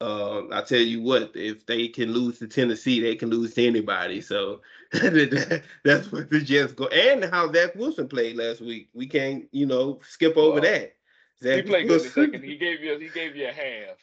Um, 0.00 0.50
I 0.52 0.60
tell 0.60 0.80
you 0.80 1.00
what, 1.00 1.32
if 1.34 1.64
they 1.64 1.88
can 1.88 2.12
lose 2.12 2.38
to 2.40 2.46
Tennessee, 2.46 3.00
they 3.00 3.16
can 3.16 3.30
lose 3.30 3.54
to 3.54 3.66
anybody. 3.66 4.20
So 4.20 4.60
that's 4.92 6.12
what 6.12 6.28
the 6.30 6.40
Jets 6.44 6.72
go. 6.74 6.86
And 6.88 7.24
how 7.24 7.50
Zach 7.50 7.74
Wilson 7.74 8.06
played 8.06 8.36
last 8.36 8.60
week, 8.60 8.90
we 8.92 9.06
can't, 9.06 9.46
you 9.52 9.64
know, 9.64 10.00
skip 10.06 10.36
over 10.36 10.60
Well, 10.60 10.70
that. 10.70 10.96
he 11.40 11.62
played 11.62 11.88
good 11.88 12.02
Wilson- 12.02 12.10
second. 12.10 12.44
He 12.44 12.56
gave 12.58 12.82
you 12.82 12.98
he 12.98 13.08
gave 13.08 13.36
you 13.36 13.48
a 13.48 13.52
half. 13.52 13.96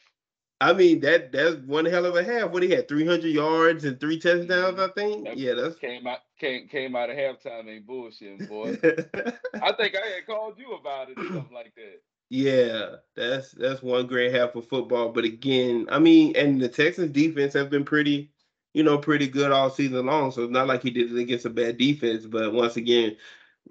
I 0.64 0.72
mean 0.72 1.00
that 1.00 1.30
that's 1.30 1.56
one 1.56 1.84
hell 1.84 2.06
of 2.06 2.16
a 2.16 2.24
half. 2.24 2.50
What 2.50 2.62
he 2.62 2.70
had, 2.70 2.88
three 2.88 3.06
hundred 3.06 3.28
yards 3.28 3.84
and 3.84 4.00
three 4.00 4.18
touchdowns, 4.18 4.78
I 4.78 4.86
mm-hmm. 4.86 4.98
think. 4.98 5.24
That 5.24 5.36
Yeah, 5.36 5.54
that's. 5.54 5.76
Came 5.76 6.06
out 6.06 6.20
came 6.40 6.68
came 6.68 6.96
out 6.96 7.10
of 7.10 7.16
halftime 7.16 7.68
ain't 7.68 7.86
bullshitting, 7.86 8.48
boy. 8.48 8.78
I 9.62 9.72
think 9.72 9.94
I 9.94 10.06
had 10.06 10.26
called 10.26 10.58
you 10.58 10.72
about 10.72 11.10
it 11.10 11.18
or 11.18 11.26
something 11.26 11.54
like 11.54 11.74
that. 11.74 12.00
Yeah, 12.30 12.96
that's 13.14 13.52
that's 13.52 13.82
one 13.82 14.06
great 14.06 14.34
half 14.34 14.54
of 14.54 14.66
football. 14.66 15.10
But 15.10 15.24
again, 15.24 15.86
I 15.90 15.98
mean, 15.98 16.34
and 16.34 16.60
the 16.60 16.68
Texans 16.68 17.10
defense 17.10 17.52
have 17.52 17.68
been 17.68 17.84
pretty 17.84 18.30
you 18.72 18.82
know, 18.82 18.98
pretty 18.98 19.28
good 19.28 19.52
all 19.52 19.70
season 19.70 20.04
long. 20.06 20.32
So 20.32 20.42
it's 20.42 20.52
not 20.52 20.66
like 20.66 20.82
he 20.82 20.90
did 20.90 21.12
it 21.12 21.18
against 21.18 21.46
a 21.46 21.50
bad 21.50 21.78
defense. 21.78 22.26
But 22.26 22.52
once 22.52 22.76
again, 22.76 23.16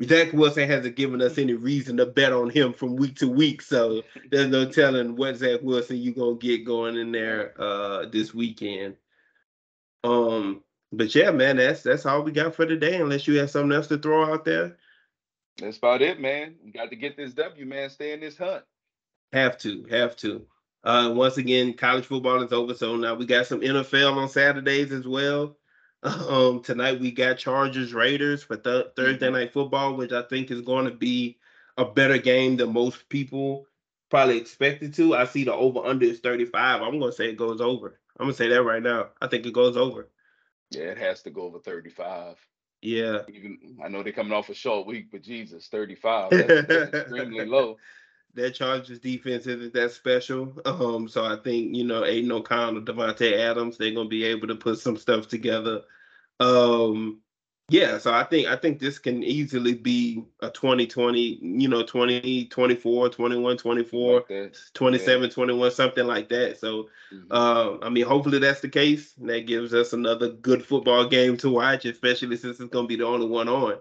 Zach 0.02 0.34
Wilson 0.34 0.68
hasn't 0.68 0.96
given 0.96 1.22
us 1.22 1.38
any 1.38 1.54
reason 1.54 1.98
to 1.98 2.06
bet 2.06 2.34
on 2.34 2.50
him 2.50 2.74
from 2.74 2.96
week 2.96 3.18
to 3.18 3.28
week. 3.28 3.62
So 3.62 4.02
there's 4.32 4.50
no 4.50 4.66
telling 4.66 5.16
what 5.16 5.38
Zach 5.38 5.60
Wilson 5.62 5.98
you're 5.98 6.14
gonna 6.16 6.36
get 6.36 6.66
going 6.66 6.98
in 6.98 7.12
there 7.12 7.54
uh 7.62 8.08
this 8.08 8.34
weekend. 8.34 8.96
Um, 10.04 10.64
but 10.92 11.14
yeah, 11.14 11.32
man, 11.32 11.58
that's 11.58 11.84
that's 11.84 12.06
all 12.06 12.24
we 12.24 12.32
got 12.32 12.56
for 12.56 12.66
today. 12.66 13.00
Unless 13.00 13.28
you 13.28 13.38
have 13.40 13.52
something 13.52 13.72
else 13.72 13.88
to 13.88 13.98
throw 13.98 14.34
out 14.34 14.46
there. 14.46 14.78
That's 15.58 15.78
about 15.78 16.02
it, 16.02 16.20
man. 16.20 16.56
We 16.64 16.72
got 16.72 16.90
to 16.90 16.96
get 16.96 17.16
this 17.16 17.34
W, 17.34 17.66
man. 17.66 17.90
Stay 17.90 18.14
in 18.14 18.20
this 18.20 18.38
hunt. 18.38 18.64
Have 19.32 19.58
to, 19.60 19.86
have 19.90 20.16
to. 20.18 20.46
Uh, 20.84 21.14
once 21.16 21.38
again, 21.38 21.74
college 21.74 22.06
football 22.06 22.42
is 22.44 22.52
over, 22.52 22.74
so 22.74 22.96
now 22.96 23.14
we 23.14 23.26
got 23.26 23.48
some 23.48 23.62
NFL 23.62 24.18
on 24.18 24.30
Saturdays 24.30 24.92
as 24.92 25.08
well. 25.08 25.56
Um, 26.30 26.62
tonight 26.62 27.00
we 27.00 27.12
got 27.12 27.38
Chargers 27.38 27.94
Raiders 27.94 28.44
for 28.44 28.58
th- 28.58 28.88
Thursday 28.96 29.28
Mm-hmm. 29.28 29.34
night 29.34 29.54
football, 29.54 29.96
which 29.96 30.12
I 30.12 30.24
think 30.24 30.52
is 30.52 30.62
going 30.62 30.86
to 30.86 30.92
be 30.92 31.40
a 31.78 31.86
better 31.86 32.18
game 32.18 32.58
than 32.58 32.74
most 32.74 33.08
people 33.10 33.68
probably 34.10 34.38
expected 34.38 34.94
to. 34.96 35.16
I 35.16 35.26
see 35.26 35.46
the 35.46 35.54
over 35.54 35.80
under 35.80 36.06
is 36.06 36.20
35. 36.20 36.82
I'm 36.82 37.00
going 37.00 37.12
to 37.12 37.16
say 37.16 37.30
it 37.30 37.38
goes 37.38 37.62
over. 37.62 38.00
I'm 38.20 38.26
going 38.26 38.34
to 38.34 38.38
say 38.38 38.50
that 38.50 38.64
right 38.64 38.84
now. 38.84 39.10
I 39.22 39.28
think 39.28 39.46
it 39.46 39.54
goes 39.54 39.78
over. 39.78 40.10
Yeah, 40.72 40.84
it 40.84 40.98
has 40.98 41.22
to 41.24 41.30
go 41.32 41.44
over 41.44 41.60
35. 41.60 42.38
Yeah. 42.82 43.22
Even 43.28 43.78
I 43.84 43.88
know 43.88 44.04
they're 44.04 44.12
coming 44.12 44.34
off 44.34 44.50
a 44.50 44.54
short 44.54 44.88
week, 44.88 45.08
but 45.12 45.22
Jesus, 45.22 45.68
35. 45.68 46.36
That's, 46.36 46.60
that's 46.68 46.90
extremely 46.90 47.46
low. 47.46 47.78
That 48.36 48.56
Chargers 48.56 49.00
defense 49.00 49.46
isn't 49.48 49.74
that 49.74 49.92
special. 49.92 50.54
Um, 50.66 51.08
so 51.08 51.24
I 51.24 51.36
think, 51.38 51.76
you 51.76 51.84
know, 51.84 52.04
Aidan 52.04 52.32
O'Connell, 52.32 52.82
Davante 52.82 53.34
Adams, 53.34 53.78
they're 53.78 53.94
gonna 53.94 54.10
be 54.10 54.24
able 54.26 54.48
to 54.48 54.56
put 54.56 54.80
some 54.80 54.98
stuff 54.98 55.28
together. 55.28 55.84
Um, 56.40 57.22
yeah, 57.70 57.98
so 57.98 58.14
I 58.14 58.24
think 58.26 58.48
I 58.48 58.56
think 58.58 58.80
this 58.80 59.00
can 59.00 59.24
easily 59.24 59.74
be 59.74 60.24
a 60.42 60.50
2020, 60.50 61.40
you 61.42 61.68
know, 61.70 61.84
20, 61.84 62.46
24, 62.48 63.10
21, 63.10 63.58
24, 63.58 64.16
Like 64.16 64.28
that. 64.28 64.58
27, 64.74 65.30
21, 65.30 65.72
something 65.72 66.06
like 66.06 66.30
that. 66.30 66.60
So 66.60 66.90
Mhm. 67.12 67.28
uh, 67.32 67.78
I 67.82 67.90
mean, 67.90 68.06
hopefully 68.06 68.40
that's 68.40 68.62
the 68.62 68.70
case. 68.70 69.16
And 69.18 69.30
that 69.30 69.48
gives 69.48 69.74
us 69.74 69.94
another 69.94 70.30
good 70.30 70.66
football 70.66 71.08
game 71.08 71.38
to 71.38 71.50
watch, 71.50 71.86
especially 71.86 72.38
since 72.38 72.60
it's 72.60 72.70
gonna 72.70 72.88
be 72.88 72.98
the 72.98 73.06
only 73.06 73.28
one 73.28 73.48
on. 73.50 73.80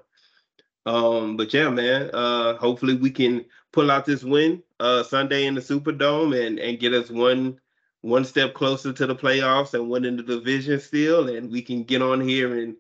Um, 0.87 1.37
but 1.37 1.53
yeah, 1.53 1.69
man. 1.71 2.11
Uh, 2.13 2.57
hopefully 2.57 2.95
we 2.95 3.11
can 3.11 3.45
pull 3.73 3.91
out 3.91 4.05
this 4.07 4.23
win 4.25 4.63
uh 4.81 5.03
Sunday 5.03 5.47
in 5.47 5.55
the 5.55 5.61
Superdome 5.61 6.35
and 6.47 6.59
and 6.59 6.79
get 6.79 6.93
us 6.95 7.11
one 7.11 7.61
one 8.03 8.25
step 8.25 8.55
closer 8.55 8.93
to 8.93 9.07
the 9.07 9.15
playoffs 9.15 9.75
and 9.75 9.89
winning 9.91 10.17
the 10.17 10.23
division 10.23 10.81
still, 10.81 11.29
and 11.29 11.51
we 11.51 11.63
can 11.63 11.85
get 11.85 12.03
on 12.03 12.21
here 12.21 12.57
and 12.57 12.77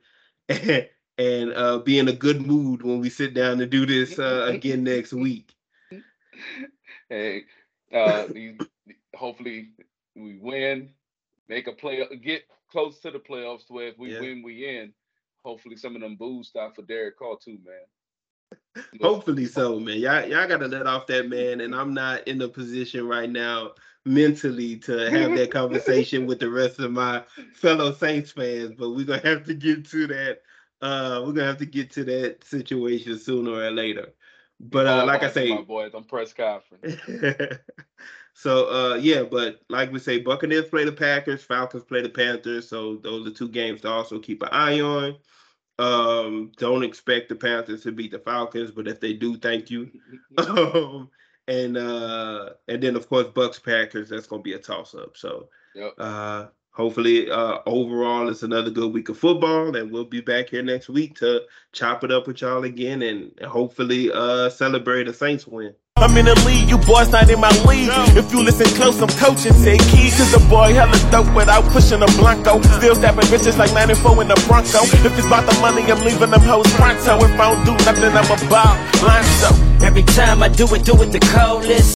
and 1.19 1.53
uh, 1.55 1.79
be 1.79 1.99
in 1.99 2.09
a 2.09 2.13
good 2.13 2.43
mood 2.43 2.83
when 2.83 3.01
we 3.01 3.09
sit 3.11 3.35
down 3.35 3.59
to 3.59 3.67
do 3.67 3.87
this 3.87 4.19
uh, 4.19 4.45
again 4.49 4.85
next 4.85 5.13
week. 5.13 5.55
hey, 7.09 7.45
uh, 7.93 8.27
hopefully 9.15 9.71
we 10.15 10.39
win, 10.39 10.91
make 11.49 11.67
a 11.69 11.73
play, 11.73 12.05
get 12.23 12.43
close 12.71 13.01
to 13.01 13.11
the 13.11 13.19
playoffs. 13.19 13.71
Where 13.71 13.89
if 13.89 13.99
we 13.99 14.11
Yeah. 14.11 14.21
win, 14.21 14.43
we 14.43 14.67
in. 14.67 14.93
Hopefully, 15.45 15.77
some 15.77 15.97
of 15.97 16.03
them 16.03 16.17
boos 16.17 16.49
stop 16.49 16.77
for 16.77 16.83
Derek 16.83 17.19
Carr 17.19 17.37
too, 17.43 17.59
man. 17.65 18.85
Hopefully 19.03 19.47
so, 19.47 19.79
man. 19.79 19.99
Y'all, 19.99 20.27
y'all 20.27 20.49
gotta 20.49 20.69
let 20.69 20.87
off 20.87 21.07
that 21.09 21.29
man, 21.29 21.61
and 21.61 21.75
I'm 21.75 21.93
not 21.95 22.27
in 22.29 22.41
a 22.43 22.49
position 22.49 23.07
right 23.07 23.31
now 23.31 23.73
mentally 24.05 24.77
to 24.77 25.11
have 25.11 25.35
that 25.37 25.51
conversation 25.53 26.27
with 26.27 26.39
the 26.39 26.51
rest 26.51 26.79
of 26.79 26.91
my 26.93 27.23
fellow 27.55 27.93
Saints 27.93 28.33
fans. 28.33 28.73
But 28.79 28.91
we're 28.91 29.07
gonna 29.07 29.27
have 29.27 29.45
to 29.45 29.55
get 29.55 29.85
to 29.91 30.07
that. 30.09 30.43
Uh, 30.81 31.23
we're 31.25 31.33
gonna 31.33 31.47
have 31.47 31.59
to 31.59 31.67
get 31.67 31.91
to 31.93 32.05
that 32.05 32.45
situation 32.45 33.19
sooner 33.19 33.53
or 33.53 33.71
later. 33.71 34.09
But 34.61 34.87
uh, 34.87 35.05
like 35.05 35.23
I 35.25 35.31
say, 35.31 35.49
my 35.49 35.63
boys 35.63 35.95
on 35.95 36.05
press 36.05 36.33
conference. 36.33 37.01
so 38.35 38.71
uh 38.71 38.95
yeah, 38.97 39.23
but 39.23 39.61
like 39.69 39.93
we 39.93 39.99
say, 39.99 40.19
Buccaneers 40.19 40.69
play 40.69 40.85
the 40.85 40.93
Packers, 40.93 41.43
Falcons 41.45 41.85
play 41.85 42.03
the 42.03 42.09
Panthers. 42.09 42.69
So 42.69 42.97
those 42.97 43.27
are 43.27 43.31
two 43.33 43.49
games 43.49 43.83
to 43.83 43.91
also 43.91 44.19
keep 44.19 44.43
an 44.43 44.49
eye 44.53 44.81
on. 44.81 45.17
Um, 45.79 46.53
don't 46.57 46.85
expect 46.85 47.29
the 47.29 47.35
Panthers 47.35 47.83
to 47.83 47.93
beat 47.93 48.13
the 48.13 48.19
Falcons, 48.19 48.71
but 48.71 48.87
if 48.89 49.01
they 49.01 49.15
do, 49.15 49.37
thank 49.37 49.71
you. 49.71 49.91
um, 50.39 51.11
and 51.49 51.77
uh 51.77 52.51
and 52.69 52.83
then 52.83 52.97
of 52.97 53.09
course 53.09 53.27
Bucs 53.29 53.63
Packers, 53.63 54.09
that's 54.09 54.27
gonna 54.27 54.43
be 54.43 54.55
a 54.55 54.59
toss 54.59 54.95
up. 54.95 55.17
So 55.17 55.49
Yep. 55.75 55.95
uh 55.99 56.47
hopefully 56.71 57.31
uh 57.31 57.59
overall 57.67 58.29
it's 58.29 58.43
another 58.43 58.71
good 58.71 58.93
week 58.93 59.09
of 59.09 59.19
football 59.19 59.75
and 59.77 59.91
we'll 59.91 60.05
be 60.05 60.21
back 60.23 60.49
here 60.49 60.63
next 60.63 60.89
week 60.89 61.17
to 61.17 61.43
chop 61.73 62.03
it 62.05 62.11
up 62.11 62.27
with 62.27 62.41
y'all 62.41 62.65
again 62.65 63.03
and 63.03 63.39
hopefully 63.41 64.11
uh 64.13 64.49
celebrate 64.49 65.09
a 65.09 65.13
Saints 65.13 65.47
win. 65.47 65.75
I'm 66.03 66.17
in 66.19 66.27
the 66.27 66.35
league, 66.43 66.69
you 66.69 66.79
boys 66.79 67.11
not 67.11 67.31
in 67.31 67.39
my 67.39 67.55
league. 67.63 67.95
If 68.19 68.33
you 68.33 68.43
listen 68.43 68.67
close, 68.75 69.01
I'm 69.01 69.09
coaching. 69.23 69.55
Take 69.63 69.81
key, 69.87 70.11
cause 70.11 70.33
the 70.35 70.43
boy 70.51 70.75
hella 70.75 70.99
dope 71.15 71.31
without 71.33 71.63
pushing 71.71 72.03
a 72.03 72.11
Blanco. 72.19 72.61
Still 72.83 72.97
stabbing 72.97 73.31
bitches 73.31 73.57
like 73.57 73.73
94 73.73 74.23
in 74.23 74.29
the 74.29 74.39
Bronco. 74.51 74.83
If 74.83 75.15
it's 75.17 75.27
about 75.27 75.47
the 75.47 75.55
money, 75.63 75.87
I'm 75.87 76.03
leaving 76.03 76.31
them 76.31 76.43
hoes 76.43 76.67
pronto. 76.75 77.23
If 77.23 77.39
I 77.39 77.55
don't 77.55 77.63
do 77.65 77.73
nothing, 77.87 78.11
I'm 78.19 78.27
about 78.27 78.75
blind 78.99 79.27
so. 79.39 79.51
Every 79.87 80.03
time 80.03 80.43
I 80.43 80.49
do 80.49 80.67
it, 80.75 80.85
do 80.85 80.95
it 81.03 81.11
the 81.15 81.21
coldest. 81.35 81.91